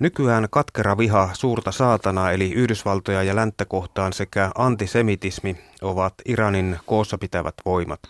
Nykyään 0.00 0.48
katkera 0.50 0.98
viha 0.98 1.30
suurta 1.32 1.72
saatanaa 1.72 2.32
eli 2.32 2.52
Yhdysvaltoja 2.52 3.22
ja 3.22 3.36
länttä 3.36 3.64
kohtaan 3.64 4.12
sekä 4.12 4.50
antisemitismi 4.54 5.56
ovat 5.82 6.14
Iranin 6.24 6.78
koossa 6.86 7.18
pitävät 7.18 7.54
voimat. 7.64 8.00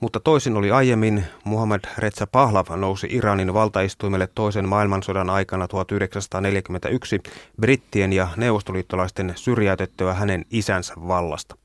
Mutta 0.00 0.20
toisin 0.20 0.56
oli 0.56 0.70
aiemmin, 0.70 1.24
Muhammad 1.44 1.80
Reza 1.98 2.26
Pahlav 2.26 2.66
nousi 2.76 3.08
Iranin 3.10 3.54
valtaistuimelle 3.54 4.28
toisen 4.34 4.68
maailmansodan 4.68 5.30
aikana 5.30 5.68
1941 5.68 7.20
brittien 7.60 8.12
ja 8.12 8.28
neuvostoliittolaisten 8.36 9.32
syrjäytettyä 9.36 10.14
hänen 10.14 10.44
isänsä 10.50 10.94
vallasta. 11.08 11.56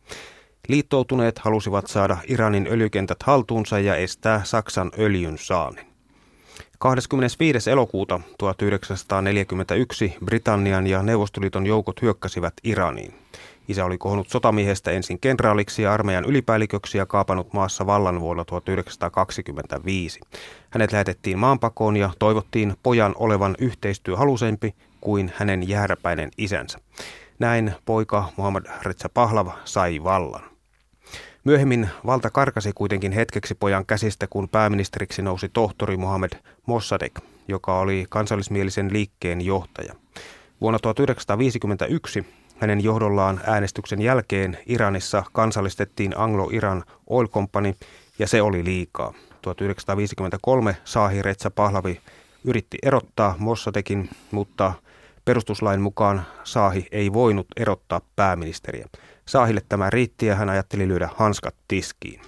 Liittoutuneet 0.67 1.39
halusivat 1.39 1.87
saada 1.87 2.17
Iranin 2.27 2.67
öljykentät 2.71 3.23
haltuunsa 3.23 3.79
ja 3.79 3.95
estää 3.95 4.41
Saksan 4.43 4.91
öljyn 4.99 5.37
saannin. 5.37 5.94
25. 6.79 7.71
elokuuta 7.71 8.19
1941 8.37 10.15
Britannian 10.25 10.87
ja 10.87 11.03
Neuvostoliiton 11.03 11.65
joukot 11.65 12.01
hyökkäsivät 12.01 12.53
Iraniin. 12.63 13.13
Isä 13.67 13.85
oli 13.85 13.97
kohonnut 13.97 14.29
sotamiehestä 14.29 14.91
ensin 14.91 15.19
kenraaliksi 15.19 15.81
ja 15.81 15.93
armeijan 15.93 16.25
ylipäälliköksi 16.25 16.97
ja 16.97 17.05
kaapannut 17.05 17.53
maassa 17.53 17.85
vallan 17.85 18.19
vuonna 18.19 18.45
1925. 18.45 20.19
Hänet 20.69 20.91
lähetettiin 20.91 21.39
maanpakoon 21.39 21.97
ja 21.97 22.09
toivottiin 22.19 22.73
pojan 22.83 23.13
olevan 23.15 23.55
yhteistyöhalusempi 23.59 24.75
kuin 25.01 25.31
hänen 25.35 25.69
jääräpäinen 25.69 26.31
isänsä. 26.37 26.79
Näin 27.39 27.73
poika 27.85 28.29
Muhammad 28.37 28.65
Reza 28.81 29.09
Pahlav 29.09 29.47
sai 29.65 30.03
vallan. 30.03 30.54
Myöhemmin 31.45 31.89
valta 32.05 32.29
karkasi 32.29 32.71
kuitenkin 32.75 33.11
hetkeksi 33.11 33.55
pojan 33.55 33.85
käsistä, 33.85 34.27
kun 34.27 34.49
pääministeriksi 34.49 35.21
nousi 35.21 35.49
tohtori 35.49 35.97
Mohamed 35.97 36.31
Mossadegh, 36.65 37.21
joka 37.47 37.79
oli 37.79 38.05
kansallismielisen 38.09 38.93
liikkeen 38.93 39.41
johtaja. 39.41 39.93
Vuonna 40.61 40.79
1951 40.79 42.25
hänen 42.57 42.83
johdollaan 42.83 43.41
äänestyksen 43.45 44.01
jälkeen 44.01 44.57
Iranissa 44.65 45.23
kansallistettiin 45.33 46.17
Anglo-Iran 46.17 46.83
Oil 47.07 47.27
Company 47.27 47.73
ja 48.19 48.27
se 48.27 48.41
oli 48.41 48.63
liikaa. 48.63 49.13
1953 49.41 50.77
Saahi 50.83 51.21
Retsa 51.21 51.51
Pahlavi 51.51 52.01
yritti 52.43 52.77
erottaa 52.83 53.35
Mossadekin, 53.39 54.09
mutta 54.31 54.73
perustuslain 55.25 55.81
mukaan 55.81 56.25
Saahi 56.43 56.87
ei 56.91 57.13
voinut 57.13 57.47
erottaa 57.57 58.01
pääministeriä. 58.15 58.87
Saahille 59.27 59.61
tämä 59.69 59.89
riitti 59.89 60.25
ja 60.25 60.35
hän 60.35 60.49
ajatteli 60.49 60.87
lyödä 60.87 61.09
hanskat 61.15 61.55
tiskiin. 61.67 62.21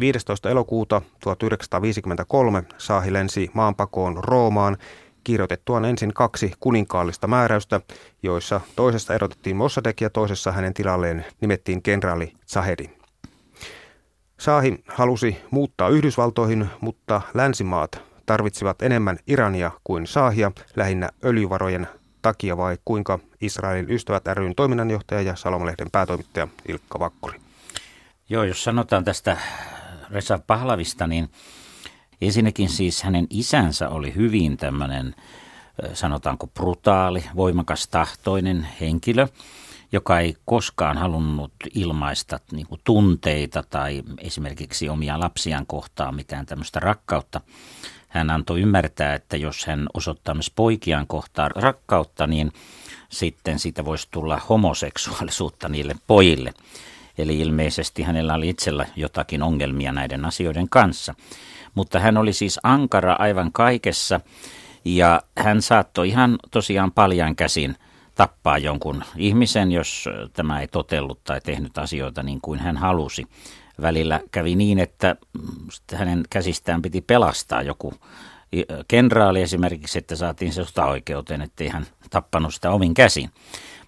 15. 0.00 0.50
elokuuta 0.50 1.02
1953 1.20 2.64
Saahi 2.78 3.12
lensi 3.12 3.50
maanpakoon 3.54 4.24
Roomaan 4.24 4.76
kirjoitettuaan 5.24 5.84
ensin 5.84 6.14
kaksi 6.14 6.52
kuninkaallista 6.60 7.26
määräystä, 7.26 7.80
joissa 8.22 8.60
toisessa 8.76 9.14
erotettiin 9.14 9.56
Mossadegh 9.56 10.02
ja 10.02 10.10
toisessa 10.10 10.52
hänen 10.52 10.74
tilalleen 10.74 11.24
nimettiin 11.40 11.82
kenraali 11.82 12.32
Zahedi. 12.46 12.90
Saahi 14.40 14.84
halusi 14.88 15.36
muuttaa 15.50 15.88
Yhdysvaltoihin, 15.88 16.66
mutta 16.80 17.20
länsimaat 17.34 18.02
tarvitsivat 18.26 18.82
enemmän 18.82 19.18
Irania 19.26 19.70
kuin 19.84 20.06
Saahia, 20.06 20.52
lähinnä 20.76 21.08
öljyvarojen 21.24 21.86
takia 22.24 22.56
vai 22.56 22.78
kuinka 22.84 23.18
Israelin 23.40 23.90
ystävät 23.90 24.26
ryn 24.26 24.54
toiminnanjohtaja 24.54 25.22
ja 25.22 25.36
Salomalehden 25.36 25.90
päätoimittaja 25.92 26.48
Ilkka 26.68 26.98
Vakkuri? 26.98 27.40
Joo, 28.28 28.44
jos 28.44 28.64
sanotaan 28.64 29.04
tästä 29.04 29.36
Reza 30.10 30.38
Pahlavista, 30.46 31.06
niin 31.06 31.28
ensinnäkin 32.20 32.68
siis 32.68 33.02
hänen 33.02 33.26
isänsä 33.30 33.88
oli 33.88 34.14
hyvin 34.14 34.56
tämmöinen, 34.56 35.14
sanotaanko 35.94 36.46
brutaali, 36.46 37.24
voimakas 37.36 37.88
tahtoinen 37.88 38.68
henkilö, 38.80 39.28
joka 39.92 40.18
ei 40.18 40.36
koskaan 40.44 40.98
halunnut 40.98 41.52
ilmaista 41.74 42.40
niin 42.52 42.66
tunteita 42.84 43.64
tai 43.70 44.02
esimerkiksi 44.18 44.88
omia 44.88 45.20
lapsiaan 45.20 45.66
kohtaan 45.66 46.14
mitään 46.14 46.46
tämmöistä 46.46 46.80
rakkautta 46.80 47.40
hän 48.14 48.30
antoi 48.30 48.60
ymmärtää, 48.60 49.14
että 49.14 49.36
jos 49.36 49.66
hän 49.66 49.86
osoittaa 49.94 50.34
myös 50.34 50.50
poikiaan 50.50 51.06
kohtaan 51.06 51.50
rakkautta, 51.54 52.26
niin 52.26 52.52
sitten 53.08 53.58
siitä 53.58 53.84
voisi 53.84 54.08
tulla 54.10 54.40
homoseksuaalisuutta 54.48 55.68
niille 55.68 55.94
pojille. 56.06 56.54
Eli 57.18 57.38
ilmeisesti 57.38 58.02
hänellä 58.02 58.34
oli 58.34 58.48
itsellä 58.48 58.86
jotakin 58.96 59.42
ongelmia 59.42 59.92
näiden 59.92 60.24
asioiden 60.24 60.68
kanssa. 60.68 61.14
Mutta 61.74 62.00
hän 62.00 62.16
oli 62.16 62.32
siis 62.32 62.60
ankara 62.62 63.16
aivan 63.18 63.52
kaikessa 63.52 64.20
ja 64.84 65.22
hän 65.38 65.62
saattoi 65.62 66.08
ihan 66.08 66.38
tosiaan 66.50 66.92
paljan 66.92 67.36
käsin 67.36 67.76
tappaa 68.14 68.58
jonkun 68.58 69.04
ihmisen, 69.16 69.72
jos 69.72 70.08
tämä 70.32 70.60
ei 70.60 70.68
totellut 70.68 71.24
tai 71.24 71.40
tehnyt 71.40 71.78
asioita 71.78 72.22
niin 72.22 72.40
kuin 72.40 72.60
hän 72.60 72.76
halusi 72.76 73.26
välillä 73.82 74.20
kävi 74.32 74.56
niin, 74.56 74.78
että 74.78 75.16
hänen 75.94 76.22
käsistään 76.30 76.82
piti 76.82 77.00
pelastaa 77.00 77.62
joku 77.62 77.94
kenraali 78.88 79.42
esimerkiksi, 79.42 79.98
että 79.98 80.16
saatiin 80.16 80.52
se 80.52 80.62
oikeuteen, 80.88 81.42
ettei 81.42 81.68
hän 81.68 81.86
tappanut 82.10 82.54
sitä 82.54 82.70
omin 82.70 82.94
käsin. 82.94 83.30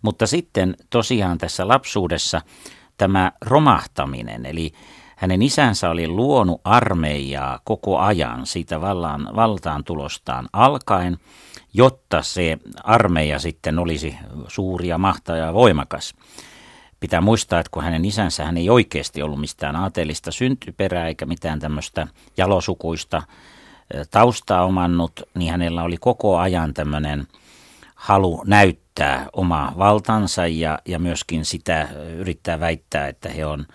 Mutta 0.02 0.26
sitten 0.26 0.76
tosiaan 0.91 1.38
tässä 1.38 1.69
lapsuudessa 1.69 2.42
tämä 2.97 3.32
romahtaminen, 3.41 4.47
eli 4.47 4.72
hänen 5.16 5.42
isänsä 5.42 5.91
oli 5.91 6.08
luonut 6.08 6.60
armeijaa 6.64 7.60
koko 7.64 7.98
ajan 7.98 8.47
siitä 8.47 8.80
vallaan, 8.80 9.28
valtaan 9.36 9.84
tulostaan 9.84 10.48
alkaen, 10.53 11.18
jotta 11.74 12.22
se 12.22 12.58
armeija 12.84 13.38
sitten 13.38 13.78
olisi 13.78 14.16
suuri 14.48 14.88
ja 14.88 14.98
mahtava 14.98 15.36
ja 15.38 15.54
voimakas. 15.54 16.14
Pitää 17.00 17.20
muistaa, 17.20 17.60
että 17.60 17.70
kun 17.70 17.84
hänen 17.84 18.04
isänsä 18.04 18.44
hän 18.44 18.56
ei 18.56 18.70
oikeasti 18.70 19.22
ollut 19.22 19.40
mistään 19.40 19.76
aatelista 19.76 20.32
syntyperää 20.32 21.08
eikä 21.08 21.26
mitään 21.26 21.58
tämmöistä 21.58 22.06
jalosukuista 22.36 23.22
taustaa 24.10 24.64
omannut, 24.64 25.20
niin 25.34 25.50
hänellä 25.50 25.82
oli 25.82 25.96
koko 25.96 26.38
ajan 26.38 26.74
tämmöinen 26.74 27.26
halu 27.94 28.42
näyttää 28.46 29.26
oma 29.32 29.72
valtansa 29.78 30.46
ja, 30.46 30.78
ja 30.88 30.98
myöskin 30.98 31.44
sitä 31.44 31.88
yrittää 32.16 32.60
väittää, 32.60 33.08
että 33.08 33.28
he 33.28 33.46
on 33.46 33.66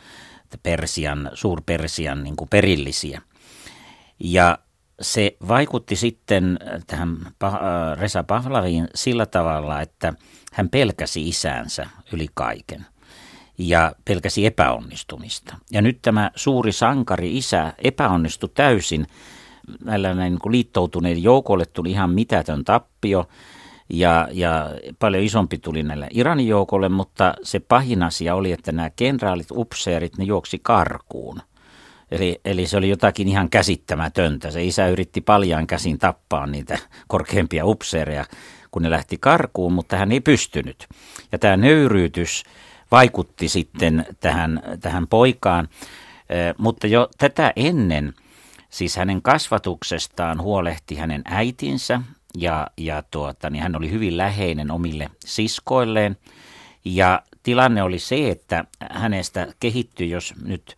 Persian, 0.63 1.31
suurpersian 1.33 2.23
niin 2.23 2.35
kuin 2.35 2.49
perillisiä. 2.49 3.21
Ja 4.19 4.57
se 5.01 5.37
vaikutti 5.47 5.95
sitten 5.95 6.59
tähän 6.87 7.17
Reza 7.99 8.23
Pahlaviin 8.23 8.87
sillä 8.95 9.25
tavalla, 9.25 9.81
että 9.81 10.13
hän 10.53 10.69
pelkäsi 10.69 11.27
isäänsä 11.27 11.89
yli 12.13 12.27
kaiken 12.33 12.85
ja 13.67 13.91
pelkäsi 14.05 14.45
epäonnistumista. 14.45 15.55
Ja 15.71 15.81
nyt 15.81 15.99
tämä 16.01 16.31
suuri 16.35 16.71
sankari 16.71 17.37
isä 17.37 17.73
epäonnistui 17.83 18.49
täysin. 18.53 19.07
Näillä 19.83 20.13
näin 20.13 20.33
niin 20.33 20.51
liittoutuneiden 20.51 21.23
joukolle 21.23 21.65
tuli 21.65 21.91
ihan 21.91 22.09
mitätön 22.09 22.65
tappio 22.65 23.27
ja, 23.89 24.27
ja 24.31 24.69
paljon 24.99 25.23
isompi 25.23 25.57
tuli 25.57 25.83
näillä 25.83 26.07
Iranin 26.11 26.47
joukolle, 26.47 26.89
mutta 26.89 27.33
se 27.43 27.59
pahin 27.59 28.03
asia 28.03 28.35
oli, 28.35 28.51
että 28.51 28.71
nämä 28.71 28.89
kenraalit, 28.89 29.51
upseerit, 29.51 30.17
ne 30.17 30.23
juoksi 30.23 30.59
karkuun. 30.63 31.41
Eli, 32.11 32.41
eli 32.45 32.67
se 32.67 32.77
oli 32.77 32.89
jotakin 32.89 33.27
ihan 33.27 33.49
käsittämätöntä. 33.49 34.51
Se 34.51 34.63
isä 34.63 34.87
yritti 34.87 35.21
paljaan 35.21 35.67
käsin 35.67 35.99
tappaa 35.99 36.47
niitä 36.47 36.77
korkeampia 37.07 37.65
upseereja, 37.65 38.25
kun 38.71 38.81
ne 38.81 38.89
lähti 38.89 39.17
karkuun, 39.17 39.73
mutta 39.73 39.97
hän 39.97 40.11
ei 40.11 40.19
pystynyt. 40.19 40.87
Ja 41.31 41.39
tämä 41.39 41.57
nöyryytys 41.57 42.43
vaikutti 42.91 43.49
sitten 43.49 44.05
tähän, 44.19 44.61
tähän 44.79 45.07
poikaan. 45.07 45.69
Mutta 46.57 46.87
jo 46.87 47.09
tätä 47.17 47.53
ennen, 47.55 48.13
siis 48.69 48.95
hänen 48.95 49.21
kasvatuksestaan 49.21 50.41
huolehti 50.41 50.95
hänen 50.95 51.21
äitinsä 51.25 52.01
ja, 52.37 52.67
ja 52.77 53.03
tuota, 53.11 53.49
niin 53.49 53.63
hän 53.63 53.75
oli 53.75 53.91
hyvin 53.91 54.17
läheinen 54.17 54.71
omille 54.71 55.09
siskoilleen. 55.25 56.17
Ja 56.85 57.21
tilanne 57.43 57.83
oli 57.83 57.99
se, 57.99 58.29
että 58.29 58.65
hänestä 58.91 59.47
kehittyi, 59.59 60.09
jos 60.09 60.33
nyt 60.43 60.77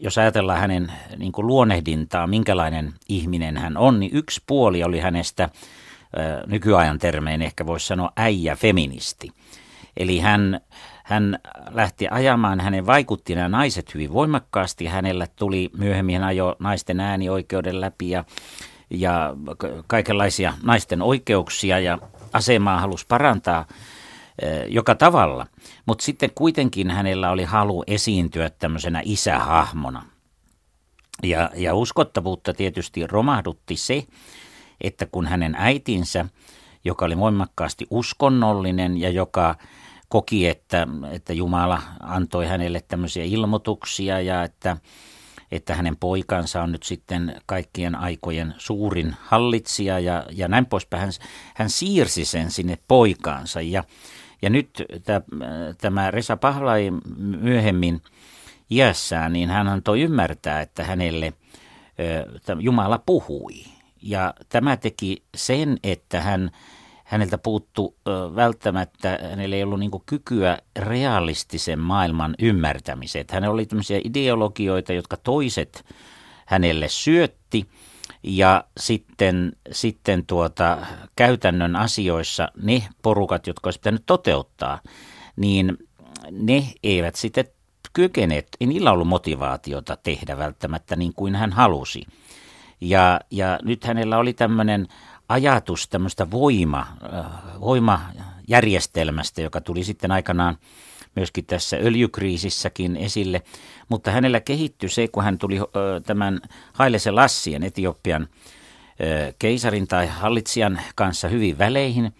jos 0.00 0.18
ajatellaan 0.18 0.60
hänen 0.60 0.92
niin 1.16 1.32
kuin 1.32 1.46
luonnehdintaa, 1.46 2.26
minkälainen 2.26 2.94
ihminen 3.08 3.56
hän 3.56 3.76
on, 3.76 4.00
niin 4.00 4.14
yksi 4.14 4.42
puoli 4.46 4.84
oli 4.84 5.00
hänestä 5.00 5.48
nykyajan 6.46 6.98
termein 6.98 7.42
ehkä 7.42 7.66
voisi 7.66 7.86
sanoa 7.86 8.12
äijä 8.16 8.56
feministi. 8.56 9.30
Eli 9.96 10.18
hän, 10.18 10.60
hän 11.04 11.38
lähti 11.70 12.08
ajamaan, 12.10 12.60
hänen 12.60 12.86
vaikutti 12.86 13.34
nämä 13.34 13.48
naiset 13.48 13.94
hyvin 13.94 14.12
voimakkaasti. 14.12 14.86
Hänellä 14.86 15.26
tuli 15.36 15.70
myöhemmin 15.78 16.24
ajo 16.24 16.56
naisten 16.58 17.00
äänioikeuden 17.00 17.80
läpi 17.80 18.10
ja, 18.10 18.24
ja 18.90 19.36
kaikenlaisia 19.86 20.54
naisten 20.62 21.02
oikeuksia 21.02 21.80
ja 21.80 21.98
asemaa 22.32 22.80
halusi 22.80 23.06
parantaa 23.08 23.66
eh, 24.42 24.64
joka 24.68 24.94
tavalla. 24.94 25.46
Mutta 25.86 26.04
sitten 26.04 26.30
kuitenkin 26.34 26.90
hänellä 26.90 27.30
oli 27.30 27.44
halu 27.44 27.84
esiintyä 27.86 28.50
tämmöisenä 28.50 29.02
isähahmona. 29.04 30.02
Ja, 31.22 31.50
ja 31.54 31.74
uskottavuutta 31.74 32.54
tietysti 32.54 33.06
romahdutti 33.06 33.76
se, 33.76 34.06
että 34.80 35.06
kun 35.06 35.26
hänen 35.26 35.54
äitinsä 35.58 36.26
joka 36.84 37.04
oli 37.04 37.18
voimakkaasti 37.18 37.86
uskonnollinen 37.90 39.00
ja 39.00 39.10
joka 39.10 39.54
koki, 40.14 40.48
että, 40.48 40.86
että 41.10 41.32
Jumala 41.32 41.82
antoi 42.00 42.46
hänelle 42.46 42.80
tämmöisiä 42.88 43.24
ilmoituksia 43.24 44.20
ja 44.20 44.42
että, 44.42 44.76
että 45.52 45.74
hänen 45.74 45.96
poikansa 45.96 46.62
on 46.62 46.72
nyt 46.72 46.82
sitten 46.82 47.40
kaikkien 47.46 47.94
aikojen 47.94 48.54
suurin 48.58 49.16
hallitsija 49.20 49.98
ja, 49.98 50.26
ja 50.32 50.48
näin 50.48 50.66
poispäin. 50.66 51.00
Hän, 51.00 51.12
hän 51.54 51.70
siirsi 51.70 52.24
sen 52.24 52.50
sinne 52.50 52.78
poikaansa 52.88 53.60
ja, 53.60 53.84
ja 54.42 54.50
nyt 54.50 54.82
tämä 55.80 56.10
Resa 56.10 56.36
Pahlai 56.36 56.90
myöhemmin 57.18 58.02
iässään, 58.70 59.32
niin 59.32 59.50
hän 59.50 59.68
antoi 59.68 60.00
ymmärtää, 60.00 60.60
että 60.60 60.84
hänelle 60.84 61.32
Jumala 62.60 63.02
puhui. 63.06 63.64
Ja 64.02 64.34
tämä 64.48 64.76
teki 64.76 65.22
sen, 65.36 65.78
että 65.82 66.20
hän 66.20 66.50
häneltä 67.04 67.38
puuttu 67.38 67.96
välttämättä, 68.34 69.18
hänellä 69.30 69.56
ei 69.56 69.62
ollut 69.62 69.78
niin 69.78 69.90
kykyä 70.06 70.58
realistisen 70.78 71.78
maailman 71.78 72.34
ymmärtämiseen. 72.38 73.26
Hänellä 73.30 73.54
oli 73.54 73.66
tämmöisiä 73.66 74.00
ideologioita, 74.04 74.92
jotka 74.92 75.16
toiset 75.16 75.84
hänelle 76.46 76.88
syötti 76.88 77.68
ja 78.22 78.64
sitten, 78.80 79.52
sitten 79.70 80.26
tuota, 80.26 80.78
käytännön 81.16 81.76
asioissa 81.76 82.48
ne 82.62 82.88
porukat, 83.02 83.46
jotka 83.46 83.66
olisi 83.66 83.80
pitänyt 83.80 84.02
toteuttaa, 84.06 84.80
niin 85.36 85.78
ne 86.30 86.64
eivät 86.82 87.14
sitten 87.14 87.44
kykeneet, 87.92 88.48
ei 88.60 88.66
niillä 88.66 88.92
ollut 88.92 89.08
motivaatiota 89.08 89.96
tehdä 89.96 90.38
välttämättä 90.38 90.96
niin 90.96 91.14
kuin 91.14 91.34
hän 91.34 91.52
halusi. 91.52 92.06
Ja, 92.80 93.20
ja 93.30 93.58
nyt 93.62 93.84
hänellä 93.84 94.18
oli 94.18 94.32
tämmöinen 94.32 94.86
ajatus 95.28 95.88
tämmöistä 95.88 96.30
voima, 96.30 96.78
äh, 96.80 97.24
voimajärjestelmästä, 97.60 99.42
joka 99.42 99.60
tuli 99.60 99.84
sitten 99.84 100.12
aikanaan 100.12 100.58
myöskin 101.16 101.46
tässä 101.46 101.76
öljykriisissäkin 101.76 102.96
esille, 102.96 103.42
mutta 103.88 104.10
hänellä 104.10 104.40
kehittyi 104.40 104.88
se, 104.88 105.08
kun 105.08 105.24
hän 105.24 105.38
tuli 105.38 105.58
tämän 106.06 106.40
Haile 106.72 106.98
Lassien 107.10 107.62
Etiopian 107.62 108.28
keisarin 109.38 109.86
tai 109.86 110.06
hallitsijan 110.06 110.80
kanssa 110.94 111.28
hyvin 111.28 111.58
väleihin, 111.58 112.14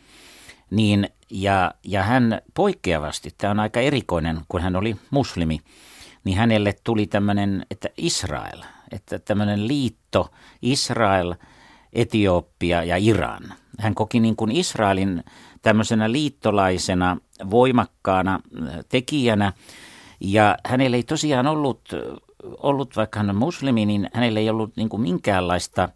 niin 0.70 1.08
ja, 1.30 1.74
ja 1.84 2.02
hän 2.02 2.40
poikkeavasti, 2.54 3.30
tämä 3.38 3.50
on 3.50 3.60
aika 3.60 3.80
erikoinen, 3.80 4.40
kun 4.48 4.60
hän 4.60 4.76
oli 4.76 4.96
muslimi, 5.10 5.60
niin 6.24 6.36
hänelle 6.36 6.74
tuli 6.84 7.06
tämmöinen, 7.06 7.66
että 7.70 7.88
Israel, 7.96 8.62
että 8.92 9.18
tämmöinen 9.18 9.68
liitto 9.68 10.30
Israel– 10.62 11.34
Etiopia 11.94 12.85
ja 12.85 12.96
Iran. 12.96 13.43
Hän 13.79 13.94
koki 13.94 14.20
niin 14.20 14.37
kuin 14.37 14.52
Israelin 14.52 15.25
tämmöisenä 15.62 16.12
liittolaisena, 16.12 17.17
voimakkaana 17.50 18.35
äh, 18.35 18.75
tekijänä. 18.88 19.52
Ja 20.20 20.56
hänellä 20.67 20.96
ei 20.96 21.02
tosiaan 21.02 21.46
ollut, 21.46 21.81
ollut 22.43 22.96
vaikka 22.96 23.19
hän 23.19 23.31
on 23.31 23.37
muslimi, 23.37 23.87
niin 23.87 24.11
hänellä 24.12 24.41
ei 24.41 24.50
ollut 24.50 24.76
niin 24.76 24.88
kuin 24.88 25.02
minkäänlaista 25.02 25.88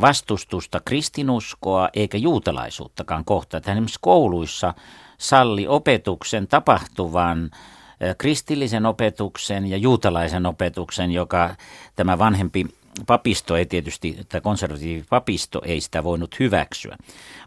vastustusta 0.00 0.80
kristinuskoa 0.84 1.88
eikä 1.94 2.18
juutalaisuuttakaan 2.18 3.24
kohta. 3.24 3.56
Että 3.56 3.70
hän 3.70 3.76
esimerkiksi 3.76 3.98
kouluissa 4.02 4.74
salli 5.18 5.66
opetuksen 5.68 6.48
tapahtuvan 6.48 7.50
äh, 7.52 8.16
kristillisen 8.18 8.86
opetuksen 8.86 9.66
ja 9.66 9.76
juutalaisen 9.76 10.46
opetuksen, 10.46 11.10
joka 11.10 11.56
tämä 11.96 12.18
vanhempi 12.18 12.66
papisto 13.06 13.56
ei 13.56 13.66
tietysti, 13.66 14.18
tämä 14.28 14.40
konservatiivi 14.40 15.04
papisto 15.10 15.62
ei 15.64 15.80
sitä 15.80 16.04
voinut 16.04 16.40
hyväksyä. 16.40 16.96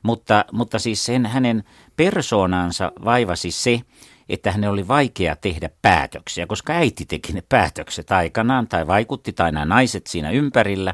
Mutta, 0.03 0.45
mutta 0.51 0.79
siis 0.79 1.05
sen 1.05 1.25
hänen 1.25 1.63
persoonansa 1.95 2.91
vaivasi 3.05 3.51
se, 3.51 3.81
että 4.29 4.51
hänen 4.51 4.69
oli 4.69 4.87
vaikea 4.87 5.35
tehdä 5.35 5.69
päätöksiä, 5.81 6.47
koska 6.47 6.73
äiti 6.73 7.05
teki 7.05 7.33
ne 7.33 7.43
päätökset 7.49 8.11
aikanaan 8.11 8.67
tai 8.67 8.87
vaikutti 8.87 9.33
tai 9.33 9.51
nämä 9.51 9.65
naiset 9.65 10.07
siinä 10.07 10.31
ympärillä. 10.31 10.93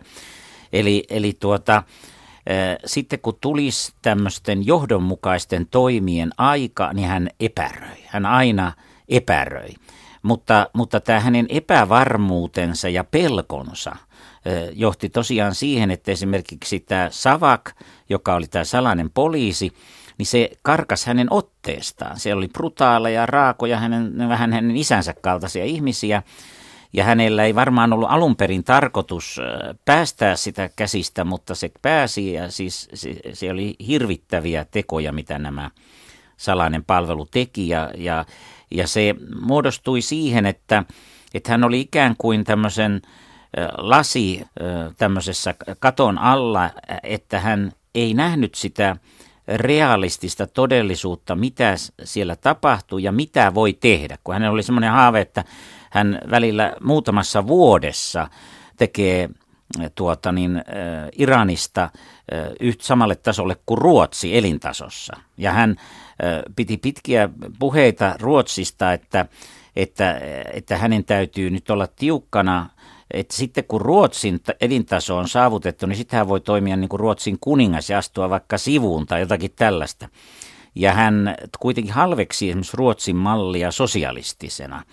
Eli, 0.74 1.04
eli 1.10 1.34
tuota, 1.40 1.84
sitten 2.86 3.20
kun 3.20 3.38
tulisi 3.42 3.94
tämmöisten 4.02 4.66
johdonmukaisten 4.66 5.68
toimien 5.68 6.30
aika, 6.38 6.94
niin 6.94 7.08
hän 7.08 7.30
epäröi. 7.40 7.98
Hän 8.06 8.26
aina 8.26 8.74
epäröi. 9.10 9.70
Mutta, 10.24 10.70
mutta 10.74 11.00
tämä 11.00 11.20
hänen 11.20 11.46
epävarmuutensa 11.50 12.90
ja 12.90 13.04
pelkonsa– 13.04 13.96
johti 14.74 15.09
tosiaan 15.09 15.56
siihen, 15.56 15.91
että 15.91 16.12
esimerkiksi 16.12 16.80
tämä 16.80 17.07
Savak, 17.12 17.71
joka 18.09 18.36
oli 18.36 18.47
tämä 18.47 18.63
salainen 18.63 19.09
poliisi, 19.09 19.71
niin 20.18 20.25
se 20.25 20.50
karkas 20.62 21.06
hänen 21.06 21.27
otteestaan. 21.30 22.19
Se 22.19 22.33
oli 22.33 22.47
brutaaleja, 22.47 23.25
raakoja, 23.25 23.77
hänen, 23.77 24.30
vähän 24.30 24.53
hänen 24.53 24.77
isänsä 24.77 25.13
kaltaisia 25.21 25.65
ihmisiä. 25.65 26.24
Ja 26.94 27.03
hänellä 27.03 27.44
ei 27.44 27.56
varmaan 27.56 27.94
ollut 27.94 28.09
alun 28.12 28.36
perin 28.36 28.63
tarkoitus 28.63 29.41
päästää 29.86 30.36
sitä 30.36 30.69
käsistä, 30.75 31.24
mutta 31.24 31.56
se 31.56 31.71
pääsi 31.81 32.33
ja 32.33 32.51
siis 32.51 32.89
se, 32.94 33.15
se 33.33 33.51
oli 33.51 33.75
hirvittäviä 33.88 34.65
tekoja, 34.71 35.12
mitä 35.13 35.39
nämä 35.39 35.71
salainen 36.38 36.86
palvelu 36.86 37.25
teki. 37.25 37.69
Ja, 37.69 37.91
ja, 37.97 38.25
ja 38.71 38.88
se 38.88 39.15
muodostui 39.41 40.01
siihen, 40.01 40.45
että, 40.45 40.83
että 41.33 41.51
hän 41.51 41.63
oli 41.63 41.80
ikään 41.80 42.15
kuin 42.18 42.44
tämmöisen 42.44 43.01
lasi 43.78 44.46
tämmöisessä 44.98 45.56
katon 45.80 46.18
alla, 46.18 46.69
että 47.04 47.40
hän 47.40 47.72
ei 47.96 48.13
nähnyt 48.13 48.56
sitä 48.56 48.96
realistista 49.48 50.48
todellisuutta, 50.48 51.36
mitä 51.36 51.75
siellä 52.04 52.36
tapahtuu 52.36 52.98
ja 52.98 53.12
mitä 53.12 53.54
voi 53.54 53.74
tehdä. 53.74 54.18
Kun 54.24 54.34
hänellä 54.34 54.54
oli 54.54 54.63
semmoinen 54.63 54.92
haave, 54.92 55.22
että 55.22 55.44
hän 55.90 56.19
välillä 56.31 56.74
muutamassa 56.81 57.48
vuodessa 57.48 58.28
tekee 58.78 59.30
tuota 59.96 60.31
niin, 60.31 60.63
Iranista 61.18 61.90
yhtä 62.60 62.86
samalle 62.86 63.16
tasolle 63.16 63.56
kuin 63.66 63.78
Ruotsi 63.78 64.38
elintasossa. 64.38 65.18
Ja 65.38 65.51
hän 65.51 65.75
piti 66.56 66.78
pitkiä 66.78 67.30
puheita 67.60 68.16
Ruotsista, 68.19 68.94
että, 68.94 69.25
että, 69.75 70.22
että 70.54 70.78
hänen 70.78 71.06
täytyy 71.06 71.50
nyt 71.50 71.69
olla 71.69 71.88
tiukkana 71.88 72.69
että 73.14 73.36
sitten 73.36 73.64
kun 73.64 73.82
Ruotsin 73.82 74.42
elintaso 74.62 75.18
on 75.18 75.28
saavutettu, 75.28 75.86
niin 75.86 75.98
sitten 75.98 76.18
hän 76.18 76.28
voi 76.28 76.42
toimia 76.42 76.78
niin 76.78 76.90
kuin 76.90 77.00
Ruotsin 77.00 77.38
kuningas 77.42 77.90
ja 77.90 77.98
astua 77.98 78.30
vaikka 78.30 78.58
sivuun 78.58 79.06
tai 79.06 79.20
jotakin 79.20 79.52
tällaista. 79.56 80.10
Ja 80.76 80.94
hän 80.94 81.36
kuitenkin 81.60 81.94
halveksi 81.94 82.50
esimerkiksi 82.50 82.78
Ruotsin 82.78 83.16
mallia 83.16 83.72
sosialistisena. 83.72 84.84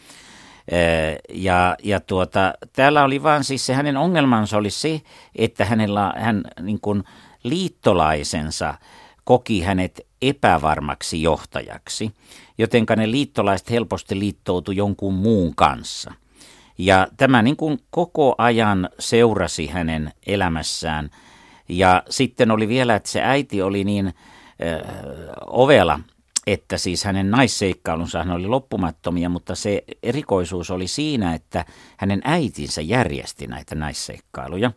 Ja, 1.35 1.76
ja 1.82 2.00
tuota, 2.00 2.54
täällä 2.73 3.04
oli 3.04 3.23
vaan 3.23 3.44
siis 3.44 3.66
se 3.66 3.75
hänen 3.75 3.96
ongelmansa 3.96 4.56
oli 4.56 4.70
se, 4.70 5.00
että 5.35 5.64
hänellä 5.64 6.12
hän 6.16 6.44
niin 6.61 6.80
kuin 6.80 7.04
liittolaisensa 7.42 8.75
koki 9.25 9.61
hänet 9.61 10.06
epävarmaksi 10.23 11.23
johtajaksi, 11.23 12.11
jotenka 12.58 12.96
ne 12.96 13.11
liittolaiset 13.11 13.70
helposti 13.70 14.18
liittoutui 14.18 14.76
jonkun 14.76 15.14
muun 15.14 15.54
kanssa– 15.54 16.12
ja 16.78 17.09
tämä 17.16 17.42
niin 17.42 17.56
kuin 17.56 17.78
koko 17.90 18.35
ajan 18.38 18.88
seurasi 18.99 19.66
hänen 19.66 20.12
elämässään. 20.26 21.11
Ja 21.68 22.02
sitten 22.11 22.50
oli 22.50 22.68
vielä, 22.68 22.97
että 22.97 23.09
se 23.09 23.23
äiti 23.23 23.62
oli 23.62 23.85
niin 23.85 24.06
äh, 24.06 24.14
ovela, 25.47 26.00
että 26.47 26.78
siis 26.78 27.04
hänen 27.04 27.30
naisseikkailunsa 27.30 28.26
oli 28.33 28.47
loppumattomia, 28.47 29.28
mutta 29.28 29.54
se 29.54 29.85
erikoisuus 30.02 30.71
oli 30.71 30.87
siinä, 30.87 31.35
että 31.35 31.64
hänen 31.97 32.21
äitinsä 32.25 32.80
järjesti 32.80 33.47
näitä 33.47 33.75
naisseikkailuja. 33.75 34.73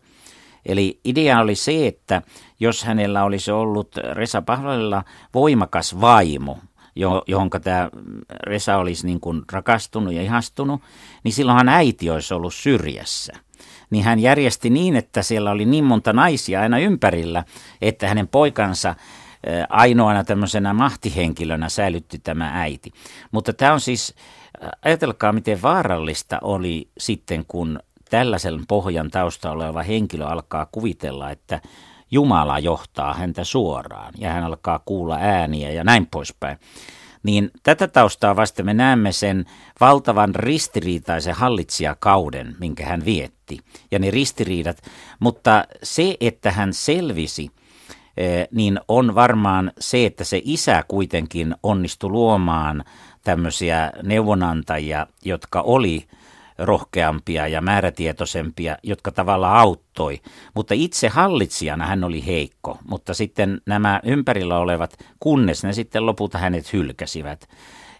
Eli 0.66 1.00
idea 1.04 1.40
oli 1.40 1.54
se, 1.54 1.86
että 1.86 2.22
jos 2.60 2.84
hänellä 2.84 3.24
olisi 3.24 3.50
ollut 3.50 3.96
Resa 4.12 4.42
Pahvalilla 4.42 5.04
voimakas 5.34 6.00
vaimo, 6.00 6.58
johon 7.26 7.50
tämä 7.62 7.90
Resa 8.42 8.76
olisi 8.76 9.06
niin 9.06 9.20
kuin 9.20 9.42
rakastunut 9.52 10.14
ja 10.14 10.22
ihastunut, 10.22 10.82
niin 11.24 11.32
silloinhan 11.32 11.68
äiti 11.68 12.10
olisi 12.10 12.34
ollut 12.34 12.54
syrjässä. 12.54 13.32
Niin 13.90 14.04
hän 14.04 14.20
järjesti 14.20 14.70
niin, 14.70 14.96
että 14.96 15.22
siellä 15.22 15.50
oli 15.50 15.64
niin 15.64 15.84
monta 15.84 16.12
naisia 16.12 16.60
aina 16.60 16.78
ympärillä, 16.78 17.44
että 17.82 18.08
hänen 18.08 18.28
poikansa 18.28 18.94
ainoana 19.68 20.24
tämmöisenä 20.24 20.72
mahtihenkilönä 20.72 21.68
säilytti 21.68 22.18
tämä 22.18 22.50
äiti. 22.54 22.92
Mutta 23.32 23.52
tämä 23.52 23.72
on 23.72 23.80
siis, 23.80 24.14
ajatelkaa 24.84 25.32
miten 25.32 25.62
vaarallista 25.62 26.38
oli 26.42 26.88
sitten, 26.98 27.44
kun 27.48 27.78
tällaisen 28.10 28.60
pohjan 28.68 29.10
taustalla 29.10 29.64
oleva 29.64 29.82
henkilö 29.82 30.26
alkaa 30.26 30.66
kuvitella, 30.72 31.30
että 31.30 31.60
Jumala 32.10 32.58
johtaa 32.58 33.14
häntä 33.14 33.44
suoraan 33.44 34.14
ja 34.18 34.32
hän 34.32 34.44
alkaa 34.44 34.80
kuulla 34.84 35.16
ääniä 35.20 35.70
ja 35.70 35.84
näin 35.84 36.06
poispäin. 36.10 36.58
Niin 37.22 37.50
tätä 37.62 37.88
taustaa 37.88 38.36
vasta 38.36 38.62
me 38.62 38.74
näemme 38.74 39.12
sen 39.12 39.44
valtavan 39.80 40.34
ristiriitaisen 40.34 41.34
hallitsijakauden, 41.34 42.56
minkä 42.60 42.86
hän 42.86 43.04
vietti, 43.04 43.58
ja 43.90 43.98
ne 43.98 44.10
ristiriidat. 44.10 44.82
Mutta 45.20 45.64
se, 45.82 46.16
että 46.20 46.50
hän 46.50 46.72
selvisi 46.72 47.50
niin 48.50 48.80
on 48.88 49.14
varmaan 49.14 49.72
se, 49.78 50.06
että 50.06 50.24
se 50.24 50.40
isä 50.44 50.84
kuitenkin 50.88 51.54
onnistui 51.62 52.10
luomaan 52.10 52.84
tämmöisiä 53.24 53.92
neuvonantajia, 54.02 55.06
jotka 55.24 55.60
oli 55.60 56.06
rohkeampia 56.60 57.46
ja 57.46 57.60
määrätietoisempia, 57.60 58.76
jotka 58.82 59.10
tavallaan 59.10 59.56
auttoi. 59.56 60.20
Mutta 60.54 60.74
itse 60.74 61.08
hallitsijana 61.08 61.86
hän 61.86 62.04
oli 62.04 62.26
heikko, 62.26 62.78
mutta 62.88 63.14
sitten 63.14 63.60
nämä 63.66 64.00
ympärillä 64.04 64.58
olevat, 64.58 65.04
kunnes 65.20 65.64
ne 65.64 65.72
sitten 65.72 66.06
lopulta 66.06 66.38
hänet 66.38 66.72
hylkäsivät. 66.72 67.48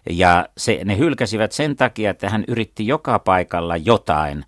Ja 0.09 0.49
se, 0.57 0.81
ne 0.85 0.97
hylkäsivät 0.97 1.51
sen 1.51 1.75
takia, 1.75 2.11
että 2.11 2.29
hän 2.29 2.43
yritti 2.47 2.87
joka 2.87 3.19
paikalla 3.19 3.77
jotain 3.77 4.45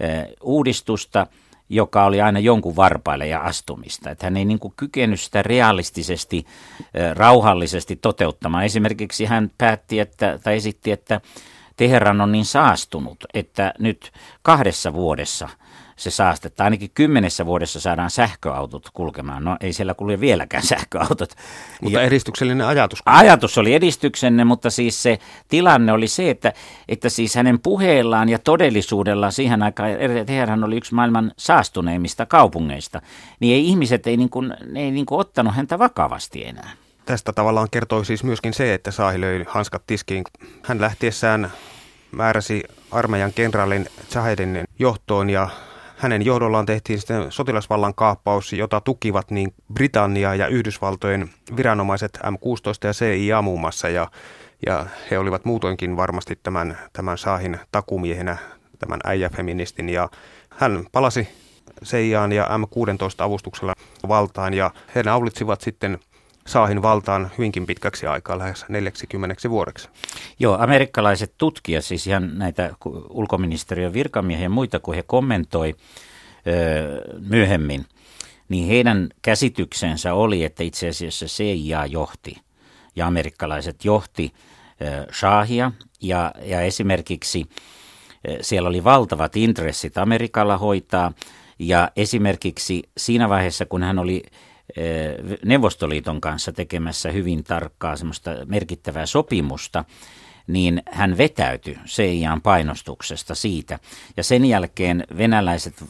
eh, 0.00 0.26
uudistusta, 0.42 1.26
joka 1.68 2.04
oli 2.04 2.20
aina 2.20 2.38
jonkun 2.38 2.76
varpaille 2.76 3.26
ja 3.26 3.40
astumista. 3.40 4.10
Että 4.10 4.26
hän 4.26 4.36
ei 4.36 4.44
niin 4.44 4.58
kuin 4.58 4.74
kykenyt 4.76 5.20
sitä 5.20 5.42
realistisesti, 5.42 6.46
eh, 6.94 7.12
rauhallisesti 7.12 7.96
toteuttamaan. 7.96 8.64
Esimerkiksi 8.64 9.24
hän 9.24 9.50
päätti, 9.58 10.00
että, 10.00 10.38
tai 10.42 10.56
esitti, 10.56 10.92
että 10.92 11.20
Teheran 11.76 12.20
on 12.20 12.32
niin 12.32 12.44
saastunut, 12.44 13.24
että 13.34 13.74
nyt 13.78 14.12
kahdessa 14.42 14.92
vuodessa– 14.92 15.48
se 15.96 16.10
saastetta. 16.10 16.64
Ainakin 16.64 16.90
kymmenessä 16.94 17.46
vuodessa 17.46 17.80
saadaan 17.80 18.10
sähköautot 18.10 18.90
kulkemaan. 18.92 19.44
No 19.44 19.56
ei 19.60 19.72
siellä 19.72 19.94
kulje 19.94 20.20
vieläkään 20.20 20.62
sähköautot. 20.72 21.30
Mutta 21.82 21.98
ja, 21.98 22.04
edistyksellinen 22.04 22.66
ajatus. 22.66 22.98
Ajatus 23.06 23.58
oli 23.58 23.74
edistyksenne, 23.74 24.44
mutta 24.44 24.70
siis 24.70 25.02
se 25.02 25.18
tilanne 25.48 25.92
oli 25.92 26.08
se, 26.08 26.30
että, 26.30 26.52
että 26.88 27.08
siis 27.08 27.34
hänen 27.34 27.60
puheellaan 27.60 28.28
ja 28.28 28.38
todellisuudellaan 28.38 29.32
siihen 29.32 29.62
aikaan, 29.62 29.90
Teheran 30.26 30.64
oli 30.64 30.76
yksi 30.76 30.94
maailman 30.94 31.32
saastuneimmista 31.36 32.26
kaupungeista, 32.26 33.02
niin 33.40 33.54
ei 33.54 33.68
ihmiset 33.68 34.06
ei, 34.06 34.16
niin 34.16 34.30
kuin, 34.30 34.54
ne 34.66 34.80
ei 34.80 34.90
niin 34.90 35.06
kuin 35.06 35.20
ottanut 35.20 35.54
häntä 35.54 35.78
vakavasti 35.78 36.46
enää. 36.46 36.70
Tästä 37.06 37.32
tavallaan 37.32 37.68
kertoi 37.70 38.04
siis 38.04 38.24
myöskin 38.24 38.54
se, 38.54 38.74
että 38.74 38.90
Saahi 38.90 39.20
löi 39.20 39.44
hanskat 39.48 39.82
tiskiin. 39.86 40.24
Hän 40.62 40.80
lähtiessään 40.80 41.52
määräsi 42.12 42.62
armeijan 42.90 43.32
kenraalin 43.32 43.86
Zahedin 44.10 44.64
johtoon 44.78 45.30
ja 45.30 45.48
hänen 45.96 46.24
johdollaan 46.24 46.66
tehtiin 46.66 46.98
sitten 46.98 47.32
sotilasvallan 47.32 47.94
kaappaus, 47.94 48.52
jota 48.52 48.80
tukivat 48.80 49.30
niin 49.30 49.54
Britannia 49.74 50.34
ja 50.34 50.46
Yhdysvaltojen 50.46 51.30
viranomaiset 51.56 52.18
M16 52.22 52.86
ja 52.86 52.92
CIA 52.92 53.42
muun 53.42 53.60
muassa. 53.60 53.88
Ja, 53.88 54.10
ja 54.66 54.86
he 55.10 55.18
olivat 55.18 55.44
muutoinkin 55.44 55.96
varmasti 55.96 56.38
tämän, 56.42 56.78
tämän 56.92 57.18
Saahin 57.18 57.58
takumiehenä, 57.72 58.36
tämän 58.78 59.00
äijäfeministin. 59.04 59.88
Ja 59.88 60.08
hän 60.50 60.86
palasi 60.92 61.28
CIAan 61.84 62.32
ja 62.32 62.44
M16 62.44 63.24
avustuksella 63.24 63.74
valtaan 64.08 64.54
ja 64.54 64.70
he 64.94 65.02
naulitsivat 65.02 65.60
sitten 65.60 65.98
Saahin 66.46 66.82
valtaan 66.82 67.30
hyvinkin 67.38 67.66
pitkäksi 67.66 68.06
aikaa, 68.06 68.38
lähes 68.38 68.64
40 68.68 69.50
vuodeksi. 69.50 69.88
Joo, 70.38 70.58
amerikkalaiset 70.60 71.34
tutkijat, 71.38 71.84
siis 71.84 72.06
ihan 72.06 72.38
näitä 72.38 72.74
ulkoministeriön 73.08 73.92
virkamiehiä 73.92 74.44
ja 74.44 74.50
muita, 74.50 74.80
kun 74.80 74.94
he 74.94 75.02
kommentoi 75.02 75.74
öö, 76.46 77.00
myöhemmin, 77.28 77.86
niin 78.48 78.68
heidän 78.68 79.08
käsityksensä 79.22 80.14
oli, 80.14 80.44
että 80.44 80.62
itse 80.62 80.88
asiassa 80.88 81.26
CIA 81.26 81.86
johti 81.86 82.36
ja 82.96 83.06
amerikkalaiset 83.06 83.84
johti 83.84 84.32
öö, 84.82 85.06
Shahia 85.12 85.72
ja, 86.00 86.32
ja 86.42 86.60
esimerkiksi 86.60 87.46
siellä 88.40 88.68
oli 88.68 88.84
valtavat 88.84 89.36
intressit 89.36 89.98
Amerikalla 89.98 90.58
hoitaa 90.58 91.12
ja 91.58 91.90
esimerkiksi 91.96 92.82
siinä 92.96 93.28
vaiheessa, 93.28 93.66
kun 93.66 93.82
hän 93.82 93.98
oli 93.98 94.22
Neuvostoliiton 95.44 96.20
kanssa 96.20 96.52
tekemässä 96.52 97.10
hyvin 97.10 97.44
tarkkaa 97.44 97.96
semmoista 97.96 98.30
merkittävää 98.46 99.06
sopimusta, 99.06 99.84
niin 100.46 100.82
hän 100.90 101.18
vetäytyi 101.18 101.78
CIAn 101.86 102.42
painostuksesta 102.42 103.34
siitä. 103.34 103.78
Ja 104.16 104.24
sen 104.24 104.44
jälkeen 104.44 105.04
venäläiset 105.16 105.84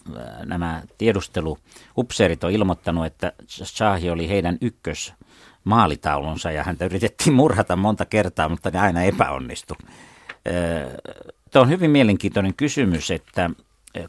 nämä 0.45 0.83
tiedusteluupseerit 0.99 2.45
on 2.45 2.53
ilmoittanut, 2.53 3.07
että 3.07 3.33
Shahi 3.49 4.11
oli 4.11 4.29
heidän 4.29 4.59
ykkös 4.61 5.13
maalitaulunsa 5.65 6.51
ja 6.51 6.65
häntä 6.65 6.85
yritettiin 6.85 7.35
murhata 7.35 7.77
monta 7.77 8.05
kertaa, 8.05 8.49
mutta 8.49 8.71
ne 8.71 8.81
aina 8.81 9.03
epäonnistui. 9.03 9.77
Tämä 11.51 11.63
on 11.63 11.69
hyvin 11.69 11.91
mielenkiintoinen 11.91 12.55
kysymys, 12.55 13.11
että 13.11 13.51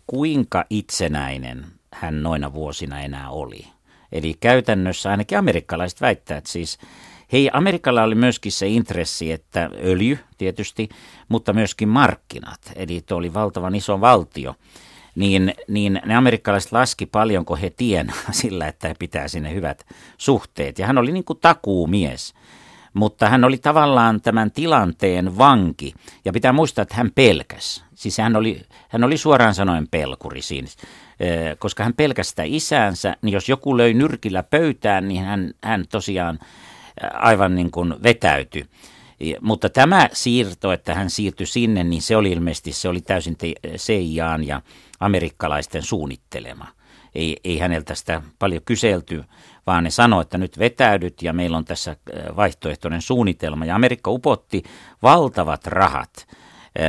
kuinka 0.07 0.65
itsenäinen 0.69 1.65
hän 1.93 2.23
noina 2.23 2.53
vuosina 2.53 3.01
enää 3.01 3.29
oli. 3.29 3.74
Eli 4.11 4.33
käytännössä 4.39 5.11
ainakin 5.11 5.37
amerikkalaiset 5.37 6.01
väittävät 6.01 6.45
siis, 6.45 6.77
hei 7.31 7.49
Amerikalla 7.53 8.03
oli 8.03 8.15
myöskin 8.15 8.51
se 8.51 8.67
intressi, 8.67 9.31
että 9.31 9.69
öljy 9.83 10.19
tietysti, 10.37 10.89
mutta 11.29 11.53
myöskin 11.53 11.89
markkinat, 11.89 12.71
eli 12.75 13.01
tuo 13.05 13.17
oli 13.17 13.33
valtavan 13.33 13.75
iso 13.75 14.01
valtio, 14.01 14.55
niin, 15.15 15.53
niin 15.67 16.01
ne 16.05 16.15
amerikkalaiset 16.15 16.71
laski 16.71 17.05
paljonko 17.05 17.55
he 17.55 17.69
tienaa 17.69 18.31
sillä, 18.41 18.67
että 18.67 18.87
he 18.87 18.95
pitää 18.99 19.27
sinne 19.27 19.53
hyvät 19.53 19.85
suhteet. 20.17 20.79
Ja 20.79 20.87
hän 20.87 20.97
oli 20.97 21.11
niin 21.11 21.25
kuin 21.25 21.39
takuumies 21.39 22.33
mutta 22.95 23.29
hän 23.29 23.43
oli 23.43 23.57
tavallaan 23.57 24.21
tämän 24.21 24.51
tilanteen 24.51 25.37
vanki. 25.37 25.93
Ja 26.25 26.33
pitää 26.33 26.53
muistaa, 26.53 26.81
että 26.81 26.95
hän 26.95 27.11
pelkäs. 27.15 27.85
Siis 27.95 28.17
hän 28.17 28.35
oli, 28.35 28.61
hän 28.89 29.03
oli 29.03 29.17
suoraan 29.17 29.55
sanoen 29.55 29.87
pelkuri 29.91 30.41
siinä 30.41 30.67
koska 31.59 31.83
hän 31.83 31.93
pelkästä 31.93 32.43
isäänsä, 32.45 33.15
niin 33.21 33.33
jos 33.33 33.49
joku 33.49 33.77
löi 33.77 33.93
nyrkillä 33.93 34.43
pöytään, 34.43 35.07
niin 35.07 35.23
hän, 35.23 35.53
hän 35.63 35.85
tosiaan 35.91 36.39
aivan 37.13 37.55
niin 37.55 37.71
kuin 37.71 37.95
vetäytyi. 38.03 38.65
Mutta 39.41 39.69
tämä 39.69 40.09
siirto, 40.13 40.71
että 40.71 40.93
hän 40.93 41.09
siirtyi 41.09 41.47
sinne, 41.47 41.83
niin 41.83 42.01
se 42.01 42.15
oli 42.15 42.31
ilmeisesti 42.31 42.71
se 42.71 42.89
oli 42.89 43.01
täysin 43.01 43.37
CIAn 43.77 44.47
ja 44.47 44.61
amerikkalaisten 44.99 45.81
suunnittelema. 45.81 46.67
Ei, 47.15 47.37
ei 47.43 47.57
häneltä 47.59 47.95
sitä 47.95 48.21
paljon 48.39 48.61
kyselty, 48.65 49.23
vaan 49.67 49.83
ne 49.83 49.89
sanoi, 49.89 50.21
että 50.21 50.37
nyt 50.37 50.59
vetäydyt 50.59 51.21
ja 51.21 51.33
meillä 51.33 51.57
on 51.57 51.65
tässä 51.65 51.95
vaihtoehtoinen 52.35 53.01
suunnitelma. 53.01 53.65
Ja 53.65 53.75
Amerikka 53.75 54.11
upotti 54.11 54.63
valtavat 55.03 55.67
rahat 55.67 56.27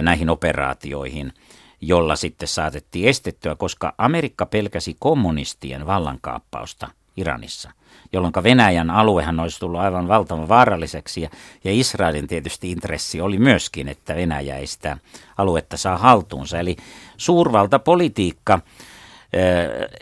näihin 0.02 0.30
operaatioihin– 0.30 1.32
jolla 1.80 2.16
sitten 2.16 2.48
saatettiin 2.48 3.08
estettyä, 3.08 3.54
koska 3.54 3.94
Amerikka 3.98 4.46
pelkäsi 4.46 4.96
kommunistien 4.98 5.86
vallankaappausta 5.86 6.88
Iranissa, 7.16 7.70
jolloin 8.12 8.32
Venäjän 8.42 8.90
aluehan 8.90 9.40
olisi 9.40 9.60
tullut 9.60 9.80
aivan 9.80 10.08
valtavan 10.08 10.48
vaaralliseksi 10.48 11.20
ja, 11.20 11.30
ja 11.64 11.70
Israelin 11.72 12.26
tietysti 12.26 12.70
intressi 12.70 13.20
oli 13.20 13.38
myöskin, 13.38 13.88
että 13.88 14.16
Venäjä 14.16 14.56
ei 14.56 14.66
sitä 14.66 14.98
aluetta 15.38 15.76
saa 15.76 15.98
haltuunsa. 15.98 16.58
Eli 16.58 16.76
suurvaltapolitiikka 17.16 18.54
eh, 18.54 18.62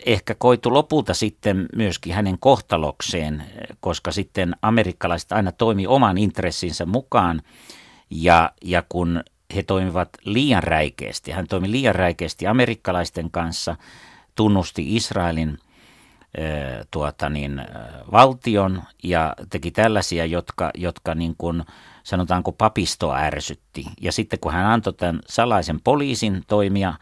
ehkä 0.05 0.35
koitu 0.35 0.73
lopulta 0.73 1.13
sitten 1.13 1.65
myöskin 1.75 2.13
hänen 2.13 2.39
kohtalokseen, 2.39 3.43
koska 3.79 4.11
sitten 4.11 4.55
amerikkalaiset 4.61 5.31
aina 5.31 5.51
toimi 5.51 5.87
oman 5.87 6.17
intressinsä 6.17 6.85
mukaan 6.85 7.41
ja, 8.09 8.51
ja 8.63 8.83
kun 8.89 9.23
he 9.55 9.63
toimivat 9.63 10.09
liian 10.25 10.63
räikeästi. 10.63 11.31
Hän 11.31 11.47
toimi 11.47 11.71
liian 11.71 11.95
räikeästi 11.95 12.47
amerikkalaisten 12.47 13.31
kanssa, 13.31 13.75
tunnusti 14.35 14.95
Israelin 14.95 15.57
tuota 16.91 17.29
niin, 17.29 17.61
valtion 18.11 18.83
ja 19.03 19.35
teki 19.49 19.71
tällaisia, 19.71 20.25
jotka, 20.25 20.71
jotka 20.73 21.15
niin 21.15 21.35
kuin, 21.37 21.63
sanotaanko 22.03 22.51
papistoa 22.51 23.17
ärsytti. 23.17 23.85
Ja 24.01 24.11
sitten 24.11 24.39
kun 24.39 24.53
hän 24.53 24.65
antoi 24.65 24.93
tämän 24.93 25.19
salaisen 25.27 25.79
poliisin 25.83 26.43
toimia 26.47 26.93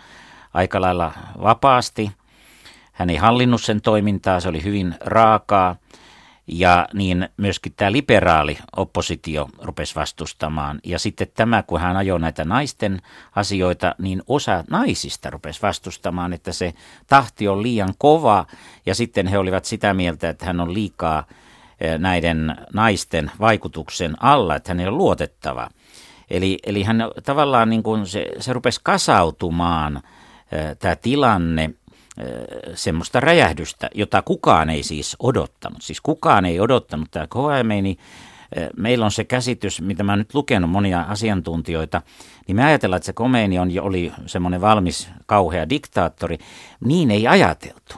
aika 0.54 0.82
lailla 0.82 1.12
vapaasti, 1.42 2.12
hän 2.92 3.10
ei 3.10 3.16
hallinnut 3.16 3.62
sen 3.62 3.82
toimintaa, 3.82 4.40
se 4.40 4.50
oli 4.50 4.64
hyvin 4.64 4.96
raakaa, 5.00 5.76
ja 6.48 6.88
niin 6.94 7.30
myöskin 7.38 7.74
tämä 7.78 7.92
liberaali 7.92 8.58
oppositio 8.76 9.50
rupesi 9.62 9.96
vastustamaan. 9.96 10.80
Ja 10.84 11.00
sitten 11.00 11.28
tämä, 11.34 11.64
kun 11.64 11.80
hän 11.80 11.98
ajoi 11.98 12.20
näitä 12.20 12.46
naisten 12.46 13.02
asioita, 13.36 13.96
niin 13.98 14.22
osa 14.28 14.64
naisista 14.70 15.30
rupesi 15.30 15.62
vastustamaan, 15.62 16.34
että 16.34 16.52
se 16.52 16.74
tahti 17.08 17.48
on 17.48 17.64
liian 17.64 17.94
kova. 17.98 18.46
Ja 18.86 18.96
sitten 18.96 19.28
he 19.28 19.38
olivat 19.38 19.66
sitä 19.66 19.94
mieltä, 19.94 20.30
että 20.30 20.46
hän 20.46 20.60
on 20.60 20.74
liikaa 20.74 21.24
eh, 21.82 22.00
näiden 22.00 22.56
naisten 22.74 23.32
vaikutuksen 23.40 24.24
alla, 24.24 24.56
että 24.56 24.70
hän 24.70 24.80
ei 24.80 24.88
ole 24.88 24.98
luotettava. 24.98 25.70
Eli, 26.30 26.58
eli 26.66 26.84
hän 26.84 26.98
tavallaan 27.24 27.70
niin 27.70 27.84
kuin 27.84 28.08
se, 28.08 28.26
se 28.40 28.54
rupesi 28.54 28.80
kasautumaan 28.84 30.02
tämä 30.80 30.96
tilanne– 30.96 31.70
semmoista 32.76 33.20
räjähdystä, 33.20 33.90
jota 33.96 34.22
kukaan 34.22 34.70
ei 34.70 34.84
siis 34.84 35.16
odottanut. 35.20 35.82
Siis 35.82 36.02
kukaan 36.02 36.46
ei 36.46 36.60
odottanut 36.60 37.12
tämä 37.12 37.28
Khomeini. 37.28 37.98
Meillä 38.78 39.06
on 39.06 39.12
se 39.12 39.24
käsitys, 39.24 39.82
mitä 39.82 40.04
mä 40.04 40.16
nyt 40.16 40.34
lukenut 40.34 40.70
monia 40.70 41.02
asiantuntijoita, 41.02 42.02
niin 42.48 42.56
me 42.56 42.66
ajatellaan, 42.66 42.98
että 42.98 43.06
se 43.06 43.14
Khomeini 43.14 43.60
on, 43.60 43.70
oli 43.82 44.12
semmoinen 44.26 44.62
valmis 44.62 45.10
kauhea 45.26 45.70
diktaattori. 45.70 46.38
Niin 46.80 47.12
ei 47.12 47.28
ajateltu, 47.28 47.96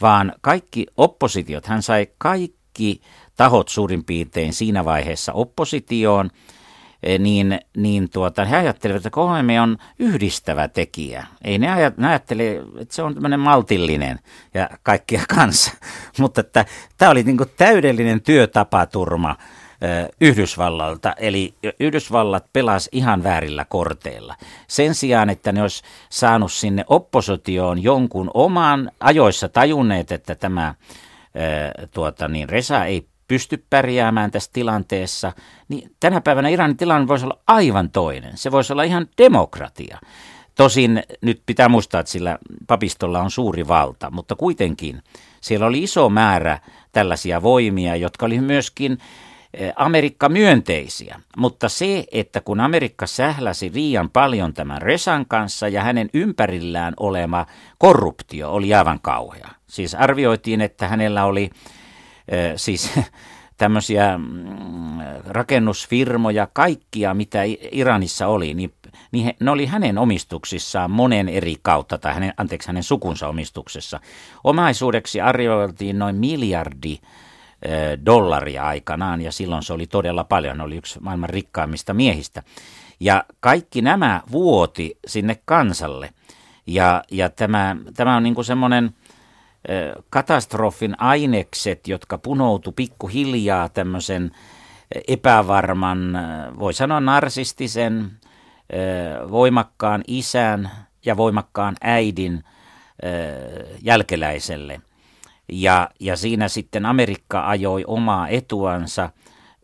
vaan 0.00 0.32
kaikki 0.40 0.86
oppositiot, 0.96 1.66
hän 1.66 1.82
sai 1.82 2.06
kaikki 2.18 3.00
tahot 3.36 3.68
suurin 3.68 4.04
piirtein 4.04 4.52
siinä 4.52 4.84
vaiheessa 4.84 5.32
oppositioon, 5.32 6.30
niin, 7.18 7.60
niin 7.76 8.10
tuota, 8.10 8.44
he 8.44 8.56
ajattelevat, 8.56 9.06
että 9.06 9.10
KHM 9.10 9.62
on 9.62 9.76
yhdistävä 9.98 10.68
tekijä. 10.68 11.26
Ei 11.44 11.58
ne, 11.58 11.72
ajat, 11.72 11.96
ne 11.96 12.08
ajattele, 12.08 12.62
että 12.78 12.94
se 12.94 13.02
on 13.02 13.14
tämmöinen 13.14 13.40
maltillinen 13.40 14.18
ja 14.54 14.70
kaikkia 14.82 15.22
kanssa. 15.36 15.72
Mutta 16.18 16.40
että 16.40 16.64
tämä 16.96 17.10
oli 17.10 17.22
niin 17.22 17.38
täydellinen 17.56 18.20
työtapaturma 18.20 19.36
Yhdysvallalta, 20.20 21.14
eli 21.18 21.54
Yhdysvallat 21.80 22.52
pelasi 22.52 22.88
ihan 22.92 23.22
väärillä 23.22 23.64
korteilla. 23.64 24.34
Sen 24.68 24.94
sijaan, 24.94 25.30
että 25.30 25.52
ne 25.52 25.62
olisi 25.62 25.82
saanut 26.10 26.52
sinne 26.52 26.84
oppositioon 26.88 27.82
jonkun 27.82 28.30
oman 28.34 28.90
ajoissa 29.00 29.48
tajunneet, 29.48 30.12
että 30.12 30.34
tämä 30.34 30.74
tuota, 31.90 32.28
niin 32.28 32.48
Resa 32.48 32.84
ei 32.84 33.08
pysty 33.28 33.64
pärjäämään 33.70 34.30
tässä 34.30 34.50
tilanteessa, 34.52 35.32
niin 35.68 35.90
tänä 36.00 36.20
päivänä 36.20 36.48
Iranin 36.48 36.76
tilanne 36.76 37.08
voisi 37.08 37.24
olla 37.24 37.38
aivan 37.46 37.90
toinen. 37.90 38.36
Se 38.36 38.52
voisi 38.52 38.72
olla 38.72 38.82
ihan 38.82 39.06
demokratia. 39.18 39.98
Tosin 40.54 41.02
nyt 41.20 41.42
pitää 41.46 41.68
muistaa, 41.68 42.00
että 42.00 42.12
sillä 42.12 42.38
papistolla 42.66 43.20
on 43.20 43.30
suuri 43.30 43.68
valta, 43.68 44.10
mutta 44.10 44.36
kuitenkin 44.36 45.02
siellä 45.40 45.66
oli 45.66 45.82
iso 45.82 46.08
määrä 46.08 46.58
tällaisia 46.92 47.42
voimia, 47.42 47.96
jotka 47.96 48.26
oli 48.26 48.40
myöskin 48.40 48.98
Eh, 49.54 49.72
Amerikka 49.76 50.28
myönteisiä, 50.28 51.20
mutta 51.36 51.68
se, 51.68 52.04
että 52.12 52.40
kun 52.40 52.60
Amerikka 52.60 53.06
sähläsi 53.06 53.70
liian 53.74 54.10
paljon 54.10 54.54
tämän 54.54 54.82
Resan 54.82 55.26
kanssa 55.26 55.68
ja 55.68 55.82
hänen 55.82 56.10
ympärillään 56.14 56.94
olema 57.00 57.46
korruptio 57.78 58.52
oli 58.52 58.74
aivan 58.74 59.00
kauhea. 59.00 59.48
Siis 59.66 59.94
arvioitiin, 59.94 60.60
että 60.60 60.88
hänellä 60.88 61.24
oli 61.24 61.50
siis 62.56 62.92
tämmöisiä 63.56 64.18
mm, 64.18 64.98
rakennusfirmoja, 65.26 66.48
kaikkia 66.52 67.14
mitä 67.14 67.42
Iranissa 67.72 68.26
oli, 68.26 68.54
niin, 68.54 68.74
niin 69.12 69.24
he, 69.24 69.36
ne 69.40 69.50
oli 69.50 69.66
hänen 69.66 69.98
omistuksissaan 69.98 70.90
monen 70.90 71.28
eri 71.28 71.56
kautta, 71.62 71.98
tai 71.98 72.14
hänen, 72.14 72.34
anteeksi, 72.36 72.68
hänen 72.68 72.82
sukunsa 72.82 73.28
omistuksessa. 73.28 74.00
Omaisuudeksi 74.44 75.20
arvioitiin 75.20 75.98
noin 75.98 76.16
miljardi 76.16 76.98
dollaria 78.06 78.66
aikanaan, 78.66 79.20
ja 79.20 79.32
silloin 79.32 79.62
se 79.62 79.72
oli 79.72 79.86
todella 79.86 80.24
paljon, 80.24 80.60
oli 80.60 80.76
yksi 80.76 81.00
maailman 81.00 81.30
rikkaimmista 81.30 81.94
miehistä. 81.94 82.42
Ja 83.00 83.24
kaikki 83.40 83.82
nämä 83.82 84.22
vuoti 84.32 84.98
sinne 85.06 85.40
kansalle, 85.44 86.10
ja, 86.66 87.02
ja 87.10 87.28
tämä, 87.28 87.76
tämä 87.94 88.16
on 88.16 88.22
niin 88.22 88.34
kuin 88.34 88.44
semmoinen 88.44 88.94
katastrofin 90.10 90.94
ainekset, 91.00 91.88
jotka 91.88 92.18
punoutu 92.18 92.72
pikkuhiljaa 92.72 93.68
tämmöisen 93.68 94.30
epävarman, 95.08 96.18
voi 96.58 96.74
sanoa 96.74 97.00
narsistisen, 97.00 98.10
voimakkaan 99.30 100.04
isän 100.06 100.70
ja 101.04 101.16
voimakkaan 101.16 101.76
äidin 101.80 102.44
jälkeläiselle– 103.82 104.80
ja, 105.52 105.90
ja 106.00 106.16
siinä 106.16 106.48
sitten 106.48 106.86
Amerikka 106.86 107.48
ajoi 107.48 107.84
omaa 107.86 108.28
etuansa 108.28 109.10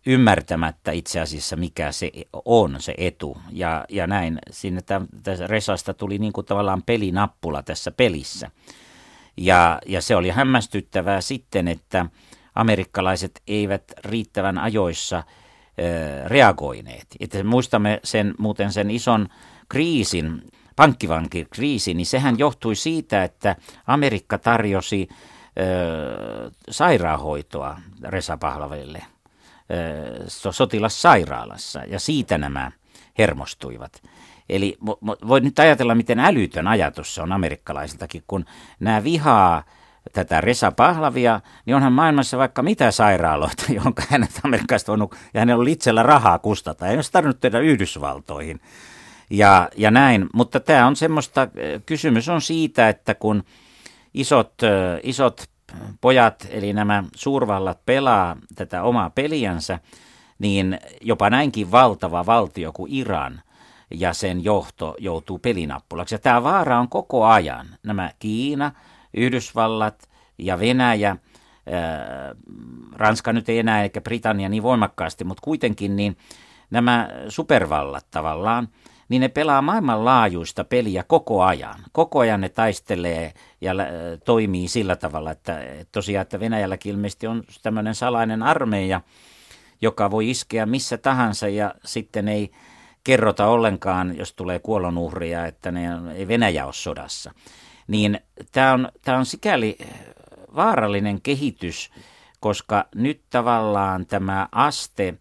ymmärtämättä 0.06 0.92
itse 0.92 1.20
asiassa 1.20 1.56
mikä 1.56 1.92
se 1.92 2.10
on 2.44 2.76
se 2.78 2.94
etu. 2.98 3.38
Ja, 3.52 3.84
ja 3.88 4.06
näin 4.06 4.38
sinne 4.50 4.80
tästä 5.22 5.46
Resasta 5.46 5.94
tuli 5.94 6.18
niin 6.18 6.32
kuin 6.32 6.46
tavallaan 6.46 6.82
pelinappula 6.82 7.62
tässä 7.62 7.90
pelissä. 7.90 8.50
Ja, 9.36 9.78
ja 9.86 10.02
se 10.02 10.16
oli 10.16 10.30
hämmästyttävää 10.30 11.20
sitten, 11.20 11.68
että 11.68 12.06
amerikkalaiset 12.54 13.42
eivät 13.46 13.92
riittävän 14.04 14.58
ajoissa 14.58 15.16
ö, 15.18 16.28
reagoineet. 16.28 17.06
Että 17.20 17.44
muistamme 17.44 18.00
sen, 18.04 18.34
muuten 18.38 18.72
sen 18.72 18.90
ison 18.90 19.28
kriisin, 19.68 20.42
pankkivankikriisin, 20.76 21.96
niin 21.96 22.06
sehän 22.06 22.38
johtui 22.38 22.76
siitä, 22.76 23.24
että 23.24 23.56
Amerikka 23.86 24.38
tarjosi 24.38 25.08
sairaanhoitoa 26.70 27.80
Resa 28.02 28.36
Pahlavelle 28.36 29.02
sotilassairaalassa 30.50 31.80
ja 31.80 32.00
siitä 32.00 32.38
nämä 32.38 32.72
hermostuivat. 33.18 34.02
Eli 34.48 34.78
voi 35.28 35.40
nyt 35.40 35.58
ajatella, 35.58 35.94
miten 35.94 36.20
älytön 36.20 36.68
ajatus 36.68 37.14
se 37.14 37.22
on 37.22 37.32
amerikkalaisiltakin, 37.32 38.22
kun 38.26 38.44
nämä 38.80 39.04
vihaa 39.04 39.62
tätä 40.12 40.40
Resa 40.40 40.72
Pahlavia, 40.72 41.40
niin 41.66 41.76
onhan 41.76 41.92
maailmassa 41.92 42.38
vaikka 42.38 42.62
mitä 42.62 42.90
sairaaloita, 42.90 43.64
jonka 43.84 44.02
hänet 44.08 44.40
Amerikasta 44.44 44.92
on, 44.92 45.08
ja 45.34 45.40
hänellä 45.40 45.62
oli 45.62 45.72
itsellä 45.72 46.02
rahaa 46.02 46.38
kustata. 46.38 46.88
Ei 46.88 46.96
olisi 46.96 47.12
tarvinnut 47.12 47.40
tehdä 47.40 47.58
Yhdysvaltoihin. 47.58 48.60
Ja, 49.30 49.68
ja 49.76 49.90
näin, 49.90 50.26
mutta 50.34 50.60
tämä 50.60 50.86
on 50.86 50.96
semmoista, 50.96 51.48
kysymys 51.86 52.28
on 52.28 52.40
siitä, 52.40 52.88
että 52.88 53.14
kun 53.14 53.44
isot, 54.14 54.52
isot 55.02 55.48
pojat, 56.00 56.46
eli 56.50 56.72
nämä 56.72 57.04
suurvallat 57.14 57.78
pelaa 57.86 58.36
tätä 58.54 58.82
omaa 58.82 59.10
peliänsä, 59.10 59.78
niin 60.38 60.78
jopa 61.00 61.30
näinkin 61.30 61.70
valtava 61.70 62.26
valtio 62.26 62.72
kuin 62.72 62.92
Iran 62.94 63.42
ja 63.94 64.12
sen 64.12 64.44
johto 64.44 64.94
joutuu 64.98 65.38
pelinappulaksi. 65.38 66.14
Ja 66.14 66.18
tämä 66.18 66.42
vaara 66.42 66.80
on 66.80 66.88
koko 66.88 67.24
ajan. 67.24 67.66
Nämä 67.82 68.10
Kiina, 68.18 68.72
Yhdysvallat 69.14 70.08
ja 70.38 70.58
Venäjä, 70.58 71.16
Ranska 72.92 73.32
nyt 73.32 73.48
ei 73.48 73.58
enää 73.58 73.82
eikä 73.82 74.00
Britannia 74.00 74.48
niin 74.48 74.62
voimakkaasti, 74.62 75.24
mutta 75.24 75.40
kuitenkin 75.44 75.96
niin 75.96 76.16
nämä 76.70 77.08
supervallat 77.28 78.06
tavallaan– 78.10 78.68
niin 79.08 79.20
ne 79.20 79.28
pelaa 79.28 79.62
maailmanlaajuista 79.62 80.64
peliä 80.64 81.02
koko 81.02 81.42
ajan. 81.42 81.80
Koko 81.92 82.18
ajan 82.18 82.40
ne 82.40 82.48
taistelee 82.48 83.32
ja 83.60 83.72
toimii 84.24 84.68
sillä 84.68 84.96
tavalla, 84.96 85.30
että 85.30 85.60
tosiaan, 85.92 86.22
että 86.22 86.40
Venäjälläkin 86.40 86.92
ilmeisesti 86.92 87.26
on 87.26 87.42
tämmöinen 87.62 87.94
salainen 87.94 88.42
armeija, 88.42 89.00
joka 89.80 90.10
voi 90.10 90.30
iskeä 90.30 90.66
missä 90.66 90.98
tahansa 90.98 91.48
ja 91.48 91.74
sitten 91.84 92.28
ei 92.28 92.50
kerrota 93.04 93.46
ollenkaan, 93.46 94.16
jos 94.16 94.32
tulee 94.32 94.58
kuolonuhria, 94.58 95.46
että 95.46 95.72
ne, 95.72 95.88
ei 96.14 96.28
Venäjä 96.28 96.64
ole 96.64 96.72
sodassa. 96.72 97.32
Niin 97.86 98.20
tämä 98.52 98.72
on, 98.72 98.88
tämä 99.02 99.18
on 99.18 99.26
sikäli 99.26 99.78
vaarallinen 100.56 101.20
kehitys, 101.20 101.90
koska 102.40 102.84
nyt 102.94 103.20
tavallaan 103.30 104.06
tämä 104.06 104.48
aste, 104.52 105.14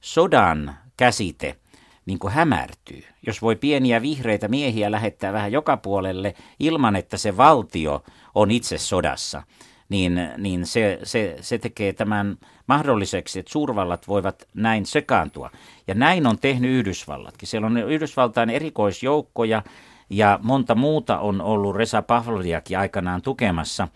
sodan 0.00 0.76
käsite– 0.96 1.56
niin 2.06 2.18
kuin 2.18 2.32
hämärtyy. 2.32 3.04
Jos 3.26 3.42
voi 3.42 3.56
pieniä 3.56 4.02
vihreitä 4.02 4.48
miehiä 4.48 4.90
lähettää 4.90 5.32
vähän 5.32 5.52
joka 5.52 5.76
puolelle 5.76 6.34
ilman, 6.58 6.96
että 6.96 7.16
se 7.16 7.36
valtio 7.36 8.02
on 8.34 8.50
itse 8.50 8.78
sodassa, 8.78 9.42
niin, 9.88 10.30
niin 10.38 10.66
se, 10.66 10.98
se, 11.02 11.36
se 11.40 11.58
tekee 11.58 11.92
tämän 11.92 12.36
mahdolliseksi, 12.66 13.38
että 13.38 13.52
suurvallat 13.52 14.08
voivat 14.08 14.48
näin 14.54 14.86
sekaantua. 14.86 15.50
Ja 15.86 15.94
näin 15.94 16.26
on 16.26 16.38
tehnyt 16.38 16.70
Yhdysvallatkin. 16.70 17.48
Siellä 17.48 17.66
on 17.66 17.78
Yhdysvaltain 17.78 18.50
erikoisjoukkoja 18.50 19.62
ja 20.10 20.38
monta 20.42 20.74
muuta 20.74 21.18
on 21.18 21.40
ollut 21.40 21.76
Resa 21.76 22.02
Pavloviakin 22.02 22.78
aikanaan 22.78 23.22
tukemassa. 23.22 23.88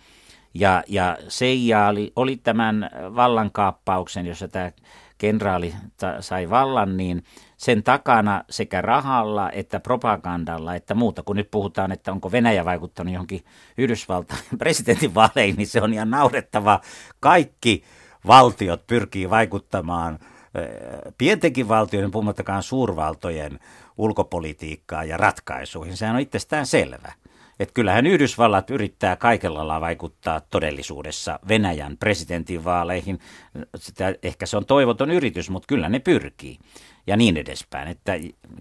Ja, 0.55 0.83
ja 0.89 1.19
Seija 1.29 1.87
oli, 1.87 2.13
oli 2.17 2.37
tämän 2.37 2.91
vallankaappauksen, 2.95 4.27
jossa 4.27 4.49
tämä 4.49 4.71
kenraali 5.21 5.75
sai 6.21 6.51
vallan, 6.51 6.97
niin 6.97 7.25
sen 7.57 7.83
takana 7.83 8.45
sekä 8.51 8.81
rahalla 8.83 9.51
että 9.51 9.81
propagandalla 9.81 10.75
että 10.75 10.95
muuta. 10.95 11.23
Kun 11.23 11.37
nyt 11.37 11.51
puhutaan, 11.51 11.93
että 11.93 12.13
onko 12.13 12.33
Venäjä 12.33 12.65
vaikuttanut 12.65 13.13
johonkin 13.13 13.45
Yhdysvaltain 13.79 14.41
presidentinvaaleihin, 14.59 15.57
niin 15.57 15.67
se 15.67 15.83
on 15.83 15.93
ihan 15.93 16.11
naurettava. 16.11 16.81
Kaikki 17.21 17.85
valtiot 18.27 18.87
pyrkii 18.87 19.31
vaikuttamaan 19.31 20.19
pientenkin 21.19 21.69
valtioiden, 21.69 22.11
puhumattakaan 22.11 22.63
suurvaltojen 22.63 23.59
ulkopolitiikkaan 23.99 25.09
ja 25.09 25.17
ratkaisuihin. 25.17 25.97
Sehän 25.97 26.17
on 26.17 26.23
itsestään 26.23 26.67
selvä. 26.67 27.13
Että 27.61 27.75
kyllähän 27.75 28.07
Yhdysvallat 28.07 28.71
yrittää 28.71 29.17
kaikella 29.17 29.59
lailla 29.59 29.81
vaikuttaa 29.81 30.41
todellisuudessa 30.41 31.39
Venäjän 31.49 31.97
presidentinvaaleihin. 31.97 33.19
Sitä, 33.77 34.15
ehkä 34.23 34.47
se 34.47 34.57
on 34.57 34.67
toivoton 34.67 35.11
yritys, 35.11 35.51
mutta 35.51 35.67
kyllä 35.67 35.89
ne 35.89 35.99
pyrkii 35.99 36.59
ja 37.07 37.17
niin 37.17 37.37
edespäin. 37.37 37.89
Että 37.89 38.13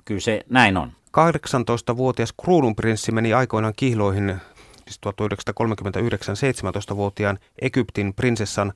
kyllä 0.05 0.21
se 0.21 0.41
näin 0.49 0.77
on. 0.77 0.91
18-vuotias 1.17 2.33
kruununprinssi 2.41 3.12
meni 3.12 3.33
aikoinaan 3.33 3.73
kihloihin 3.75 4.35
siis 4.83 4.99
1939 4.99 6.35
17-vuotiaan 6.35 7.39
Egyptin 7.62 8.13
prinsessan 8.13 8.73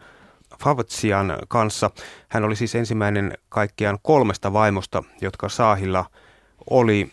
Favatsian 0.63 1.38
kanssa. 1.47 1.91
Hän 2.27 2.43
oli 2.43 2.55
siis 2.55 2.75
ensimmäinen 2.75 3.38
kaikkiaan 3.49 3.99
kolmesta 4.01 4.53
vaimosta, 4.53 5.03
jotka 5.21 5.49
Saahilla 5.49 6.05
oli. 6.69 7.12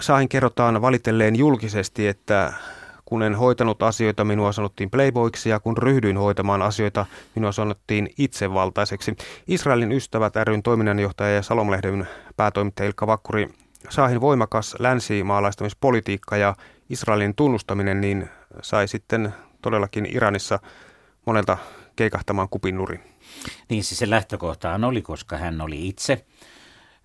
Saahin 0.00 0.28
kerrotaan 0.28 0.82
valitelleen 0.82 1.36
julkisesti, 1.36 2.06
että 2.06 2.52
kun 3.04 3.22
en 3.22 3.34
hoitanut 3.34 3.82
asioita, 3.82 4.24
minua 4.24 4.52
sanottiin 4.52 4.90
playboiksi 4.90 5.48
ja 5.48 5.60
kun 5.60 5.78
ryhdyin 5.78 6.16
hoitamaan 6.16 6.62
asioita, 6.62 7.06
minua 7.34 7.52
sanottiin 7.52 8.10
itsevaltaiseksi. 8.18 9.16
Israelin 9.46 9.92
ystävät 9.92 10.36
ryn 10.36 10.62
toiminnanjohtaja 10.62 11.34
ja 11.34 11.42
Salomlehden 11.42 12.08
päätoimittaja 12.36 12.86
Ilkka 12.86 13.06
Vakkuri, 13.06 13.48
Saahin 13.88 14.20
voimakas 14.20 14.76
länsimaalaistamispolitiikka 14.78 16.36
ja 16.36 16.56
Israelin 16.90 17.34
tunnustaminen 17.34 18.00
niin 18.00 18.28
sai 18.62 18.88
sitten 18.88 19.34
todellakin 19.62 20.06
Iranissa 20.06 20.58
monelta 21.26 21.58
keikahtamaan 21.96 22.48
kupin 22.48 22.76
nurin. 22.76 23.00
Niin 23.68 23.84
siis 23.84 23.98
se 23.98 24.10
lähtökohtahan 24.10 24.84
oli, 24.84 25.02
koska 25.02 25.36
hän 25.36 25.60
oli 25.60 25.88
itse 25.88 26.24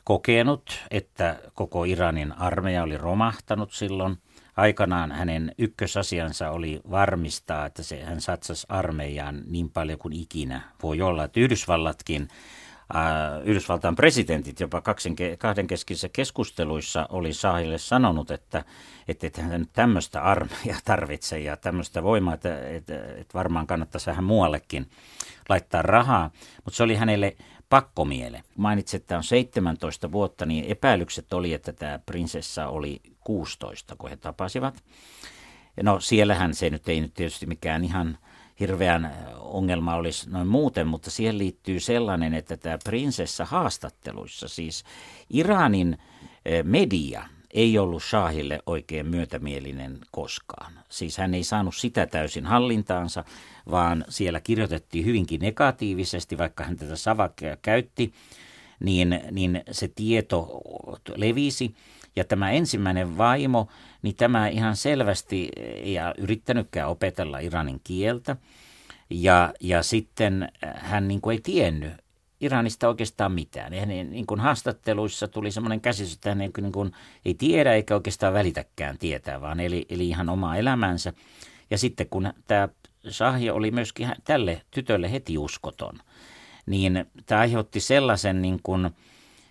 kokenut, 0.10 0.86
että 0.92 1.40
koko 1.54 1.84
Iranin 1.84 2.32
armeija 2.38 2.84
oli 2.84 2.98
romahtanut 2.98 3.72
silloin. 3.72 4.18
Aikanaan 4.56 5.12
hänen 5.12 5.52
ykkösasiansa 5.58 6.50
oli 6.50 6.82
varmistaa, 6.92 7.66
että 7.66 7.84
se, 7.84 8.04
hän 8.04 8.22
satsasi 8.22 8.68
armeijaan 8.70 9.42
niin 9.48 9.70
paljon 9.70 10.00
kuin 10.00 10.14
ikinä 10.14 10.62
voi 10.84 11.02
olla. 11.02 11.24
Että 11.24 11.40
Yhdysvallatkin 11.40 12.28
Yhdysvaltain 13.44 13.96
presidentit 13.96 14.60
jopa 14.60 14.82
kahdenkeskisissä 15.38 16.10
keskusteluissa 16.10 17.08
oli 17.10 17.34
Saahille 17.34 17.78
sanonut, 17.78 18.32
että, 18.32 18.64
että 19.08 19.28
et 19.28 19.38
hän 19.38 19.66
tämmöistä 19.74 20.22
armeijaa 20.22 20.80
tarvitse 20.86 21.40
ja 21.40 21.58
tämmöistä 21.58 22.04
voimaa, 22.04 22.34
että, 22.34 22.70
että, 22.70 22.94
että 22.96 23.34
varmaan 23.34 23.68
kannattaisi 23.68 24.08
vähän 24.08 24.24
muuallekin 24.24 24.90
laittaa 25.50 25.82
rahaa, 25.82 26.32
mutta 26.66 26.78
se 26.78 26.84
oli 26.84 26.96
hänelle 26.96 27.36
pakkomiele. 27.70 28.44
Mainitsit, 28.58 29.02
että 29.02 29.18
on 29.18 29.24
17 29.24 30.12
vuotta, 30.12 30.46
niin 30.46 30.66
epäilykset 30.66 31.34
oli, 31.34 31.54
että 31.54 31.74
tämä 31.74 32.00
prinsessa 32.06 32.68
oli 32.68 33.02
16, 33.20 33.96
kun 33.96 34.10
he 34.10 34.18
tapasivat. 34.18 34.84
No 35.84 36.00
siellähän 36.00 36.54
se 36.54 36.70
nyt 36.70 36.90
ei 36.90 37.02
nyt 37.02 37.14
tietysti 37.14 37.46
mikään 37.46 37.84
ihan 37.84 38.18
hirveän 38.60 39.16
ongelma 39.40 39.96
olisi 39.96 40.30
noin 40.30 40.48
muuten, 40.48 40.88
mutta 40.88 41.12
siihen 41.12 41.38
liittyy 41.38 41.80
sellainen, 41.80 42.34
että 42.34 42.58
tämä 42.58 42.78
prinsessa 42.84 43.46
haastatteluissa, 43.46 44.48
siis 44.48 44.84
Iranin 45.30 45.98
media 46.64 47.24
ei 47.54 47.78
ollut 47.78 48.04
Shahille 48.04 48.60
oikein 48.66 49.08
myötämielinen 49.08 50.00
koskaan. 50.12 50.74
Siis 50.90 51.18
hän 51.18 51.34
ei 51.34 51.44
saanut 51.44 51.76
sitä 51.76 52.06
täysin 52.06 52.46
hallintaansa, 52.46 53.24
vaan 53.72 54.06
siellä 54.10 54.40
kirjoitettiin 54.40 55.06
hyvinkin 55.06 55.42
negatiivisesti, 55.42 56.38
vaikka 56.38 56.64
hän 56.64 56.78
tätä 56.78 56.96
savakea 56.96 57.58
käytti, 57.62 58.14
niin, 58.80 59.22
niin 59.32 59.62
se 59.72 59.88
tieto 59.88 60.62
levisi. 61.16 61.76
Ja 62.16 62.24
tämä 62.24 62.52
ensimmäinen 62.52 63.18
vaimo, 63.18 63.68
niin 64.02 64.16
tämä 64.16 64.48
ihan 64.48 64.76
selvästi 64.76 65.50
ei 65.56 65.96
yrittänytkään 66.18 66.90
opetella 66.90 67.40
iranin 67.40 67.82
kieltä. 67.84 68.36
Ja, 69.10 69.54
ja 69.60 69.84
sitten 69.84 70.52
hän 70.76 71.08
niin 71.08 71.22
kuin 71.22 71.34
ei 71.34 71.42
tiennyt 71.42 71.94
Iranista 72.42 72.88
oikeastaan 72.88 73.32
mitään. 73.32 73.74
Ja 73.74 73.80
hänen 73.80 74.10
niin 74.10 74.26
kuin 74.26 74.40
haastatteluissa 74.40 75.28
tuli 75.28 75.52
semmoinen 75.52 75.82
käsitys, 75.82 76.14
että 76.14 76.30
hän 76.30 76.38
niin 76.38 76.72
kuin 76.72 76.92
ei 77.26 77.34
tiedä 77.34 77.74
eikä 77.74 77.96
oikeastaan 77.96 78.34
välitäkään 78.34 78.98
tietää, 78.98 79.42
vaan 79.42 79.60
eli, 79.60 79.86
eli 79.90 80.08
ihan 80.08 80.30
omaa 80.30 80.58
elämänsä. 80.58 81.14
Ja 81.72 81.78
sitten 81.78 82.08
kun 82.10 82.34
tämä 82.48 82.70
Shahja 83.10 83.54
oli 83.54 83.72
myöskin 83.72 84.12
tälle 84.24 84.62
tytölle 84.72 85.12
heti 85.12 85.38
uskoton, 85.38 86.00
niin 86.66 87.06
tämä 87.26 87.42
aiheutti 87.42 87.80
sellaisen 87.80 88.42
niin 88.42 88.60
kuin 88.64 88.90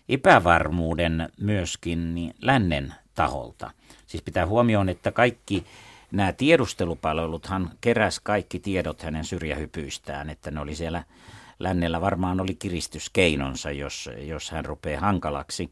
epävarmuuden 0.08 1.28
myöskin 1.40 2.14
niin 2.14 2.34
lännen 2.42 2.94
taholta. 3.14 3.70
Siis 4.06 4.22
pitää 4.22 4.46
huomioon, 4.46 4.88
että 4.88 5.12
kaikki 5.12 5.64
nämä 6.12 6.32
tiedustelupalveluthan 6.32 7.70
keräs 7.80 8.20
kaikki 8.20 8.58
tiedot 8.58 9.02
hänen 9.02 9.24
syrjähypyistään, 9.24 10.30
että 10.30 10.50
ne 10.50 10.60
oli 10.60 10.74
siellä 10.74 11.04
lännellä 11.58 12.00
varmaan 12.00 12.40
oli 12.40 12.54
kiristyskeinonsa, 12.54 13.70
jos, 13.70 14.10
jos 14.22 14.50
hän 14.50 14.64
rupeaa 14.64 15.00
hankalaksi. 15.00 15.70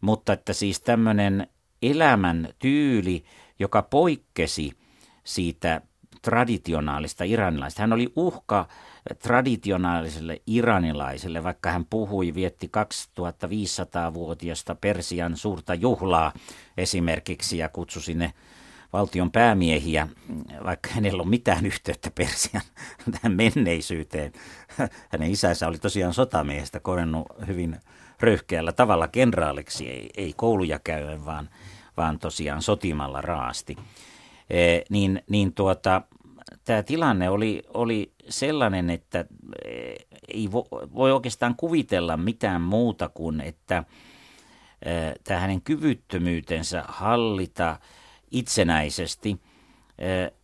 Mutta 0.00 0.32
että 0.32 0.52
siis 0.52 0.80
tämmöinen 0.80 1.46
elämän 1.82 2.48
tyyli, 2.58 3.24
joka 3.58 3.82
poikkesi 3.82 4.72
siitä 5.24 5.80
traditionaalista 6.22 7.24
iranilaista. 7.24 7.82
Hän 7.82 7.92
oli 7.92 8.12
uhka 8.16 8.68
traditionaaliselle 9.22 10.42
iranilaiselle, 10.46 11.44
vaikka 11.44 11.70
hän 11.70 11.84
puhui, 11.90 12.34
vietti 12.34 12.70
2500-vuotiasta 12.76 14.74
Persian 14.74 15.36
suurta 15.36 15.74
juhlaa 15.74 16.32
esimerkiksi 16.76 17.58
ja 17.58 17.68
kutsui 17.68 18.02
sinne 18.02 18.32
valtion 18.92 19.32
päämiehiä, 19.32 20.08
vaikka 20.64 20.88
hänellä 20.92 21.22
on 21.22 21.28
mitään 21.28 21.66
yhteyttä 21.66 22.10
Persian 22.10 22.62
tähän 23.12 23.36
menneisyyteen. 23.36 24.32
Hänen 25.08 25.30
isänsä 25.30 25.68
oli 25.68 25.78
tosiaan 25.78 26.14
sotamiehestä 26.14 26.80
korennut 26.80 27.26
hyvin 27.46 27.76
röyhkeällä 28.20 28.72
tavalla 28.72 29.08
kenraaliksi, 29.08 29.88
ei, 29.88 30.10
ei 30.16 30.32
kouluja 30.36 30.78
käyen, 30.78 31.24
vaan, 31.24 31.48
vaan 31.96 32.18
tosiaan 32.18 32.62
sotimalla 32.62 33.20
raasti. 33.20 33.76
E, 34.50 34.80
niin, 34.90 35.22
niin 35.30 35.54
tuota, 35.54 36.02
tämä 36.64 36.82
tilanne 36.82 37.30
oli, 37.30 37.62
oli 37.74 38.12
sellainen, 38.28 38.90
että 38.90 39.24
ei 40.28 40.52
vo, 40.52 40.68
voi 40.94 41.12
oikeastaan 41.12 41.54
kuvitella 41.56 42.16
mitään 42.16 42.60
muuta 42.60 43.08
kuin, 43.08 43.40
että 43.40 43.84
e, 44.82 44.90
tämä 45.24 45.40
hänen 45.40 45.62
kyvyttömyytensä 45.62 46.84
hallita– 46.88 47.76
itsenäisesti 48.30 49.40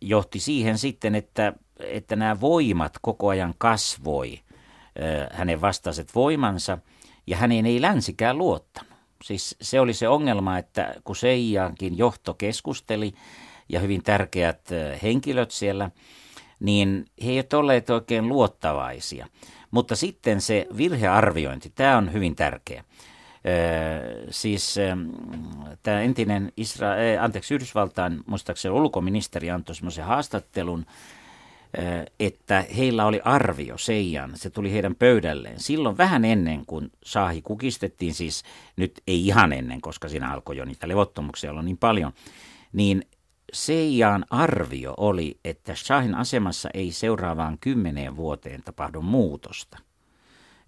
johti 0.01 0.39
siihen 0.39 0.77
sitten, 0.77 1.15
että, 1.15 1.53
että 1.79 2.15
nämä 2.15 2.41
voimat 2.41 2.97
koko 3.01 3.27
ajan 3.27 3.53
kasvoi, 3.57 4.39
hänen 5.31 5.61
vastaiset 5.61 6.15
voimansa, 6.15 6.77
ja 7.27 7.37
hänen 7.37 7.65
ei 7.65 7.81
länsikään 7.81 8.37
luottanut. 8.37 8.93
Siis 9.23 9.55
se 9.61 9.79
oli 9.79 9.93
se 9.93 10.07
ongelma, 10.07 10.57
että 10.57 10.95
kun 11.03 11.15
Seijaankin 11.15 11.97
johto 11.97 12.33
keskusteli 12.33 13.13
ja 13.69 13.79
hyvin 13.79 14.03
tärkeät 14.03 14.69
henkilöt 15.03 15.51
siellä, 15.51 15.91
niin 16.59 17.05
he 17.25 17.31
eivät 17.31 17.53
olleet 17.53 17.89
oikein 17.89 18.27
luottavaisia. 18.27 19.27
Mutta 19.71 19.95
sitten 19.95 20.41
se 20.41 20.67
virhearviointi, 20.77 21.71
tämä 21.75 21.97
on 21.97 22.13
hyvin 22.13 22.35
tärkeä 22.35 22.83
siis 24.29 24.75
tämä 25.83 26.01
entinen 26.01 26.51
Isra- 26.61 27.21
anteeksi, 27.21 27.53
Yhdysvaltain 27.53 28.19
muistaakseni 28.25 28.73
ulkoministeri 28.73 29.51
antoi 29.51 29.75
semmoisen 29.75 30.05
haastattelun, 30.05 30.85
että 32.19 32.65
heillä 32.77 33.05
oli 33.05 33.21
arvio 33.23 33.77
Seijan, 33.77 34.31
se 34.35 34.49
tuli 34.49 34.73
heidän 34.73 34.95
pöydälleen. 34.95 35.59
Silloin 35.59 35.97
vähän 35.97 36.25
ennen 36.25 36.65
kuin 36.65 36.91
Saahi 37.03 37.41
kukistettiin, 37.41 38.13
siis 38.13 38.43
nyt 38.75 39.01
ei 39.07 39.27
ihan 39.27 39.53
ennen, 39.53 39.81
koska 39.81 40.09
siinä 40.09 40.31
alkoi 40.31 40.57
jo 40.57 40.65
niitä 40.65 40.87
levottomuuksia 40.87 41.51
olla 41.51 41.61
niin 41.61 41.77
paljon, 41.77 42.13
niin 42.73 43.05
Seijan 43.53 44.25
arvio 44.29 44.93
oli, 44.97 45.39
että 45.45 45.75
Shahin 45.75 46.15
asemassa 46.15 46.69
ei 46.73 46.91
seuraavaan 46.91 47.57
kymmeneen 47.61 48.15
vuoteen 48.15 48.63
tapahdu 48.63 49.01
muutosta. 49.01 49.77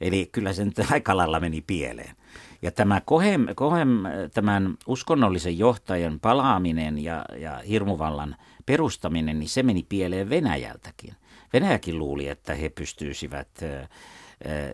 Eli 0.01 0.29
kyllä 0.31 0.53
se 0.53 0.65
nyt 0.65 0.91
aika 0.91 1.17
lailla 1.17 1.39
meni 1.39 1.61
pieleen. 1.61 2.15
Ja 2.61 2.71
tämä 2.71 3.01
Kohem, 3.01 3.47
Kohem, 3.55 3.89
tämän 4.33 4.77
uskonnollisen 4.87 5.57
johtajan 5.57 6.19
palaaminen 6.19 7.03
ja, 7.03 7.25
ja 7.39 7.57
hirmuvallan 7.57 8.35
perustaminen, 8.65 9.39
niin 9.39 9.49
se 9.49 9.63
meni 9.63 9.85
pieleen 9.89 10.29
Venäjältäkin. 10.29 11.13
Venäjäkin 11.53 11.99
luuli, 11.99 12.27
että 12.27 12.55
he 12.55 12.69
pystyisivät 12.69 13.47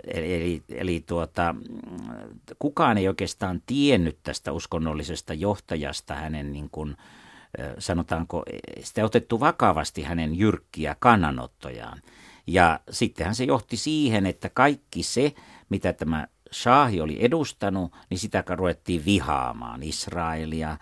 Eli, 0.08 0.64
eli, 0.70 1.04
tuota, 1.08 1.56
kukaan 2.60 2.98
ei 2.98 3.08
oikeastaan 3.08 3.62
tiennyt 3.66 4.18
tästä 4.24 4.52
uskonnollisesta 4.52 5.34
johtajasta 5.34 6.16
hänen 6.16 6.54
niin 6.54 6.70
kuin, 6.70 6.98
sanotaanko, 7.80 8.44
sitä 8.80 9.06
otettu 9.06 9.40
vakavasti 9.40 10.02
hänen 10.02 10.36
jyrkkiä 10.36 10.96
kannanottojaan. 11.00 12.02
Ja 12.48 12.80
sittenhän 12.90 13.36
se 13.36 13.44
johti 13.44 13.78
siihen, 13.78 14.26
että 14.26 14.50
kaikki 14.50 15.04
se, 15.04 15.34
mitä 15.70 15.94
tämä 15.94 16.28
Shahi 16.54 17.02
oli 17.02 17.18
edustanut, 17.26 17.96
niin 18.10 18.20
sitä 18.20 18.44
ruvettiin 18.48 19.06
vihaamaan 19.06 19.84
Israelia, 19.84 20.78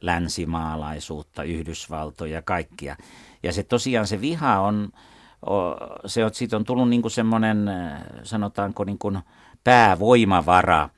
länsimaalaisuutta, 0.00 1.42
Yhdysvaltoja, 1.42 2.42
kaikkia. 2.42 2.96
Ja 3.42 3.52
se 3.52 3.62
tosiaan 3.62 4.06
se 4.06 4.20
viha 4.20 4.60
on, 4.60 4.88
se 6.06 6.24
on, 6.24 6.34
siitä 6.34 6.56
on 6.56 6.64
tullut 6.64 6.88
niin 6.88 7.02
kuin 7.02 7.12
semmoinen, 7.12 7.70
sanotaanko 8.22 8.84
niin 8.84 8.98
kuin 8.98 9.18
päävoimavara 9.64 10.88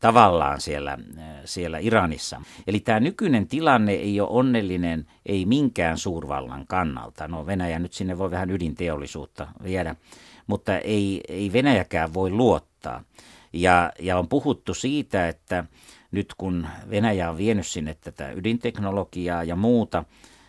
tavallaan 0.00 0.60
siellä, 0.60 0.98
siellä 1.44 1.78
Iranissa. 1.78 2.42
Eli 2.66 2.80
tämä 2.80 3.00
nykyinen 3.00 3.48
tilanne 3.48 3.92
ei 3.92 4.20
ole 4.20 4.28
onnellinen, 4.30 5.06
ei 5.26 5.46
minkään 5.46 5.98
suurvallan 5.98 6.66
kannalta. 6.66 7.28
No 7.28 7.46
Venäjä 7.46 7.78
nyt 7.78 7.92
sinne 7.92 8.18
voi 8.18 8.30
vähän 8.30 8.50
ydinteollisuutta 8.50 9.48
viedä, 9.62 9.96
mutta 10.46 10.78
ei, 10.78 11.20
ei 11.28 11.52
Venäjäkään 11.52 12.14
voi 12.14 12.30
luottaa. 12.30 13.02
Ja, 13.52 13.92
ja 13.98 14.18
on 14.18 14.28
puhuttu 14.28 14.74
siitä, 14.74 15.28
että 15.28 15.64
nyt 16.10 16.34
kun 16.34 16.66
Venäjä 16.90 17.30
on 17.30 17.38
vienyt 17.38 17.66
sinne 17.66 17.96
tätä 18.00 18.30
ydinteknologiaa 18.30 19.44
ja 19.44 19.56
muuta, 19.56 20.04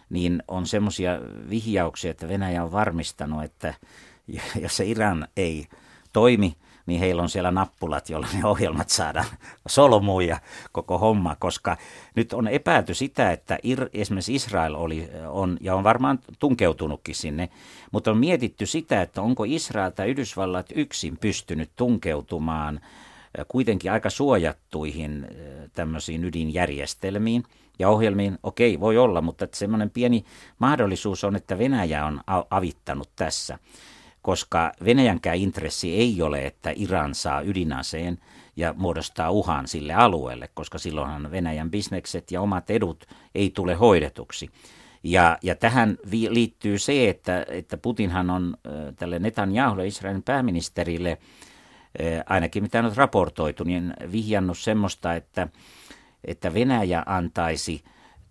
niin 0.09 0.43
on 0.47 0.67
semmoisia 0.67 1.19
vihjauksia, 1.49 2.11
että 2.11 2.27
Venäjä 2.27 2.63
on 2.63 2.71
varmistanut, 2.71 3.43
että 3.43 3.73
jos 4.63 4.77
se 4.77 4.85
Iran 4.85 5.27
ei 5.37 5.67
toimi, 6.13 6.57
niin 6.87 6.99
heillä 6.99 7.21
on 7.21 7.29
siellä 7.29 7.51
nappulat, 7.51 8.09
joilla 8.09 8.27
ne 8.33 8.45
ohjelmat 8.45 8.89
saadaan 8.89 9.25
solmuun 9.67 10.27
ja 10.27 10.39
koko 10.71 10.97
homma, 10.97 11.35
koska 11.39 11.77
nyt 12.15 12.33
on 12.33 12.47
epäilty 12.47 12.93
sitä, 12.93 13.31
että 13.31 13.57
ir, 13.63 13.89
esimerkiksi 13.93 14.35
Israel 14.35 14.75
oli, 14.75 15.09
on, 15.27 15.57
ja 15.61 15.75
on 15.75 15.83
varmaan 15.83 16.19
tunkeutunutkin 16.39 17.15
sinne, 17.15 17.49
mutta 17.91 18.11
on 18.11 18.17
mietitty 18.17 18.65
sitä, 18.65 19.01
että 19.01 19.21
onko 19.21 19.43
Israel 19.47 19.89
tai 19.89 20.09
Yhdysvallat 20.09 20.65
yksin 20.75 21.17
pystynyt 21.17 21.69
tunkeutumaan 21.75 22.81
kuitenkin 23.47 23.91
aika 23.91 24.09
suojattuihin 24.09 25.27
tämmöisiin 25.73 26.23
ydinjärjestelmiin 26.23 27.43
ja 27.79 27.89
ohjelmiin. 27.89 28.39
Okei, 28.43 28.79
voi 28.79 28.97
olla, 28.97 29.21
mutta 29.21 29.47
semmoinen 29.53 29.89
pieni 29.89 30.25
mahdollisuus 30.59 31.23
on, 31.23 31.35
että 31.35 31.57
Venäjä 31.57 32.05
on 32.05 32.21
avittanut 32.49 33.09
tässä 33.15 33.59
koska 34.27 34.71
Venäjänkään 34.85 35.37
intressi 35.37 35.95
ei 35.95 36.21
ole, 36.21 36.45
että 36.45 36.73
Iran 36.75 37.15
saa 37.15 37.41
ydinaseen 37.41 38.17
ja 38.55 38.73
muodostaa 38.77 39.31
uhan 39.31 39.67
sille 39.67 39.93
alueelle, 39.93 40.49
koska 40.53 40.77
silloinhan 40.77 41.31
Venäjän 41.31 41.71
bisnekset 41.71 42.31
ja 42.31 42.41
omat 42.41 42.69
edut 42.69 43.05
ei 43.35 43.49
tule 43.49 43.73
hoidetuksi. 43.73 44.49
Ja, 45.03 45.37
ja 45.43 45.55
tähän 45.55 45.97
vi- 46.11 46.33
liittyy 46.33 46.79
se, 46.79 47.09
että, 47.09 47.45
että 47.49 47.77
Putinhan 47.77 48.29
on 48.29 48.57
tälle 48.95 49.19
Netanyahulle, 49.19 49.87
Israelin 49.87 50.23
pääministerille, 50.23 51.17
ainakin 52.25 52.63
mitä 52.63 52.79
on 52.79 52.95
raportoitu, 52.95 53.63
niin 53.63 53.93
vihjannut 54.11 54.57
semmoista, 54.57 55.13
että, 55.13 55.47
että 56.23 56.53
Venäjä 56.53 57.03
antaisi 57.05 57.83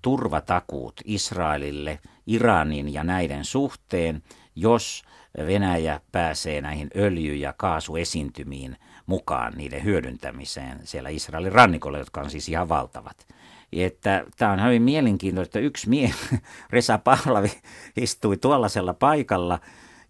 turvatakuut 0.03 1.01
Israelille 1.05 1.99
Iranin 2.27 2.93
ja 2.93 3.05
näiden 3.05 3.45
suhteen, 3.45 4.23
jos 4.57 5.05
Venäjä 5.47 6.01
pääsee 6.13 6.61
näihin 6.61 6.91
öljy- 6.97 7.35
ja 7.35 7.55
kaasuesiintymiin 7.57 8.77
mukaan 9.07 9.53
niiden 9.57 9.85
hyödyntämiseen 9.85 10.81
siellä 10.85 11.09
Israelin 11.09 11.53
rannikolla, 11.53 11.99
jotka 11.99 12.21
on 12.21 12.31
siis 12.31 12.49
ihan 12.49 12.69
valtavat. 12.69 13.27
Että 13.73 14.25
tämä 14.37 14.53
on 14.53 14.65
hyvin 14.65 14.83
mielenkiintoista, 14.83 15.59
että 15.59 15.67
yksi 15.67 15.89
mie, 15.89 16.11
Resa 16.71 16.99
Pahlavi, 16.99 17.53
istui 17.97 18.37
tuollaisella 18.37 18.95
paikalla, 18.95 19.59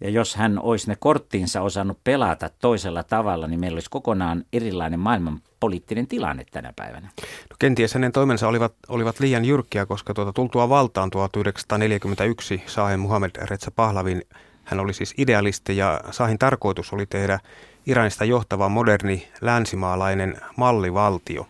ja 0.00 0.10
jos 0.10 0.36
hän 0.36 0.58
olisi 0.62 0.88
ne 0.88 0.96
korttiinsa 0.98 1.62
osannut 1.62 1.98
pelata 2.04 2.50
toisella 2.60 3.02
tavalla, 3.02 3.46
niin 3.46 3.60
meillä 3.60 3.76
olisi 3.76 3.90
kokonaan 3.90 4.44
erilainen 4.52 5.00
maailman 5.00 5.40
poliittinen 5.60 6.06
tilanne 6.06 6.44
tänä 6.50 6.72
päivänä. 6.76 7.08
No 7.50 7.56
kenties 7.58 7.94
hänen 7.94 8.12
toimensa 8.12 8.48
olivat, 8.48 8.74
olivat 8.88 9.20
liian 9.20 9.44
jyrkkiä, 9.44 9.86
koska 9.86 10.14
tuota, 10.14 10.32
tultua 10.32 10.68
valtaan 10.68 11.10
1941 11.10 12.62
Sahen 12.66 13.00
Muhammed 13.00 13.30
Reza 13.36 13.70
Pahlavin 13.70 14.22
hän 14.66 14.80
oli 14.80 14.94
siis 14.94 15.14
idealisti 15.18 15.76
ja 15.76 16.00
Sahin 16.10 16.38
tarkoitus 16.38 16.92
oli 16.92 17.06
tehdä 17.06 17.38
Iranista 17.86 18.24
johtava 18.24 18.68
moderni 18.68 19.28
länsimaalainen 19.40 20.40
mallivaltio. 20.56 21.46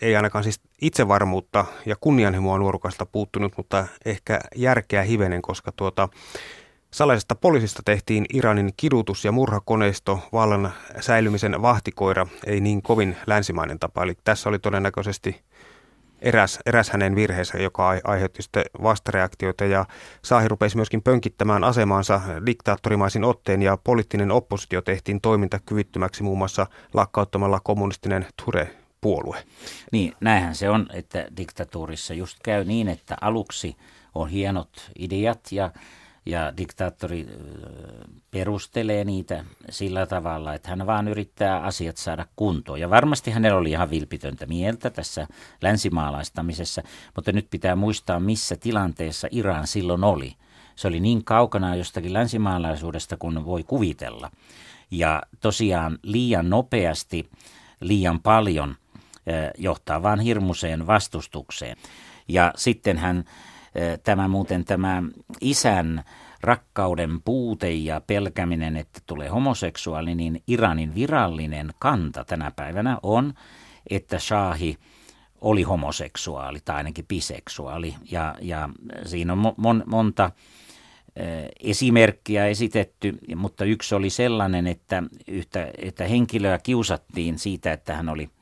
Ei 0.00 0.16
ainakaan 0.16 0.44
siis 0.44 0.60
itsevarmuutta 0.80 1.64
ja 1.86 1.96
kunnianhimoa 2.00 2.58
nuorukasta 2.58 3.06
puuttunut, 3.06 3.52
mutta 3.56 3.86
ehkä 4.04 4.40
järkeä 4.56 5.02
hivenen, 5.02 5.42
koska 5.42 5.72
tuota, 5.72 6.08
salaisesta 6.90 7.34
poliisista 7.34 7.82
tehtiin 7.84 8.26
Iranin 8.32 8.72
kidutus- 8.76 9.24
ja 9.24 9.32
murhakoneisto 9.32 10.28
vallan 10.32 10.72
säilymisen 11.00 11.62
vahtikoira, 11.62 12.26
ei 12.46 12.60
niin 12.60 12.82
kovin 12.82 13.16
länsimainen 13.26 13.78
tapa. 13.78 14.02
Eli 14.02 14.14
tässä 14.24 14.48
oli 14.48 14.58
todennäköisesti 14.58 15.40
eräs, 16.22 16.58
eräs 16.66 16.90
hänen 16.90 17.14
virheensä, 17.14 17.58
joka 17.58 17.88
aiheutti 18.04 18.42
sitten 18.42 18.64
vastareaktioita 18.82 19.64
ja 19.64 19.84
Saahi 20.22 20.48
rupesi 20.48 20.76
myöskin 20.76 21.02
pönkittämään 21.02 21.64
asemaansa 21.64 22.20
diktaattorimaisin 22.46 23.24
otteen 23.24 23.62
ja 23.62 23.78
poliittinen 23.84 24.30
oppositio 24.30 24.82
tehtiin 24.82 25.20
toimintakyvyttömäksi 25.20 26.22
muun 26.22 26.38
muassa 26.38 26.66
lakkauttamalla 26.94 27.60
kommunistinen 27.60 28.26
Ture-puolue. 28.44 29.36
Niin, 29.92 30.12
näinhän 30.20 30.54
se 30.54 30.70
on, 30.70 30.86
että 30.92 31.26
diktatuurissa 31.36 32.14
just 32.14 32.38
käy 32.42 32.64
niin, 32.64 32.88
että 32.88 33.16
aluksi 33.20 33.76
on 34.14 34.28
hienot 34.28 34.90
ideat 34.98 35.40
ja 35.50 35.70
ja 36.26 36.56
diktaattori 36.56 37.26
perustelee 38.30 39.04
niitä 39.04 39.44
sillä 39.70 40.06
tavalla, 40.06 40.54
että 40.54 40.68
hän 40.68 40.86
vaan 40.86 41.08
yrittää 41.08 41.60
asiat 41.60 41.96
saada 41.96 42.26
kuntoon. 42.36 42.80
Ja 42.80 42.90
varmasti 42.90 43.30
hänellä 43.30 43.58
oli 43.58 43.70
ihan 43.70 43.90
vilpitöntä 43.90 44.46
mieltä 44.46 44.90
tässä 44.90 45.26
länsimaalaistamisessa, 45.62 46.82
mutta 47.14 47.32
nyt 47.32 47.50
pitää 47.50 47.76
muistaa, 47.76 48.20
missä 48.20 48.56
tilanteessa 48.56 49.28
Iran 49.30 49.66
silloin 49.66 50.04
oli. 50.04 50.34
Se 50.76 50.88
oli 50.88 51.00
niin 51.00 51.24
kaukana 51.24 51.76
jostakin 51.76 52.12
länsimaalaisuudesta 52.12 53.16
kuin 53.16 53.44
voi 53.44 53.64
kuvitella. 53.64 54.30
Ja 54.90 55.22
tosiaan 55.40 55.98
liian 56.02 56.50
nopeasti, 56.50 57.30
liian 57.80 58.20
paljon 58.20 58.74
johtaa 59.58 60.02
vain 60.02 60.20
hirmuseen 60.20 60.86
vastustukseen. 60.86 61.76
Ja 62.28 62.52
sitten 62.56 62.98
hän 62.98 63.24
tämä 64.02 64.28
muuten 64.28 64.64
tämä 64.64 65.02
isän 65.40 66.04
rakkauden 66.40 67.22
puute 67.24 67.70
ja 67.70 68.00
pelkäminen, 68.00 68.76
että 68.76 69.00
tulee 69.06 69.28
homoseksuaali, 69.28 70.14
niin 70.14 70.42
Iranin 70.46 70.94
virallinen 70.94 71.70
kanta 71.78 72.24
tänä 72.24 72.50
päivänä 72.56 72.98
on, 73.02 73.34
että 73.90 74.18
Shahi 74.18 74.76
oli 75.40 75.62
homoseksuaali 75.62 76.58
tai 76.64 76.76
ainakin 76.76 77.06
biseksuaali. 77.06 77.94
Ja, 78.10 78.34
ja 78.40 78.68
siinä 79.04 79.32
on 79.32 79.54
mon, 79.56 79.82
monta 79.86 80.30
esimerkkiä 81.60 82.46
esitetty, 82.46 83.18
mutta 83.36 83.64
yksi 83.64 83.94
oli 83.94 84.10
sellainen, 84.10 84.66
että, 84.66 85.02
yhtä, 85.28 85.70
että 85.78 86.04
henkilöä 86.04 86.58
kiusattiin 86.58 87.38
siitä, 87.38 87.72
että 87.72 87.96
hän 87.96 88.08
oli– 88.08 88.28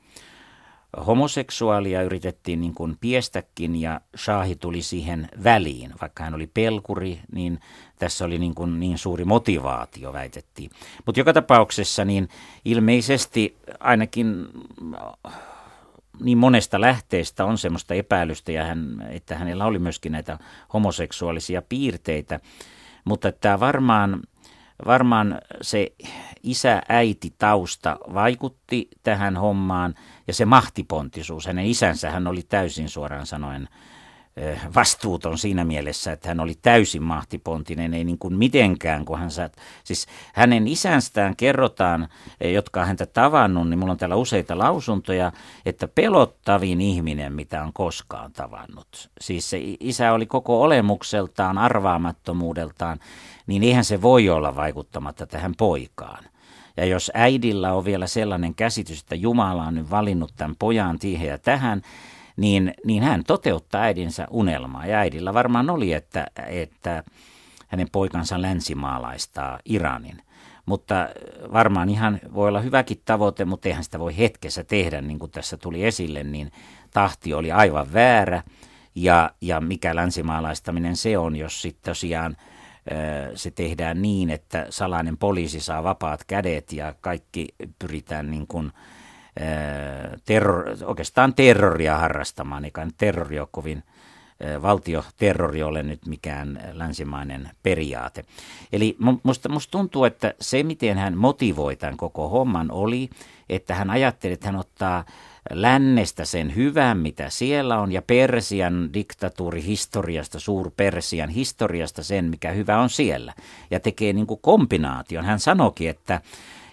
homoseksuaalia 1.07 2.01
yritettiin 2.01 2.61
niin 2.61 2.73
kuin 2.73 2.97
piestäkin 3.01 3.81
ja 3.81 4.01
Shahi 4.17 4.55
tuli 4.55 4.81
siihen 4.81 5.29
väliin. 5.43 5.91
Vaikka 6.01 6.23
hän 6.23 6.33
oli 6.33 6.47
pelkuri, 6.47 7.19
niin 7.31 7.59
tässä 7.99 8.25
oli 8.25 8.39
niin, 8.39 8.55
kuin 8.55 8.79
niin 8.79 8.97
suuri 8.97 9.25
motivaatio, 9.25 10.13
väitettiin. 10.13 10.71
Mutta 11.05 11.19
joka 11.19 11.33
tapauksessa 11.33 12.05
niin 12.05 12.29
ilmeisesti 12.65 13.57
ainakin 13.79 14.47
niin 16.19 16.37
monesta 16.37 16.81
lähteestä 16.81 17.45
on 17.45 17.57
semmoista 17.57 17.93
epäilystä, 17.93 18.51
ja 18.51 18.65
hän, 18.65 19.07
että 19.09 19.37
hänellä 19.37 19.65
oli 19.65 19.79
myöskin 19.79 20.11
näitä 20.11 20.39
homoseksuaalisia 20.73 21.61
piirteitä. 21.61 22.39
Mutta 23.05 23.31
tämä 23.31 23.59
varmaan 23.59 24.21
varmaan 24.85 25.41
se 25.61 25.93
isä-äiti-tausta 26.43 27.97
vaikutti 28.13 28.89
tähän 29.03 29.37
hommaan 29.37 29.95
ja 30.31 30.35
se 30.35 30.45
mahtipontisuus. 30.45 31.45
Hänen 31.45 31.65
isänsä 31.65 32.11
hän 32.11 32.27
oli 32.27 32.41
täysin 32.41 32.89
suoraan 32.89 33.25
sanoen 33.25 33.67
vastuuton 34.75 35.37
siinä 35.37 35.63
mielessä, 35.63 36.11
että 36.11 36.27
hän 36.27 36.39
oli 36.39 36.55
täysin 36.61 37.03
mahtipontinen, 37.03 37.93
ei 37.93 38.03
niin 38.03 38.17
kuin 38.17 38.37
mitenkään, 38.37 39.05
kun 39.05 39.19
hän 39.19 39.31
saat, 39.31 39.55
siis 39.83 40.07
hänen 40.33 40.67
isästään 40.67 41.35
kerrotaan, 41.35 42.07
jotka 42.53 42.81
on 42.81 42.87
häntä 42.87 43.05
tavannut, 43.05 43.69
niin 43.69 43.79
mulla 43.79 43.91
on 43.91 43.97
täällä 43.97 44.15
useita 44.15 44.57
lausuntoja, 44.57 45.31
että 45.65 45.87
pelottavin 45.87 46.81
ihminen, 46.81 47.33
mitä 47.33 47.63
on 47.63 47.73
koskaan 47.73 48.31
tavannut. 48.31 49.09
Siis 49.21 49.49
se 49.49 49.59
isä 49.79 50.13
oli 50.13 50.25
koko 50.25 50.61
olemukseltaan, 50.61 51.57
arvaamattomuudeltaan, 51.57 52.99
niin 53.47 53.63
eihän 53.63 53.85
se 53.85 54.01
voi 54.01 54.29
olla 54.29 54.55
vaikuttamatta 54.55 55.27
tähän 55.27 55.53
poikaan. 55.57 56.23
Ja 56.77 56.85
jos 56.85 57.11
äidillä 57.13 57.73
on 57.73 57.85
vielä 57.85 58.07
sellainen 58.07 58.55
käsitys, 58.55 59.01
että 59.01 59.15
Jumala 59.15 59.63
on 59.63 59.75
nyt 59.75 59.89
valinnut 59.89 60.33
tämän 60.37 60.55
pojan 60.59 60.99
siihen 60.99 61.27
ja 61.27 61.37
tähän, 61.37 61.81
niin, 62.37 62.73
niin 62.85 63.03
hän 63.03 63.23
toteuttaa 63.23 63.81
äidinsä 63.81 64.27
unelmaa. 64.29 64.85
Ja 64.85 64.97
äidillä 64.97 65.33
varmaan 65.33 65.69
oli, 65.69 65.93
että, 65.93 66.27
että 66.47 67.03
hänen 67.67 67.87
poikansa 67.91 68.41
länsimaalaistaa 68.41 69.59
Iranin. 69.65 70.21
Mutta 70.65 71.09
varmaan 71.53 71.89
ihan 71.89 72.19
voi 72.33 72.47
olla 72.47 72.59
hyväkin 72.59 73.01
tavoite, 73.05 73.45
mutta 73.45 73.69
eihän 73.69 73.83
sitä 73.83 73.99
voi 73.99 74.17
hetkessä 74.17 74.63
tehdä, 74.63 75.01
niin 75.01 75.19
kuin 75.19 75.31
tässä 75.31 75.57
tuli 75.57 75.85
esille, 75.85 76.23
niin 76.23 76.51
tahti 76.93 77.33
oli 77.33 77.51
aivan 77.51 77.93
väärä. 77.93 78.43
Ja, 78.95 79.31
ja 79.41 79.61
mikä 79.61 79.95
länsimaalaistaminen 79.95 80.95
se 80.95 81.17
on, 81.17 81.35
jos 81.35 81.61
sitten 81.61 81.91
tosiaan 81.91 82.37
se 83.35 83.51
tehdään 83.51 84.01
niin, 84.01 84.29
että 84.29 84.67
salainen 84.69 85.17
poliisi 85.17 85.59
saa 85.59 85.83
vapaat 85.83 86.23
kädet 86.23 86.73
ja 86.73 86.95
kaikki 87.01 87.47
pyritään 87.79 88.31
niin 88.31 88.47
kuin, 88.47 88.71
terror, 90.25 90.65
oikeastaan 90.85 91.33
terroria 91.33 91.97
harrastamaan, 91.97 92.65
eikä 92.65 92.87
terrori 92.97 93.39
ole 93.39 93.47
kovin 93.51 93.83
valtioterrori 94.61 95.63
ole 95.63 95.83
nyt 95.83 96.05
mikään 96.05 96.59
länsimainen 96.73 97.49
periaate. 97.63 98.23
Eli 98.73 98.97
musta, 99.23 99.49
musta 99.49 99.71
tuntuu, 99.71 100.05
että 100.05 100.33
se 100.39 100.63
miten 100.63 100.97
hän 100.97 101.17
motivoi 101.17 101.75
tämän 101.75 101.97
koko 101.97 102.29
homman 102.29 102.71
oli, 102.71 103.09
että 103.49 103.75
hän 103.75 103.89
ajatteli, 103.89 104.33
että 104.33 104.47
hän 104.47 104.55
ottaa 104.55 105.03
lännestä 105.49 106.25
sen 106.25 106.55
hyvän, 106.55 106.97
mitä 106.97 107.29
siellä 107.29 107.79
on, 107.79 107.91
ja 107.91 108.01
Persian 108.01 108.89
diktatuurihistoriasta, 108.93 110.39
suur-Persian 110.39 111.29
historiasta 111.29 112.03
sen, 112.03 112.25
mikä 112.25 112.51
hyvä 112.51 112.79
on 112.79 112.89
siellä. 112.89 113.33
Ja 113.71 113.79
tekee 113.79 114.13
niin 114.13 114.27
kuin 114.27 114.39
kombinaation. 114.41 115.25
Hän 115.25 115.39
sanoki, 115.39 115.87
että 115.87 116.21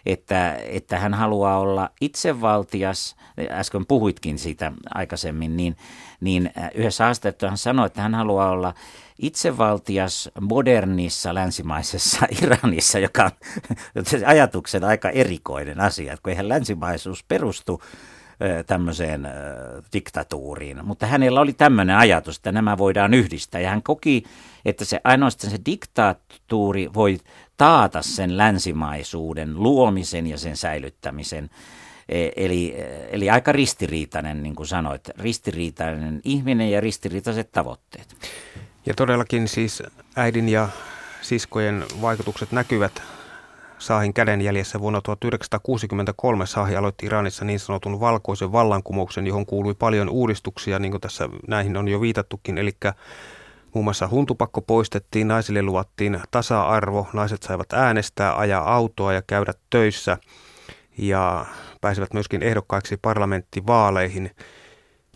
että, 0.07 0.55
että 0.55 0.99
hän 0.99 1.15
haluaa 1.15 1.59
olla 1.59 1.91
itsevaltias, 2.01 3.17
äsken 3.51 3.87
puhuitkin 3.87 4.39
siitä 4.39 4.73
aikaisemmin, 4.95 5.57
niin, 5.57 5.77
niin 6.21 6.51
yhdessä 6.75 7.05
haastattelussa 7.05 7.51
hän 7.51 7.59
sanoi, 7.59 7.87
että 7.87 8.03
hän 8.03 8.15
haluaa 8.15 8.51
olla 8.51 8.75
itsevaltias 9.19 10.31
modernissa 10.41 11.35
länsimaisessa 11.35 12.27
Iranissa, 12.43 12.99
joka 12.99 13.25
on 13.25 14.05
ajatuksen 14.27 14.85
aika 14.85 15.11
erikoinen 15.11 15.81
asia, 15.81 16.17
kun 16.23 16.31
eihän 16.31 16.49
länsimaisuus 16.49 17.25
perustu 17.25 17.83
tämmöiseen 18.67 19.29
diktatuuriin. 19.93 20.85
Mutta 20.85 21.07
hänellä 21.07 21.41
oli 21.41 21.53
tämmöinen 21.53 21.97
ajatus, 21.97 22.37
että 22.37 22.53
nämä 22.53 22.79
voidaan 22.79 23.15
yhdistää. 23.15 23.61
Ja 23.61 23.71
hän 23.71 23.83
koki, 23.83 24.25
että 24.65 24.85
se 24.85 25.01
ainoastaan 25.05 25.51
se 25.51 25.59
diktatuuri 25.67 26.95
voi 26.95 27.19
taata 27.57 28.03
sen 28.03 28.37
länsimaisuuden 28.37 29.63
luomisen 29.63 30.27
ja 30.27 30.39
sen 30.39 30.57
säilyttämisen. 30.57 31.51
E, 32.09 32.29
eli, 32.37 32.77
eli 33.11 33.31
aika 33.31 33.53
ristiriitainen, 33.53 34.43
niin 34.43 34.55
kuin 34.55 34.67
sanoit, 34.67 35.09
ristiriitainen 35.19 36.21
ihminen 36.25 36.71
ja 36.71 36.81
ristiriitaiset 36.81 37.53
tavoitteet. 37.53 38.17
Ja 38.87 38.95
todellakin 38.95 39.49
siis 39.49 39.83
äidin 40.17 40.49
ja 40.49 40.69
siskojen 41.23 41.85
vaikutukset 42.01 42.53
näkyvät 42.53 43.03
Saahin 43.79 44.15
kädenjäljessä 44.15 44.81
vuonna 44.81 45.01
1963 45.01 46.47
Saahi 46.47 46.77
aloitti 46.77 47.07
Iranissa 47.07 47.45
niin 47.45 47.61
sanotun 47.61 48.01
valkoisen 48.01 48.53
vallankumouksen, 48.53 49.27
johon 49.27 49.47
kuului 49.47 49.75
paljon 49.75 50.09
uudistuksia, 50.09 50.79
niin 50.79 50.91
kuin 50.91 51.01
tässä 51.01 51.29
näihin 51.49 51.77
on 51.77 51.89
jo 51.89 52.01
viitattukin, 52.01 52.59
eli 52.59 52.73
muun 53.75 53.85
muassa 53.85 54.09
huntupakko 54.09 54.61
poistettiin, 54.61 55.29
naisille 55.29 55.63
luvattiin 55.63 56.21
tasa-arvo, 56.31 57.07
naiset 57.13 57.43
saivat 57.43 57.73
äänestää, 57.73 58.39
ajaa 58.39 58.75
autoa 58.75 59.13
ja 59.13 59.23
käydä 59.23 59.53
töissä 59.71 60.19
ja 60.99 61.47
pääsivät 61.81 62.13
myöskin 62.15 62.43
ehdokkaiksi 62.43 62.97
parlamenttivaaleihin. 62.97 64.31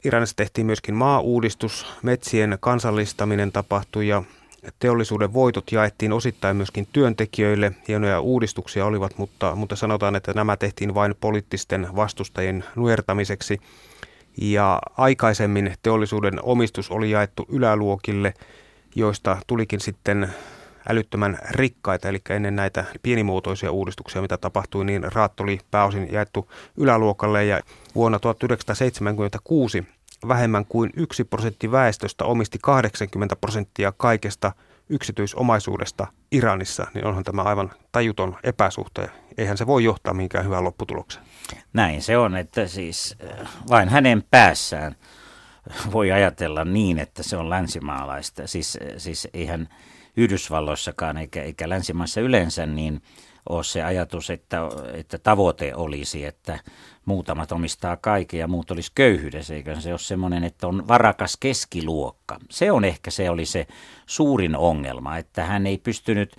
Iranissa 0.05 0.37
tehtiin 0.37 0.67
myöskin 0.67 0.95
maa-uudistus, 0.95 1.87
metsien 2.03 2.59
kansallistaminen 2.61 3.53
tapahtui 3.53 4.09
ja 4.09 4.23
teollisuuden 4.79 5.33
voitot 5.33 5.73
jaettiin 5.73 6.13
osittain 6.13 6.57
myöskin 6.57 6.89
työntekijöille. 6.93 7.73
Hienoja 7.89 8.21
uudistuksia 8.21 8.87
olivat, 8.87 9.19
mutta, 9.19 9.55
mutta 9.55 9.77
sanotaan, 9.77 10.17
että 10.17 10.33
nämä 10.33 10.57
tehtiin 10.57 10.95
vain 10.95 11.15
poliittisten 11.21 11.89
vastustajien 11.97 12.65
nuertamiseksi. 12.77 13.61
Ja 14.37 14.79
aikaisemmin 14.97 15.75
teollisuuden 15.83 16.43
omistus 16.43 16.91
oli 16.91 17.11
jaettu 17.11 17.47
yläluokille, 17.49 18.35
joista 18.95 19.37
tulikin 19.47 19.81
sitten 19.81 20.35
älyttömän 20.89 21.39
rikkaita, 21.51 22.09
eli 22.09 22.21
ennen 22.31 22.57
näitä 22.57 22.85
pienimuotoisia 23.03 23.71
uudistuksia, 23.71 24.23
mitä 24.23 24.37
tapahtui, 24.37 24.85
niin 24.85 25.13
raat 25.13 25.41
oli 25.41 25.59
pääosin 25.71 26.13
jaettu 26.13 26.51
yläluokalle 26.77 27.45
ja 27.45 27.61
vuonna 27.95 28.19
1976 28.19 29.87
vähemmän 30.29 30.67
kuin 30.67 30.91
yksi 30.97 31.25
prosentti 31.25 31.71
väestöstä 31.73 32.25
omisti 32.25 32.59
80 32.63 33.37
prosenttia 33.37 33.93
kaikesta 33.97 34.53
yksityisomaisuudesta 34.89 36.07
Iranissa, 36.33 36.87
niin 36.95 37.05
onhan 37.05 37.25
tämä 37.25 37.43
aivan 37.43 37.73
tajuton 37.93 38.37
epäsuhta. 38.45 39.09
Eihän 39.39 39.59
se 39.59 39.67
voi 39.67 39.85
johtaa 39.85 40.15
mihinkään 40.15 40.45
hyvään 40.45 40.65
lopputulokseen. 40.65 41.25
Näin 41.73 42.03
se 42.03 42.19
on, 42.19 42.37
että 42.37 42.67
siis 42.67 43.17
äh, 43.41 43.49
vain 43.71 43.89
hänen 43.89 44.25
päässään 44.31 44.97
voi 45.93 46.13
ajatella 46.13 46.65
niin, 46.65 46.99
että 46.99 47.23
se 47.23 47.37
on 47.37 47.51
länsimaalaista. 47.51 48.47
Siis, 48.47 48.79
äh, 48.83 48.89
siis 48.97 49.29
eihän 49.35 49.69
Yhdysvalloissakaan 50.17 51.17
eikä, 51.17 51.43
eikä 51.43 51.69
länsimaissa 51.69 52.21
yleensä, 52.21 52.67
niin 52.67 53.03
ole 53.49 53.65
se 53.65 53.83
ajatus, 53.83 54.31
että, 54.31 54.61
että 54.95 55.19
tavoite 55.19 55.75
olisi, 55.75 56.25
että 56.25 56.59
muutamat 57.05 57.53
omistaa 57.53 57.97
kaiken 57.97 58.41
ja 58.41 58.49
muut 58.49 58.71
olisi 58.71 58.93
köyhyydessä, 58.95 59.55
eikö 59.55 59.81
se 59.81 59.91
ole 59.91 59.99
semmoinen, 59.99 60.45
että 60.45 60.67
on 60.67 60.89
varakas 60.89 61.37
keskiluokka. 61.41 62.39
Se 62.51 62.73
on 62.73 62.85
ehkä 62.85 63.11
se 63.11 63.31
oli 63.31 63.47
se 63.47 63.67
suurin 64.07 64.57
ongelma, 64.57 65.19
että 65.19 65.45
hän 65.45 65.67
ei 65.67 65.79
pystynyt, 65.79 66.37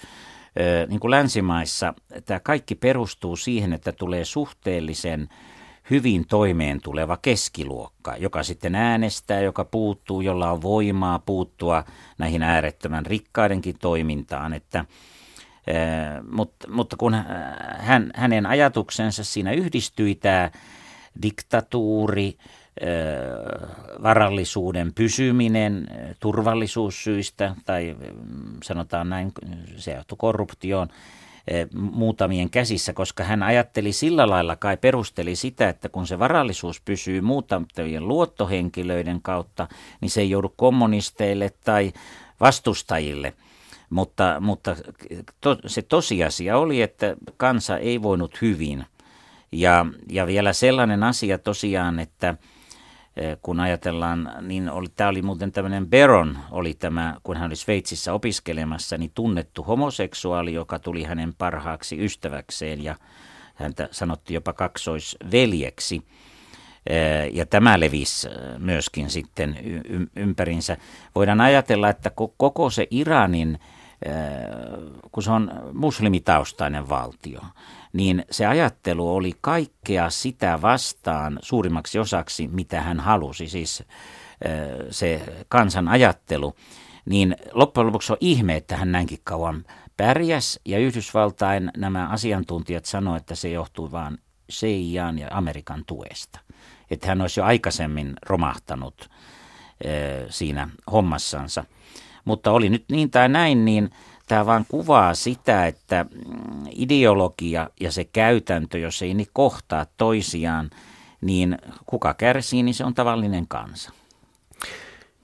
niin 0.88 1.00
kuin 1.00 1.12
länsimaissa, 1.12 1.94
tämä 2.26 2.40
kaikki 2.40 2.76
perustuu 2.76 3.36
siihen, 3.36 3.74
että 3.74 3.92
tulee 3.92 4.26
suhteellisen 4.26 5.30
hyvin 5.90 6.28
toimeen 6.28 6.82
tuleva 6.82 7.18
keskiluokka, 7.18 8.18
joka 8.18 8.44
sitten 8.44 8.76
äänestää, 8.76 9.42
joka 9.42 9.66
puuttuu, 9.66 10.22
jolla 10.22 10.52
on 10.52 10.62
voimaa 10.62 11.20
puuttua 11.20 11.84
näihin 12.18 12.44
äärettömän 12.44 13.06
rikkaidenkin 13.06 13.76
toimintaan, 13.82 14.54
että 14.54 14.86
mutta, 16.32 16.68
mutta 16.72 16.96
kun 16.98 17.14
hän, 17.78 18.12
hänen 18.16 18.46
ajatuksensa 18.46 19.24
siinä 19.24 19.52
yhdistyi 19.52 20.16
tämä 20.16 20.52
diktatuuri, 21.22 22.38
varallisuuden 24.04 24.94
pysyminen 24.94 25.88
turvallisuussyistä 26.20 27.56
tai 27.66 27.96
mm, 28.00 28.58
sanotaan 28.64 29.10
näin, 29.10 29.32
se 29.76 29.94
johtui 29.94 30.16
korruptioon 30.20 30.88
muutamien 31.74 32.50
käsissä, 32.50 32.94
koska 32.94 33.24
hän 33.24 33.44
ajatteli 33.44 33.92
sillä 33.92 34.30
lailla 34.30 34.56
kai 34.56 34.78
perusteli 34.78 35.36
sitä, 35.36 35.70
että 35.70 35.90
kun 35.90 36.08
se 36.08 36.20
varallisuus 36.20 36.82
pysyy 36.82 37.22
muutamien 37.22 38.08
luottohenkilöiden 38.08 39.22
kautta, 39.22 39.68
niin 40.02 40.10
se 40.10 40.22
ei 40.22 40.30
joudu 40.30 40.54
kommunisteille 40.58 41.52
tai 41.64 41.94
vastustajille– 42.40 43.34
mutta, 43.94 44.38
mutta 44.40 44.76
to, 45.42 45.58
se 45.66 45.82
tosiasia 45.82 46.58
oli, 46.58 46.82
että 46.82 47.16
kansa 47.38 47.78
ei 47.78 48.02
voinut 48.02 48.42
hyvin. 48.42 48.86
Ja, 49.52 49.86
ja 50.10 50.28
vielä 50.28 50.54
sellainen 50.54 51.04
asia 51.04 51.38
tosiaan, 51.38 52.00
että 52.00 52.36
eh, 53.18 53.38
kun 53.42 53.60
ajatellaan, 53.60 54.32
niin 54.42 54.70
oli, 54.70 54.88
tämä 54.96 55.10
oli 55.10 55.22
muuten 55.22 55.52
tämmöinen 55.52 55.88
Beron, 55.88 56.38
oli 56.52 56.74
tämä, 56.74 57.16
kun 57.24 57.38
hän 57.38 57.46
oli 57.46 57.56
Sveitsissä 57.56 58.14
opiskelemassa, 58.14 58.98
niin 58.98 59.12
tunnettu 59.16 59.64
homoseksuaali, 59.64 60.54
joka 60.54 60.80
tuli 60.80 61.04
hänen 61.04 61.34
parhaaksi 61.38 62.06
ystäväkseen 62.06 62.84
ja 62.84 62.96
häntä 63.56 63.90
sanottiin 63.92 64.36
jopa 64.36 64.54
kaksoisveljeksi. 64.54 66.02
Eh, 66.88 67.30
ja 67.34 67.46
tämä 67.46 67.80
levisi 67.80 68.28
eh, 68.28 68.34
myöskin 68.58 69.10
sitten 69.10 69.58
ympärinsä. 70.16 70.78
Voidaan 71.16 71.42
ajatella, 71.42 71.90
että 71.90 72.12
koko 72.38 72.70
se 72.70 72.88
Iranin 72.92 73.60
kun 75.12 75.24
se 75.24 75.32
on 75.32 75.52
muslimitaustainen 75.74 76.90
valtio, 76.90 77.42
niin 77.94 78.26
se 78.32 78.46
ajattelu 78.46 79.16
oli 79.16 79.32
kaikkea 79.42 80.10
sitä 80.10 80.62
vastaan 80.62 81.40
suurimmaksi 81.42 82.00
osaksi, 82.00 82.48
mitä 82.48 82.82
hän 82.82 83.00
halusi, 83.00 83.48
siis 83.48 83.84
se 84.90 85.22
kansan 85.50 85.88
ajattelu, 85.88 86.56
niin 87.06 87.36
loppujen 87.52 87.88
lopuksi 87.88 88.14
on 88.14 88.18
ihme, 88.22 88.56
että 88.56 88.78
hän 88.78 88.92
näinkin 88.92 89.20
kauan 89.24 89.66
pärjäs, 89.98 90.60
ja 90.66 90.80
Yhdysvaltain 90.80 91.72
nämä 91.78 92.08
asiantuntijat 92.08 92.86
sanoivat, 92.86 93.22
että 93.22 93.36
se 93.36 93.50
johtui 93.50 93.92
vain 93.92 94.18
CIAn 94.52 95.20
ja 95.20 95.28
Amerikan 95.32 95.84
tuesta. 95.88 96.40
Että 96.92 97.08
hän 97.08 97.22
olisi 97.22 97.40
jo 97.40 97.46
aikaisemmin 97.46 98.14
romahtanut 98.26 99.10
siinä 100.30 100.70
hommassansa. 100.92 101.66
Mutta 102.26 102.52
oli 102.52 102.70
nyt 102.70 102.86
niin 102.92 103.12
tai 103.12 103.30
näin, 103.30 103.66
niin 103.66 103.90
tämä 104.28 104.46
vaan 104.46 104.66
kuvaa 104.68 105.14
sitä, 105.14 105.68
että 105.68 106.04
mm, 106.04 106.66
ideologia 106.72 107.70
ja 107.80 107.92
se 107.92 108.04
käytäntö, 108.04 108.78
jos 108.78 109.02
ei 109.02 109.14
ne 109.14 109.26
kohtaa 109.34 109.86
toisiaan, 109.98 110.70
niin 111.22 111.58
kuka 111.86 112.14
kärsii, 112.14 112.64
niin 112.64 112.76
se 112.76 112.84
on 112.84 112.94
tavallinen 112.94 113.48
kansa. 113.48 113.92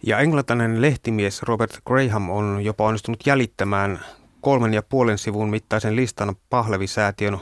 Ja 0.04 0.20
englantainen 0.20 0.82
lehtimies 0.82 1.44
Robert 1.44 1.80
Graham 1.86 2.30
on 2.30 2.62
jopa 2.64 2.86
onnistunut 2.86 3.28
jäljittämään 3.28 4.00
kolmen 4.42 4.74
ja 4.74 4.84
puolen 4.84 5.18
sivun 5.18 5.50
mittaisen 5.50 5.96
listan 5.96 6.36
Pahlevi-säätiön 6.50 7.38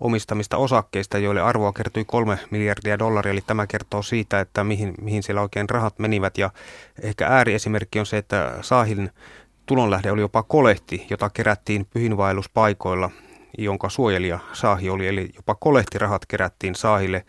omistamista 0.00 0.56
osakkeista, 0.56 1.18
joille 1.18 1.40
arvoa 1.40 1.72
kertyi 1.72 2.04
kolme 2.04 2.38
miljardia 2.50 2.98
dollaria, 2.98 3.32
eli 3.32 3.40
tämä 3.46 3.66
kertoo 3.66 4.02
siitä, 4.02 4.40
että 4.40 4.64
mihin, 4.64 4.94
mihin 5.00 5.22
siellä 5.22 5.42
oikein 5.42 5.70
rahat 5.70 5.98
menivät. 5.98 6.38
Ja 6.38 6.50
ehkä 7.02 7.26
ääriesimerkki 7.26 8.00
on 8.00 8.06
se, 8.06 8.16
että 8.16 8.58
Saahilin 8.60 9.10
tulonlähde 9.66 10.10
oli 10.10 10.20
jopa 10.20 10.42
kolehti, 10.42 11.06
jota 11.10 11.30
kerättiin 11.30 11.86
pyhinvaelluspaikoilla, 11.86 13.10
jonka 13.58 13.88
suojelija 13.88 14.38
Saahi 14.52 14.90
oli, 14.90 15.08
eli 15.08 15.30
jopa 15.36 15.54
kolehtirahat 15.54 16.26
kerättiin 16.26 16.74
Saahille. 16.74 17.24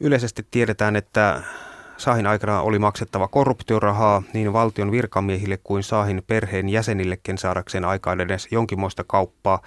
Yleisesti 0.00 0.46
tiedetään, 0.50 0.96
että 0.96 1.42
Sahin 1.96 2.26
aikana 2.26 2.60
oli 2.60 2.78
maksettava 2.78 3.28
korruptiorahaa 3.28 4.22
niin 4.32 4.52
valtion 4.52 4.90
virkamiehille 4.90 5.58
kuin 5.64 5.82
Sahin 5.82 6.22
perheen 6.26 6.68
jäsenillekin 6.68 7.38
saadakseen 7.38 7.84
aikaan 7.84 8.20
edes 8.20 8.48
jonkinmoista 8.50 9.04
kauppaa. 9.04 9.62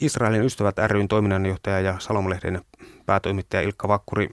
Israelin 0.00 0.44
ystävät 0.44 0.78
ryn 0.78 1.08
toiminnanjohtaja 1.08 1.80
ja 1.80 1.94
Salomlehden 1.98 2.60
päätoimittaja 3.06 3.62
Ilkka 3.62 3.88
Vakkuri 3.88 4.28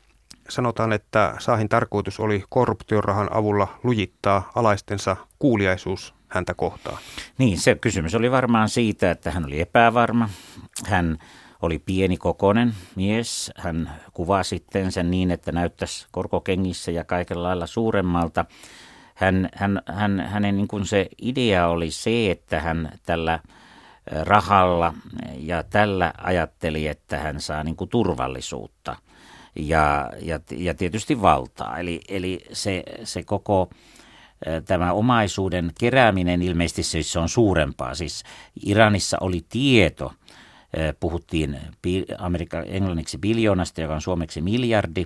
sanotaan, 0.49 0.93
että 0.93 1.35
Sahin 1.39 1.69
tarkoitus 1.69 2.19
oli 2.19 2.43
korruptiorahan 2.49 3.27
avulla 3.31 3.79
lujittaa 3.83 4.51
alaistensa 4.55 5.17
kuuliaisuus 5.39 6.13
häntä 6.27 6.53
kohtaan. 6.53 6.97
Niin, 7.37 7.59
se 7.59 7.75
kysymys 7.75 8.15
oli 8.15 8.31
varmaan 8.31 8.69
siitä, 8.69 9.11
että 9.11 9.31
hän 9.31 9.45
oli 9.45 9.61
epävarma. 9.61 10.29
Hän 10.85 11.17
oli 11.61 11.79
pieni 11.79 12.17
kokonen 12.17 12.73
mies. 12.95 13.51
Hän 13.57 13.91
kuvaa 14.13 14.43
sitten 14.43 14.91
sen 14.91 15.11
niin, 15.11 15.31
että 15.31 15.51
näyttäisi 15.51 16.07
korkokengissä 16.11 16.91
ja 16.91 17.03
kaikella 17.03 17.43
lailla 17.43 17.67
suuremmalta. 17.67 18.45
Hän, 19.15 19.49
hän, 19.55 19.81
hän, 19.85 20.19
hänen 20.19 20.57
niin 20.57 20.67
kuin 20.67 20.85
se 20.85 21.07
idea 21.21 21.67
oli 21.67 21.91
se, 21.91 22.31
että 22.31 22.61
hän 22.61 22.91
tällä 23.05 23.39
rahalla 24.11 24.93
ja 25.37 25.63
tällä 25.63 26.13
ajatteli, 26.17 26.87
että 26.87 27.19
hän 27.19 27.41
saa 27.41 27.63
niin 27.63 27.75
kuin 27.75 27.89
turvallisuutta 27.89 28.95
ja, 29.55 30.09
ja, 30.21 30.39
ja 30.51 30.73
tietysti 30.73 31.21
valtaa. 31.21 31.79
Eli, 31.79 32.01
eli 32.09 32.45
se, 32.53 32.83
se 33.03 33.23
koko 33.23 33.69
tämä 34.65 34.93
omaisuuden 34.93 35.71
kerääminen 35.79 36.41
ilmeisesti 36.41 36.83
siis 36.83 37.11
se 37.11 37.19
on 37.19 37.29
suurempaa. 37.29 37.95
Siis 37.95 38.23
Iranissa 38.65 39.17
oli 39.21 39.45
tieto, 39.49 40.13
puhuttiin 40.99 41.59
Amerikka, 42.17 42.61
englanniksi 42.61 43.17
biljoonasta, 43.17 43.81
joka 43.81 43.93
on 43.93 44.01
suomeksi 44.01 44.41
miljardi, 44.41 45.05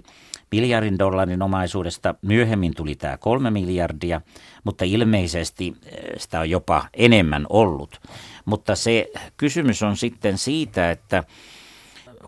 miljardin 0.52 1.00
dollarin 1.00 1.42
omaisuudesta. 1.42 2.16
Myöhemmin 2.22 2.74
tuli 2.76 2.96
tämä 2.96 3.18
kolme 3.18 3.52
miljardia, 3.52 4.22
mutta 4.64 4.86
ilmeisesti 4.86 5.76
sitä 6.18 6.40
on 6.40 6.50
jopa 6.50 6.86
enemmän 6.94 7.46
ollut. 7.50 8.02
Mutta 8.50 8.76
se 8.76 9.12
kysymys 9.38 9.84
on 9.84 9.98
sitten 9.98 10.38
siitä, 10.38 10.92
että 10.92 11.24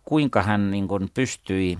kuinka 0.05 0.41
hän 0.41 0.71
niin 0.71 0.87
kuin 0.87 1.09
pystyi 1.13 1.77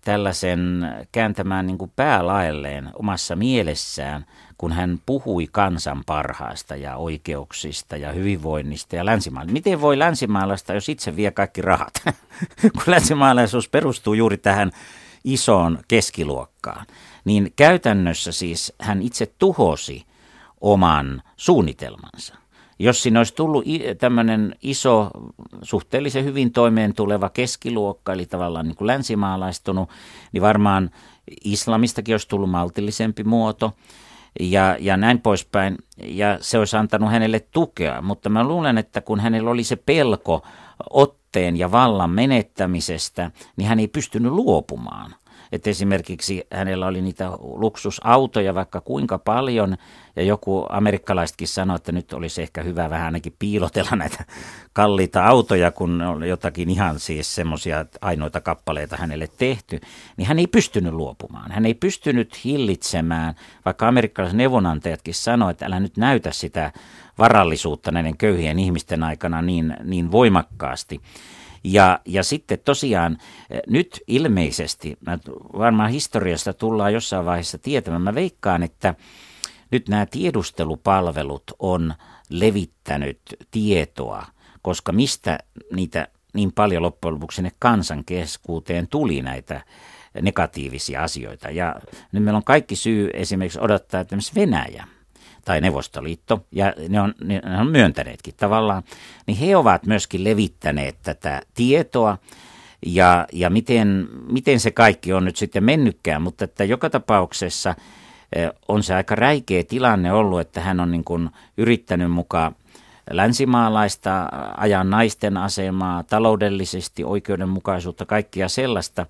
tällaisen 0.00 0.88
kääntämään 1.12 1.66
niin 1.66 1.78
kuin 1.78 1.92
päälaelleen 1.96 2.90
omassa 2.94 3.36
mielessään, 3.36 4.26
kun 4.58 4.72
hän 4.72 4.98
puhui 5.06 5.48
kansan 5.52 6.02
parhaasta 6.06 6.76
ja 6.76 6.96
oikeuksista 6.96 7.96
ja 7.96 8.12
hyvinvoinnista 8.12 8.96
ja 8.96 9.06
länsimaalaisesta. 9.06 9.52
Miten 9.52 9.80
voi 9.80 9.98
länsimaalaista, 9.98 10.74
jos 10.74 10.88
itse 10.88 11.16
vie 11.16 11.30
kaikki 11.30 11.62
rahat? 11.62 11.94
kun 12.74 12.82
länsimaalaisuus 12.86 13.68
perustuu 13.68 14.14
juuri 14.14 14.36
tähän 14.36 14.70
isoon 15.24 15.78
keskiluokkaan. 15.88 16.86
Niin 17.24 17.52
käytännössä 17.56 18.32
siis 18.32 18.72
hän 18.80 19.02
itse 19.02 19.32
tuhosi 19.38 20.06
oman 20.60 21.22
suunnitelmansa. 21.36 22.34
Jos 22.78 23.02
siinä 23.02 23.20
olisi 23.20 23.34
tullut 23.34 23.64
tämmöinen 23.98 24.54
iso, 24.62 25.10
suhteellisen 25.62 26.24
hyvin 26.24 26.52
toimeen 26.52 26.94
tuleva 26.94 27.28
keskiluokka, 27.28 28.12
eli 28.12 28.26
tavallaan 28.26 28.66
niin 28.66 28.76
kuin 28.76 28.86
länsimaalaistunut, 28.86 29.88
niin 30.32 30.42
varmaan 30.42 30.90
islamistakin 31.44 32.14
olisi 32.14 32.28
tullut 32.28 32.50
maltillisempi 32.50 33.24
muoto 33.24 33.72
ja, 34.40 34.76
ja 34.80 34.96
näin 34.96 35.20
poispäin. 35.20 35.78
Ja 36.04 36.38
se 36.40 36.58
olisi 36.58 36.76
antanut 36.76 37.10
hänelle 37.10 37.40
tukea, 37.40 38.02
mutta 38.02 38.28
mä 38.28 38.44
luulen, 38.44 38.78
että 38.78 39.00
kun 39.00 39.20
hänellä 39.20 39.50
oli 39.50 39.64
se 39.64 39.76
pelko 39.76 40.42
otteen 40.90 41.56
ja 41.56 41.72
vallan 41.72 42.10
menettämisestä, 42.10 43.30
niin 43.56 43.68
hän 43.68 43.80
ei 43.80 43.88
pystynyt 43.88 44.32
luopumaan– 44.32 45.14
että 45.52 45.70
esimerkiksi 45.70 46.46
hänellä 46.52 46.86
oli 46.86 47.02
niitä 47.02 47.30
luksusautoja 47.38 48.54
vaikka 48.54 48.80
kuinka 48.80 49.18
paljon, 49.18 49.76
ja 50.16 50.22
joku 50.22 50.66
amerikkalaisetkin 50.68 51.48
sanoi, 51.48 51.76
että 51.76 51.92
nyt 51.92 52.12
olisi 52.12 52.42
ehkä 52.42 52.62
hyvä 52.62 52.90
vähän 52.90 53.04
ainakin 53.06 53.34
piilotella 53.38 53.96
näitä 53.96 54.24
kalliita 54.72 55.24
autoja, 55.24 55.70
kun 55.70 56.02
on 56.02 56.28
jotakin 56.28 56.70
ihan 56.70 57.00
siis 57.00 57.34
semmoisia 57.34 57.86
ainoita 58.00 58.40
kappaleita 58.40 58.96
hänelle 58.96 59.28
tehty, 59.38 59.80
niin 60.16 60.28
hän 60.28 60.38
ei 60.38 60.46
pystynyt 60.46 60.92
luopumaan. 60.92 61.50
Hän 61.50 61.66
ei 61.66 61.74
pystynyt 61.74 62.44
hillitsemään, 62.44 63.34
vaikka 63.64 63.88
amerikkalaiset 63.88 64.36
neuvonantajatkin 64.36 65.14
sanoivat, 65.14 65.54
että 65.54 65.66
älä 65.66 65.80
nyt 65.80 65.96
näytä 65.96 66.32
sitä 66.32 66.72
varallisuutta 67.18 67.92
näiden 67.92 68.16
köyhien 68.16 68.58
ihmisten 68.58 69.02
aikana 69.02 69.42
niin, 69.42 69.76
niin 69.84 70.12
voimakkaasti. 70.12 71.00
Ja, 71.64 72.00
ja 72.04 72.22
sitten 72.22 72.58
tosiaan 72.64 73.18
eh, 73.50 73.60
nyt 73.66 74.00
ilmeisesti, 74.06 74.98
varmaan 75.58 75.90
historiasta 75.90 76.52
tullaan 76.52 76.92
jossain 76.92 77.24
vaiheessa 77.24 77.58
tietämään, 77.58 78.02
mä 78.02 78.14
veikkaan, 78.14 78.62
että 78.62 78.94
nyt 79.70 79.88
nämä 79.88 80.06
tiedustelupalvelut 80.06 81.52
on 81.58 81.94
levittänyt 82.30 83.20
tietoa, 83.50 84.26
koska 84.62 84.92
mistä 84.92 85.38
niitä 85.72 86.08
niin 86.34 86.52
paljon 86.52 86.82
loppujen 86.82 87.14
lopuksi 87.14 87.36
sinne 87.36 87.52
kansan 87.58 88.04
keskuuteen 88.04 88.88
tuli 88.88 89.22
näitä 89.22 89.64
negatiivisia 90.22 91.02
asioita. 91.02 91.50
Ja 91.50 91.74
nyt 92.12 92.24
meillä 92.24 92.36
on 92.36 92.44
kaikki 92.44 92.76
syy 92.76 93.10
esimerkiksi 93.12 93.60
odottaa, 93.60 94.00
että 94.00 94.16
Venäjä– 94.34 94.86
tai 95.44 95.60
Neuvostoliitto, 95.60 96.46
ja 96.52 96.72
ne 96.88 97.00
on, 97.00 97.14
ne 97.24 97.40
on 97.60 97.66
myöntäneetkin 97.66 98.34
tavallaan, 98.36 98.82
niin 99.26 99.38
he 99.38 99.56
ovat 99.56 99.86
myöskin 99.86 100.24
levittäneet 100.24 100.96
tätä 101.02 101.42
tietoa, 101.54 102.18
ja, 102.86 103.26
ja 103.32 103.50
miten, 103.50 104.08
miten 104.32 104.60
se 104.60 104.70
kaikki 104.70 105.12
on 105.12 105.24
nyt 105.24 105.36
sitten 105.36 105.64
mennytkään, 105.64 106.22
mutta 106.22 106.44
että 106.44 106.64
joka 106.64 106.90
tapauksessa 106.90 107.74
eh, 108.36 108.50
on 108.68 108.82
se 108.82 108.94
aika 108.94 109.14
räikeä 109.14 109.64
tilanne 109.64 110.12
ollut, 110.12 110.40
että 110.40 110.60
hän 110.60 110.80
on 110.80 110.90
niin 110.90 111.04
kuin 111.04 111.30
yrittänyt 111.56 112.10
mukaan 112.10 112.54
länsimaalaista 113.10 114.28
ajan 114.56 114.90
naisten 114.90 115.36
asemaa, 115.36 116.02
taloudellisesti 116.02 117.04
oikeudenmukaisuutta, 117.04 118.06
kaikkia 118.06 118.48
sellaista, 118.48 119.06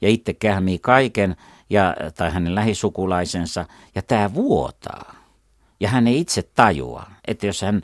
ja 0.00 0.08
itse 0.08 0.32
kähmii 0.32 0.78
kaiken, 0.78 1.36
ja, 1.70 1.96
tai 2.16 2.30
hänen 2.30 2.54
lähisukulaisensa, 2.54 3.66
ja 3.94 4.02
tämä 4.02 4.34
vuotaa. 4.34 5.19
Ja 5.80 5.88
hän 5.88 6.06
ei 6.06 6.20
itse 6.20 6.42
tajua, 6.42 7.06
että 7.26 7.46
jos 7.46 7.62
hän, 7.62 7.82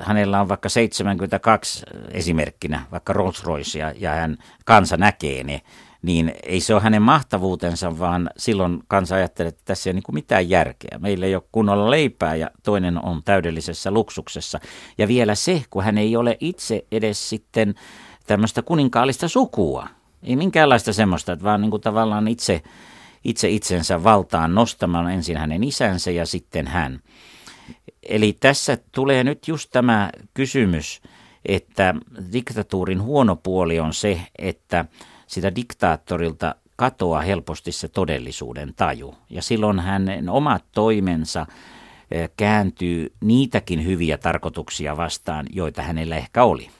hänellä 0.00 0.40
on 0.40 0.48
vaikka 0.48 0.68
72 0.68 1.84
esimerkkinä, 2.10 2.86
vaikka 2.92 3.12
Rolls 3.12 3.44
Roycea, 3.44 3.92
ja 3.96 4.10
hän 4.10 4.36
kansa 4.64 4.96
näkee 4.96 5.44
ne, 5.44 5.60
niin 6.02 6.34
ei 6.42 6.60
se 6.60 6.74
ole 6.74 6.82
hänen 6.82 7.02
mahtavuutensa, 7.02 7.98
vaan 7.98 8.30
silloin 8.36 8.82
kansa 8.88 9.14
ajattelee, 9.14 9.48
että 9.48 9.62
tässä 9.64 9.90
ei 9.90 9.92
ole 9.92 10.00
niin 10.06 10.14
mitään 10.14 10.50
järkeä. 10.50 10.98
Meillä 10.98 11.26
ei 11.26 11.34
ole 11.34 11.42
kunnolla 11.52 11.90
leipää 11.90 12.34
ja 12.34 12.50
toinen 12.62 13.04
on 13.04 13.22
täydellisessä 13.24 13.90
luksuksessa. 13.90 14.60
Ja 14.98 15.08
vielä 15.08 15.34
se, 15.34 15.62
kun 15.70 15.84
hän 15.84 15.98
ei 15.98 16.16
ole 16.16 16.36
itse 16.40 16.84
edes 16.92 17.28
sitten 17.28 17.74
tämmöistä 18.26 18.62
kuninkaallista 18.62 19.28
sukua. 19.28 19.88
Ei 20.22 20.36
minkäänlaista 20.36 20.92
semmoista, 20.92 21.32
että 21.32 21.44
vaan 21.44 21.60
niin 21.60 21.70
kuin 21.70 21.82
tavallaan 21.82 22.28
itse 22.28 22.62
itse 23.24 23.48
itsensä 23.48 24.04
valtaan 24.04 24.54
nostamaan 24.54 25.10
ensin 25.10 25.36
hänen 25.36 25.64
isänsä 25.64 26.10
ja 26.10 26.26
sitten 26.26 26.66
hän. 26.66 27.00
Eli 28.02 28.36
tässä 28.40 28.78
tulee 28.92 29.24
nyt 29.24 29.48
just 29.48 29.70
tämä 29.72 30.10
kysymys, 30.34 31.02
että 31.44 31.94
diktatuurin 32.32 33.02
huono 33.02 33.36
puoli 33.36 33.80
on 33.80 33.94
se, 33.94 34.20
että 34.38 34.84
sitä 35.26 35.54
diktaattorilta 35.54 36.54
katoaa 36.76 37.20
helposti 37.20 37.72
se 37.72 37.88
todellisuuden 37.88 38.74
taju. 38.76 39.14
Ja 39.30 39.42
silloin 39.42 39.80
hänen 39.80 40.28
omat 40.28 40.64
toimensa 40.72 41.46
eh, 42.10 42.30
kääntyy 42.36 43.12
niitäkin 43.20 43.84
hyviä 43.84 44.18
tarkoituksia 44.18 44.96
vastaan, 44.96 45.46
joita 45.50 45.82
hänellä 45.82 46.16
ehkä 46.16 46.44
oli. 46.44 46.70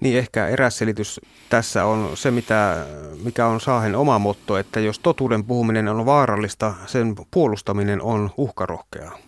Niin 0.00 0.18
ehkä 0.18 0.46
eräs 0.46 0.78
selitys 0.78 1.20
tässä 1.50 1.84
on 1.84 2.10
se, 2.14 2.30
mitä, 2.30 2.86
mikä 3.24 3.46
on 3.46 3.60
Saahen 3.60 3.96
oma 3.96 4.18
motto, 4.18 4.58
että 4.58 4.80
jos 4.80 4.98
totuuden 4.98 5.44
puhuminen 5.44 5.88
on 5.88 6.06
vaarallista, 6.06 6.74
sen 6.86 7.14
puolustaminen 7.30 8.02
on 8.02 8.30
uhkarohkeaa. 8.36 9.18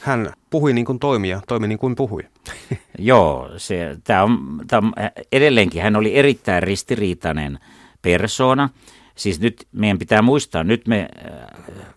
Hän 0.00 0.32
puhui 0.50 0.72
niin 0.72 0.84
kuin 0.84 0.98
toimia, 0.98 1.40
toimi 1.48 1.68
niin 1.68 1.78
kuin 1.78 1.96
puhui. 1.96 2.22
Joo, 2.98 3.50
se, 3.56 3.96
tämä 4.04 4.22
on, 4.22 4.60
tämä 4.68 4.88
on, 4.88 4.92
edelleenkin 5.32 5.82
hän 5.82 5.96
oli 5.96 6.16
erittäin 6.16 6.62
ristiriitainen 6.62 7.58
persona. 8.02 8.68
Siis 9.14 9.40
nyt 9.40 9.66
meidän 9.72 9.98
pitää 9.98 10.22
muistaa, 10.22 10.64
nyt 10.64 10.88
me 10.88 11.08
äh, 11.26 11.88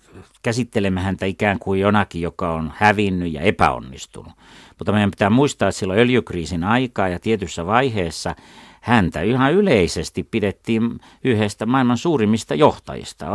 käsittelemme 0.41 1.01
häntä 1.01 1.25
ikään 1.25 1.59
kuin 1.59 1.79
jonakin, 1.79 2.21
joka 2.21 2.53
on 2.53 2.73
hävinnyt 2.75 3.33
ja 3.33 3.41
epäonnistunut. 3.41 4.33
Mutta 4.81 4.91
meidän 4.91 5.11
pitää 5.11 5.29
muistaa, 5.29 5.71
silloin 5.71 5.99
öljykriisin 5.99 6.63
aikaa 6.63 7.07
ja 7.07 7.19
tietyssä 7.19 7.65
vaiheessa 7.65 8.35
häntä 8.81 9.21
ihan 9.21 9.53
yleisesti 9.53 10.23
pidettiin 10.23 10.99
yhdestä 11.23 11.65
maailman 11.65 11.97
suurimmista 11.97 12.55
johtajista, 12.55 13.25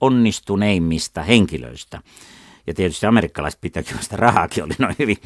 onnistuneimmista 0.00 1.22
henkilöistä. 1.22 2.00
Ja 2.66 2.74
tietysti 2.74 3.06
amerikkalaiset 3.06 3.60
pitävät 3.60 3.86
sitä 4.00 4.16
rahaakin 4.16 4.64
oli 4.64 4.74
noin 4.78 4.94
hyvin, 4.98 5.16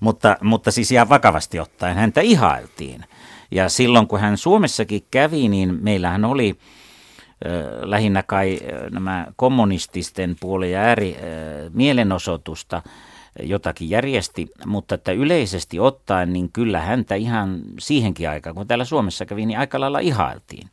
mutta, 0.00 0.36
mutta 0.42 0.70
siis 0.70 0.92
ihan 0.92 1.08
vakavasti 1.08 1.60
ottaen 1.60 1.96
häntä 1.96 2.20
ihailtiin. 2.20 3.04
Ja 3.50 3.68
silloin 3.68 4.06
kun 4.06 4.20
hän 4.20 4.36
Suomessakin 4.36 5.04
kävi, 5.10 5.48
niin 5.48 5.78
meillähän 5.82 6.24
oli 6.24 6.56
lähinnä 7.82 8.22
kai 8.22 8.60
nämä 8.90 9.26
kommunististen 9.36 10.36
puolen 10.40 10.70
ja 10.70 10.80
ääri 10.80 11.16
mielenosoitusta 11.72 12.82
jotakin 13.42 13.90
järjesti, 13.90 14.48
mutta 14.66 14.94
että 14.94 15.12
yleisesti 15.12 15.80
ottaen, 15.80 16.32
niin 16.32 16.52
kyllä 16.52 16.80
häntä 16.80 17.14
ihan 17.14 17.60
siihenkin 17.78 18.30
aikaan, 18.30 18.54
kun 18.54 18.66
täällä 18.66 18.84
Suomessa 18.84 19.26
kävi, 19.26 19.46
niin 19.46 19.58
aika 19.58 19.80
lailla 19.80 19.98
ihailtiin 19.98 20.68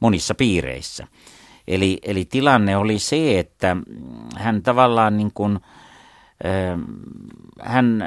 monissa 0.00 0.34
piireissä. 0.34 1.06
Eli, 1.68 1.98
eli 2.02 2.24
tilanne 2.24 2.76
oli 2.76 2.98
se, 2.98 3.38
että 3.38 3.76
hän 4.36 4.62
tavallaan 4.62 5.16
niin 5.16 5.30
kuin, 5.34 5.60
hän 7.60 8.04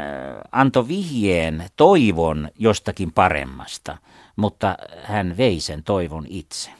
antoi 0.51 0.87
vihjeen 0.87 1.65
toivon 1.75 2.49
jostakin 2.59 3.11
paremmasta, 3.11 3.97
mutta 4.35 4.77
hän 5.03 5.37
vei 5.37 5.59
sen 5.59 5.83
toivon 5.83 6.25
itse. 6.29 6.71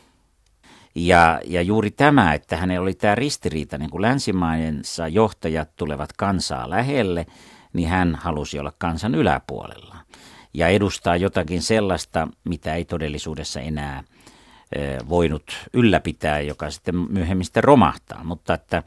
Ja, 0.95 1.39
ja 1.45 1.61
juuri 1.61 1.91
tämä, 1.91 2.33
että 2.33 2.57
hänellä 2.57 2.83
oli 2.83 2.93
tämä 2.93 3.15
ristiriita, 3.15 3.77
niin 3.77 3.89
kuin 3.89 4.01
länsimaidensa 4.01 5.07
johtajat 5.07 5.69
tulevat 5.75 6.13
kansaa 6.17 6.69
lähelle, 6.69 7.25
niin 7.73 7.89
hän 7.89 8.15
halusi 8.15 8.59
olla 8.59 8.73
kansan 8.77 9.15
yläpuolella 9.15 9.95
ja 10.53 10.67
edustaa 10.67 11.15
jotakin 11.15 11.61
sellaista, 11.61 12.27
mitä 12.43 12.75
ei 12.75 12.85
todellisuudessa 12.85 13.59
enää 13.59 14.03
voinut 15.09 15.67
ylläpitää, 15.73 16.39
joka 16.39 16.69
sitten 16.71 16.95
myöhemmin 16.95 17.45
sitten 17.45 17.63
romahtaa. 17.63 18.23
Mutta 18.23 18.53
että 18.53 18.83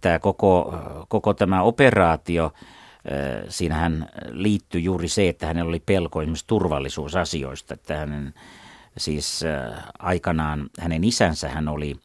tämä 0.00 0.18
koko, 0.18 0.74
koko 1.08 1.34
tämä 1.34 1.62
operaatio, 1.62 2.52
siinähän 3.48 4.08
liittyy 4.30 4.80
juuri 4.80 5.08
se, 5.08 5.28
että 5.28 5.46
hänellä 5.46 5.68
oli 5.68 5.82
pelko 5.86 6.22
esimerkiksi 6.22 6.46
turvallisuusasioista, 6.46 7.74
että 7.74 7.96
hänen 7.96 8.34
siis 8.98 9.40
aikanaan 9.98 10.70
hänen 10.78 11.04
isänsä 11.04 11.48
hän 11.48 11.68
oli 11.68 11.96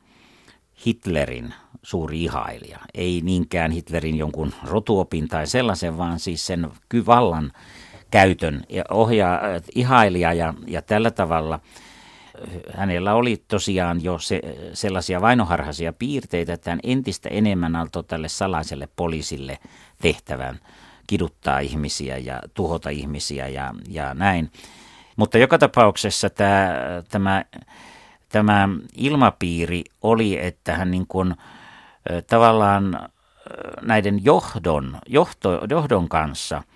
Hitlerin 0.85 1.53
suuri 1.83 2.23
ihailija. 2.23 2.79
Ei 2.93 3.21
niinkään 3.23 3.71
Hitlerin 3.71 4.17
jonkun 4.17 4.53
rotuopin 4.63 5.27
tai 5.27 5.47
sellaisen, 5.47 5.97
vaan 5.97 6.19
siis 6.19 6.47
sen 6.47 6.71
vallan 7.05 7.51
käytön 8.11 8.63
ja 8.69 8.83
ohjaa 8.91 9.39
ihailija 9.75 10.33
ja, 10.33 10.53
ja 10.67 10.81
tällä 10.81 11.11
tavalla– 11.11 11.59
hänellä 12.73 13.15
oli 13.15 13.43
tosiaan 13.47 14.03
jo 14.03 14.19
se, 14.19 14.41
sellaisia 14.73 15.21
vainoharhaisia 15.21 15.93
piirteitä, 15.93 16.53
että 16.53 16.69
hän 16.69 16.79
entistä 16.83 17.29
enemmän 17.29 17.75
altoi 17.75 18.03
tälle 18.03 18.29
salaiselle 18.29 18.89
poliisille 18.95 19.59
tehtävän 20.01 20.59
kiduttaa 21.07 21.59
ihmisiä 21.59 22.17
ja 22.17 22.41
tuhota 22.53 22.89
ihmisiä 22.89 23.47
ja, 23.47 23.73
ja 23.89 24.13
näin. 24.13 24.51
Mutta 25.15 25.37
joka 25.37 25.57
tapauksessa 25.57 26.29
tämä, 26.29 26.75
tämä, 27.09 27.45
tämä 28.29 28.69
ilmapiiri 28.95 29.83
oli, 30.01 30.45
että 30.45 30.75
hän 30.75 30.91
niin 30.91 31.07
kuin, 31.07 31.35
tavallaan 32.27 33.09
näiden 33.81 34.25
johdon, 34.25 34.97
johto, 35.07 35.61
johdon 35.69 36.09
kanssa– 36.09 36.63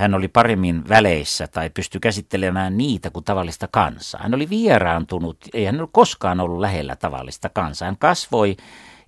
hän 0.00 0.14
oli 0.14 0.28
paremmin 0.28 0.88
väleissä 0.88 1.46
tai 1.46 1.70
pystyi 1.70 2.00
käsittelemään 2.00 2.78
niitä 2.78 3.10
kuin 3.10 3.24
tavallista 3.24 3.68
kansaa. 3.70 4.22
Hän 4.22 4.34
oli 4.34 4.50
vieraantunut, 4.50 5.36
ei 5.54 5.64
hän 5.64 5.80
ole 5.80 5.88
koskaan 5.92 6.40
ollut 6.40 6.60
lähellä 6.60 6.96
tavallista 6.96 7.48
kansaa. 7.48 7.86
Hän 7.86 7.96
kasvoi 7.98 8.56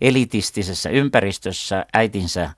elitistisessä 0.01 0.91
ympäristössä 0.91 1.87
äitinsä 1.95 2.51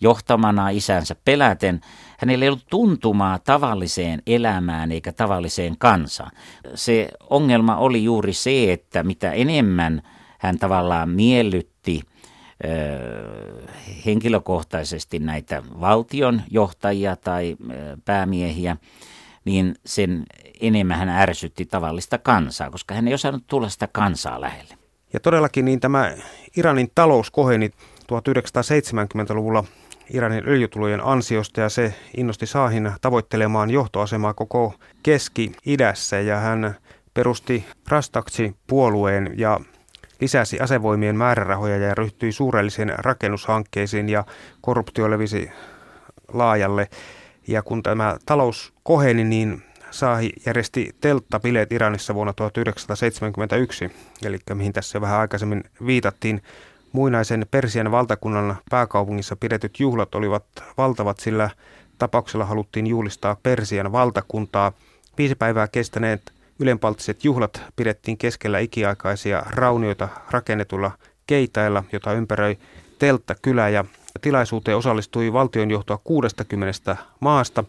johtamana 0.00 0.70
isänsä 0.70 1.16
peläten. 1.24 1.80
Hänellä 2.18 2.44
ei 2.44 2.48
ollut 2.48 2.66
tuntumaa 2.70 3.38
tavalliseen 3.38 4.22
elämään 4.26 4.92
eikä 4.92 5.12
tavalliseen 5.12 5.78
kansaan. 5.78 6.30
Se 6.74 7.08
ongelma 7.30 7.76
oli 7.76 8.04
juuri 8.04 8.32
se, 8.32 8.72
että 8.72 9.02
mitä 9.02 9.32
enemmän 9.32 10.02
hän 10.38 10.58
tavallaan 10.58 11.08
miellytti– 11.08 12.02
henkilökohtaisesti 14.06 15.18
näitä 15.18 15.62
valtion 15.80 16.42
johtajia 16.50 17.16
tai 17.16 17.56
päämiehiä, 18.04 18.76
niin 19.44 19.74
sen 19.86 20.24
enemmän 20.60 20.98
hän 20.98 21.08
ärsytti 21.08 21.66
tavallista 21.66 22.18
kansaa, 22.18 22.70
koska 22.70 22.94
hän 22.94 23.08
ei 23.08 23.14
osannut 23.14 23.46
tulla 23.46 23.68
sitä 23.68 23.88
kansaa 23.92 24.40
lähelle. 24.40 24.74
Ja 25.12 25.20
todellakin 25.20 25.64
niin 25.64 25.80
tämä 25.80 26.14
Iranin 26.56 26.90
talous 26.94 27.30
koheni 27.30 27.70
1970-luvulla 28.12 29.64
Iranin 30.10 30.48
öljytulojen 30.48 31.04
ansiosta 31.04 31.60
ja 31.60 31.68
se 31.68 31.94
innosti 32.16 32.46
Saahin 32.46 32.92
tavoittelemaan 33.00 33.70
johtoasemaa 33.70 34.34
koko 34.34 34.74
Keski-idässä 35.02 36.20
ja 36.20 36.36
hän 36.36 36.74
perusti 37.14 37.64
Rastaksi 37.88 38.56
puolueen 38.66 39.34
ja 39.36 39.60
lisäsi 40.20 40.60
asevoimien 40.60 41.16
määrärahoja 41.16 41.76
ja 41.76 41.94
ryhtyi 41.94 42.32
suurelliseen 42.32 42.94
rakennushankkeisiin 42.98 44.08
ja 44.08 44.24
korruptio 44.60 45.10
levisi 45.10 45.50
laajalle. 46.32 46.88
Ja 47.48 47.62
kun 47.62 47.82
tämä 47.82 48.16
talous 48.26 48.72
koheni, 48.82 49.24
niin 49.24 49.62
Saahi 49.90 50.32
järjesti 50.46 50.96
telttabileet 51.00 51.72
Iranissa 51.72 52.14
vuonna 52.14 52.32
1971, 52.32 53.90
eli 54.24 54.38
mihin 54.54 54.72
tässä 54.72 55.00
vähän 55.00 55.20
aikaisemmin 55.20 55.64
viitattiin. 55.86 56.42
Muinaisen 56.92 57.46
Persian 57.50 57.90
valtakunnan 57.90 58.56
pääkaupungissa 58.70 59.36
pidetyt 59.36 59.80
juhlat 59.80 60.14
olivat 60.14 60.44
valtavat, 60.78 61.20
sillä 61.20 61.50
tapauksella 61.98 62.44
haluttiin 62.44 62.86
juhlistaa 62.86 63.36
Persian 63.42 63.92
valtakuntaa. 63.92 64.72
Viisi 65.18 65.34
päivää 65.34 65.68
kestäneet 65.68 66.32
Ylenpalttiset 66.58 67.24
juhlat 67.24 67.62
pidettiin 67.76 68.18
keskellä 68.18 68.58
ikiaikaisia 68.58 69.42
raunioita 69.50 70.08
rakennetulla 70.30 70.90
keitailla, 71.26 71.84
jota 71.92 72.12
ympäröi 72.12 72.58
teltta 72.98 73.34
kylä 73.42 73.68
ja 73.68 73.84
tilaisuuteen 74.20 74.76
osallistui 74.76 75.32
valtionjohtoa 75.32 75.98
60 76.04 76.96
maasta. 77.20 77.64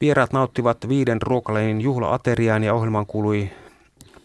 Vieraat 0.00 0.32
nauttivat 0.32 0.88
viiden 0.88 1.22
ruokaleinin 1.22 1.80
juhlaateriaan 1.80 2.64
ja 2.64 2.74
ohjelmaan 2.74 3.06
kuului 3.06 3.50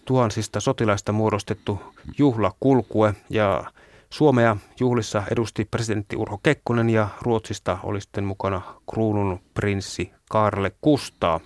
tuhansista 0.06 0.60
sotilaista 0.60 1.12
muodostettu 1.12 1.82
juhlakulkue 2.18 3.14
ja 3.30 3.64
Suomea 4.10 4.58
juhlissa 4.80 5.24
edusti 5.32 5.66
presidentti 5.66 6.16
Urho 6.16 6.38
Kekkonen 6.44 6.90
ja 6.90 7.08
Ruotsista 7.22 7.78
oli 7.84 8.02
sitten 8.02 8.24
mukana 8.24 8.62
kruunun 8.92 9.40
prinssi 9.54 10.12
Kaarle 10.30 10.72
Kustaa. 10.82 11.40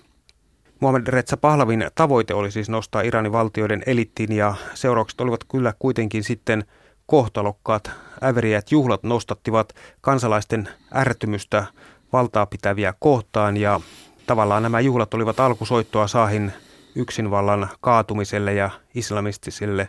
Muhammad 0.80 1.06
Reza 1.06 1.36
Pahlavin 1.36 1.86
tavoite 1.94 2.34
oli 2.34 2.50
siis 2.50 2.68
nostaa 2.68 3.02
Iranin 3.02 3.32
valtioiden 3.32 3.82
elittiin 3.86 4.32
ja 4.32 4.54
seuraukset 4.74 5.20
olivat 5.20 5.44
kyllä 5.50 5.74
kuitenkin 5.78 6.24
sitten 6.24 6.64
kohtalokkaat. 7.06 7.90
Äveriät 8.22 8.72
juhlat 8.72 9.02
nostattivat 9.02 9.72
kansalaisten 10.00 10.68
ärtymystä 10.94 11.64
valtaa 12.12 12.46
pitäviä 12.46 12.94
kohtaan 12.98 13.56
ja 13.56 13.80
tavallaan 14.26 14.62
nämä 14.62 14.80
juhlat 14.80 15.14
olivat 15.14 15.40
alkusoittoa 15.40 16.06
Saahin 16.06 16.52
yksinvallan 16.94 17.68
kaatumiselle 17.80 18.54
ja 18.54 18.70
islamistiselle 18.94 19.88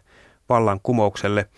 vallankumoukselle. 0.50 1.50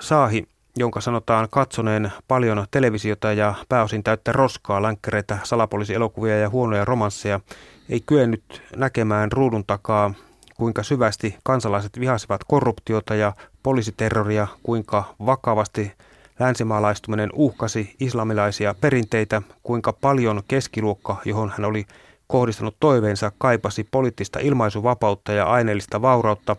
Saahi, 0.00 0.48
jonka 0.76 1.00
sanotaan 1.00 1.48
katsoneen 1.50 2.12
paljon 2.28 2.66
televisiota 2.70 3.32
ja 3.32 3.54
pääosin 3.68 4.02
täyttä 4.02 4.32
roskaa, 4.32 4.82
länkkäreitä, 4.82 5.38
salapoliisielokuvia 5.42 6.38
ja 6.38 6.50
huonoja 6.50 6.84
romansseja, 6.84 7.40
ei 7.88 8.00
kyennyt 8.00 8.62
näkemään 8.76 9.32
ruudun 9.32 9.64
takaa, 9.66 10.14
kuinka 10.56 10.82
syvästi 10.82 11.36
kansalaiset 11.42 12.00
vihasivat 12.00 12.40
korruptiota 12.48 13.14
ja 13.14 13.32
poliisiterroria, 13.62 14.46
kuinka 14.62 15.14
vakavasti 15.26 15.92
länsimaalaistuminen 16.38 17.30
uhkasi 17.32 17.96
islamilaisia 18.00 18.74
perinteitä, 18.80 19.42
kuinka 19.62 19.92
paljon 19.92 20.42
keskiluokka, 20.48 21.16
johon 21.24 21.52
hän 21.56 21.64
oli 21.64 21.86
kohdistanut 22.26 22.76
toiveensa, 22.80 23.32
kaipasi 23.38 23.88
poliittista 23.90 24.38
ilmaisuvapautta 24.38 25.32
ja 25.32 25.44
aineellista 25.44 26.02
vaurautta. 26.02 26.56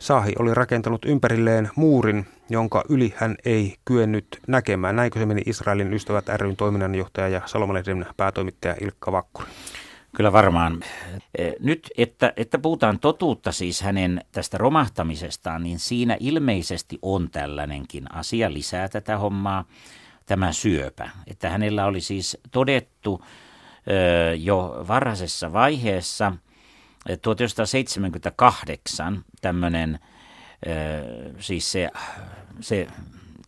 Saahi 0.00 0.32
oli 0.38 0.54
rakentanut 0.54 1.04
ympärilleen 1.04 1.70
muurin, 1.76 2.26
jonka 2.48 2.84
yli 2.88 3.14
hän 3.16 3.36
ei 3.44 3.76
kyennyt 3.84 4.26
näkemään. 4.46 4.96
Näinkö 4.96 5.18
se 5.18 5.26
meni 5.26 5.42
Israelin 5.46 5.94
ystävät 5.94 6.28
ryn 6.28 6.56
toiminnanjohtaja 6.56 7.28
ja 7.28 7.40
Salomalehden 7.46 8.06
päätoimittaja 8.16 8.76
Ilkka 8.80 9.12
Vakkuri? 9.12 9.48
Kyllä 10.16 10.32
varmaan. 10.32 10.80
E, 11.38 11.52
nyt, 11.60 11.90
että, 11.98 12.32
että 12.36 12.58
puhutaan 12.58 12.98
totuutta 12.98 13.52
siis 13.52 13.82
hänen 13.82 14.24
tästä 14.32 14.58
romahtamisestaan, 14.58 15.62
niin 15.62 15.78
siinä 15.78 16.16
ilmeisesti 16.20 16.98
on 17.02 17.30
tällainenkin 17.30 18.14
asia 18.14 18.52
lisää 18.52 18.88
tätä 18.88 19.18
hommaa, 19.18 19.64
tämä 20.26 20.52
syöpä. 20.52 21.10
Että 21.26 21.50
hänellä 21.50 21.86
oli 21.86 22.00
siis 22.00 22.38
todettu 22.50 23.24
jo 24.38 24.84
varhaisessa 24.88 25.52
vaiheessa 25.52 26.32
1978 27.22 29.24
tämmöinen, 29.40 29.98
siis 31.38 31.72
se, 31.72 31.90
se 32.60 32.86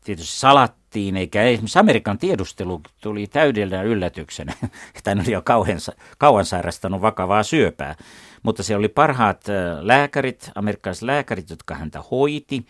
tietysti 0.05 0.37
salattiin, 0.37 1.17
eikä 1.17 1.43
esimerkiksi 1.43 1.79
Amerikan 1.79 2.19
tiedustelu 2.19 2.81
tuli 3.01 3.27
täydellä 3.27 3.83
yllätyksenä, 3.83 4.53
hän 5.07 5.21
oli 5.21 5.33
jo 5.33 5.43
kauan, 5.43 5.79
kauan 6.19 6.45
sairastanut 6.45 7.03
vakavaa 7.03 7.43
syöpää. 7.43 7.95
Mutta 8.43 8.63
se 8.63 8.77
oli 8.77 8.89
parhaat 8.89 9.45
lääkärit, 9.81 10.51
amerikkalaiset 10.55 11.03
lääkärit, 11.03 11.51
jotka 11.51 11.75
häntä 11.75 12.03
hoiti. 12.11 12.67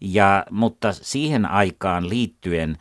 Ja, 0.00 0.44
mutta 0.50 0.92
siihen 0.92 1.46
aikaan 1.46 2.08
liittyen 2.08 2.76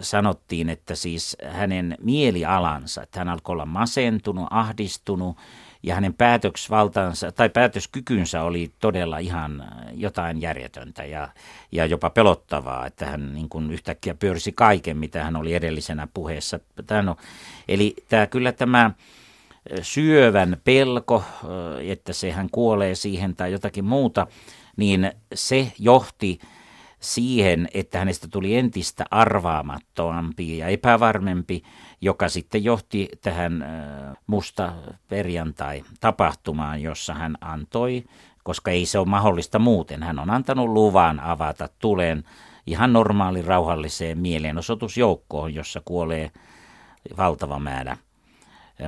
sanottiin, 0.00 0.68
että 0.68 0.94
siis 0.94 1.36
hänen 1.50 1.96
mielialansa, 2.00 3.02
että 3.02 3.20
hän 3.20 3.28
alkoi 3.28 3.52
olla 3.52 3.66
masentunut, 3.66 4.46
ahdistunut 4.50 5.36
ja 5.84 5.94
hänen 5.94 6.14
päätösvaltansa 6.14 7.32
tai 7.32 7.48
päätöskykynsä 7.48 8.42
oli 8.42 8.72
todella 8.80 9.18
ihan 9.18 9.64
jotain 9.94 10.40
järjetöntä 10.40 11.04
ja, 11.04 11.28
ja 11.72 11.86
jopa 11.86 12.10
pelottavaa, 12.10 12.86
että 12.86 13.06
hän 13.06 13.34
niin 13.34 13.48
kuin 13.48 13.70
yhtäkkiä 13.70 14.14
pyörsi 14.14 14.52
kaiken, 14.52 14.96
mitä 14.96 15.24
hän 15.24 15.36
oli 15.36 15.54
edellisenä 15.54 16.08
puheessa. 16.14 16.60
Tämä 16.86 17.14
eli 17.68 17.94
tämä 18.08 18.26
kyllä 18.26 18.52
tämä 18.52 18.90
syövän 19.82 20.56
pelko, 20.64 21.24
että 21.80 22.12
se 22.12 22.32
hän 22.32 22.48
kuolee 22.52 22.94
siihen 22.94 23.36
tai 23.36 23.52
jotakin 23.52 23.84
muuta, 23.84 24.26
niin 24.76 25.12
se 25.34 25.72
johti 25.78 26.38
siihen, 27.04 27.68
että 27.74 27.98
hänestä 27.98 28.28
tuli 28.28 28.56
entistä 28.56 29.04
arvaamattomampi 29.10 30.58
ja 30.58 30.68
epävarmempi, 30.68 31.62
joka 32.00 32.28
sitten 32.28 32.64
johti 32.64 33.08
tähän 33.22 33.64
musta 34.26 34.72
perjantai-tapahtumaan, 35.08 36.82
jossa 36.82 37.14
hän 37.14 37.36
antoi, 37.40 38.04
koska 38.42 38.70
ei 38.70 38.86
se 38.86 38.98
ole 38.98 39.08
mahdollista 39.08 39.58
muuten, 39.58 40.02
hän 40.02 40.18
on 40.18 40.30
antanut 40.30 40.68
luvan 40.68 41.20
avata 41.20 41.68
tulen 41.78 42.24
ihan 42.66 42.92
normaali 42.92 43.42
rauhalliseen 43.42 44.18
mielenosoitusjoukkoon, 44.18 45.54
jossa 45.54 45.82
kuolee 45.84 46.30
valtava 47.16 47.58
määrä 47.58 47.96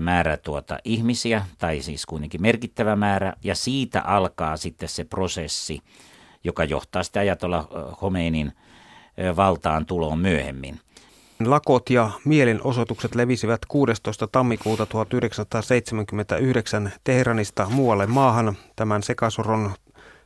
määrä 0.00 0.36
tuota 0.36 0.78
ihmisiä, 0.84 1.46
tai 1.58 1.80
siis 1.82 2.06
kuitenkin 2.06 2.42
merkittävä 2.42 2.96
määrä, 2.96 3.32
ja 3.44 3.54
siitä 3.54 4.00
alkaa 4.00 4.56
sitten 4.56 4.88
se 4.88 5.04
prosessi, 5.04 5.80
joka 6.46 6.64
johtaa 6.64 7.02
sitä 7.02 7.20
ajatolla 7.20 7.68
Homeinin 8.02 8.52
valtaan 9.36 9.86
tuloon 9.86 10.18
myöhemmin. 10.18 10.80
Lakot 11.46 11.90
ja 11.90 12.10
mielenosoitukset 12.24 13.14
levisivät 13.14 13.60
16. 13.68 14.26
tammikuuta 14.26 14.86
1979 14.86 16.92
Teheranista 17.04 17.66
muualle 17.70 18.06
maahan. 18.06 18.56
Tämän 18.76 19.02
sekasoron 19.02 19.70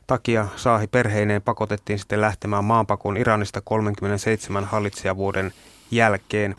takia 0.07 0.47
Saahi 0.55 0.87
perheineen 0.87 1.41
pakotettiin 1.41 1.99
sitten 1.99 2.21
lähtemään 2.21 2.65
maanpakoon 2.65 3.17
Iranista 3.17 3.61
37 3.61 4.65
hallitsijavuoden 4.65 5.53
jälkeen. 5.91 6.55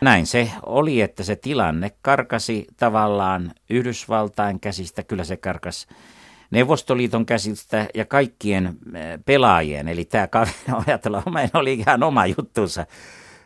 Näin 0.00 0.26
se 0.26 0.50
oli, 0.66 1.00
että 1.00 1.22
se 1.22 1.36
tilanne 1.36 1.90
karkasi 2.02 2.66
tavallaan 2.76 3.52
Yhdysvaltain 3.70 4.60
käsistä, 4.60 5.02
kyllä 5.02 5.24
se 5.24 5.36
karkasi 5.36 5.86
Neuvostoliiton 6.52 7.26
käsistä 7.26 7.88
ja 7.94 8.04
kaikkien 8.04 8.76
pelaajien, 9.24 9.88
eli 9.88 10.04
tämä 10.04 10.28
ajatella, 10.86 11.22
oli 11.54 11.74
ihan 11.74 12.02
oma 12.02 12.26
juttunsa. 12.26 12.86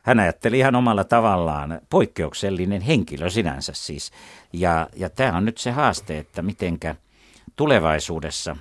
Hän 0.03 0.21
ajatteli 0.21 0.59
ihan 0.59 0.75
omalla 0.75 1.05
tavallaan, 1.05 1.81
poikkeuksellinen 1.91 2.83
henkilö 2.83 3.31
sinänsä 3.31 3.73
siis. 3.75 4.13
Ja, 4.53 4.89
ja 4.97 5.11
tämä 5.11 5.37
on 5.37 5.45
nyt 5.45 5.59
se 5.59 5.71
haaste, 5.71 6.19
että 6.19 6.43
mitenkä 6.43 6.95
tulevaisuudessa, 7.57 8.57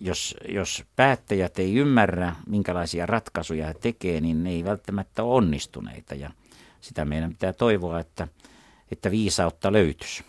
jos, 0.00 0.36
jos 0.48 0.84
päättäjät 0.96 1.58
ei 1.58 1.74
ymmärrä, 1.74 2.36
minkälaisia 2.46 3.06
ratkaisuja 3.06 3.66
he 3.66 3.74
tekee, 3.74 4.20
niin 4.20 4.44
ne 4.44 4.50
ei 4.50 4.64
välttämättä 4.64 5.22
ole 5.22 5.34
onnistuneita. 5.34 6.14
Ja 6.14 6.30
sitä 6.80 7.04
meidän 7.04 7.30
pitää 7.30 7.52
toivoa, 7.52 8.00
että, 8.00 8.28
että 8.92 9.10
viisautta 9.10 9.72
löytyisi. 9.72 10.24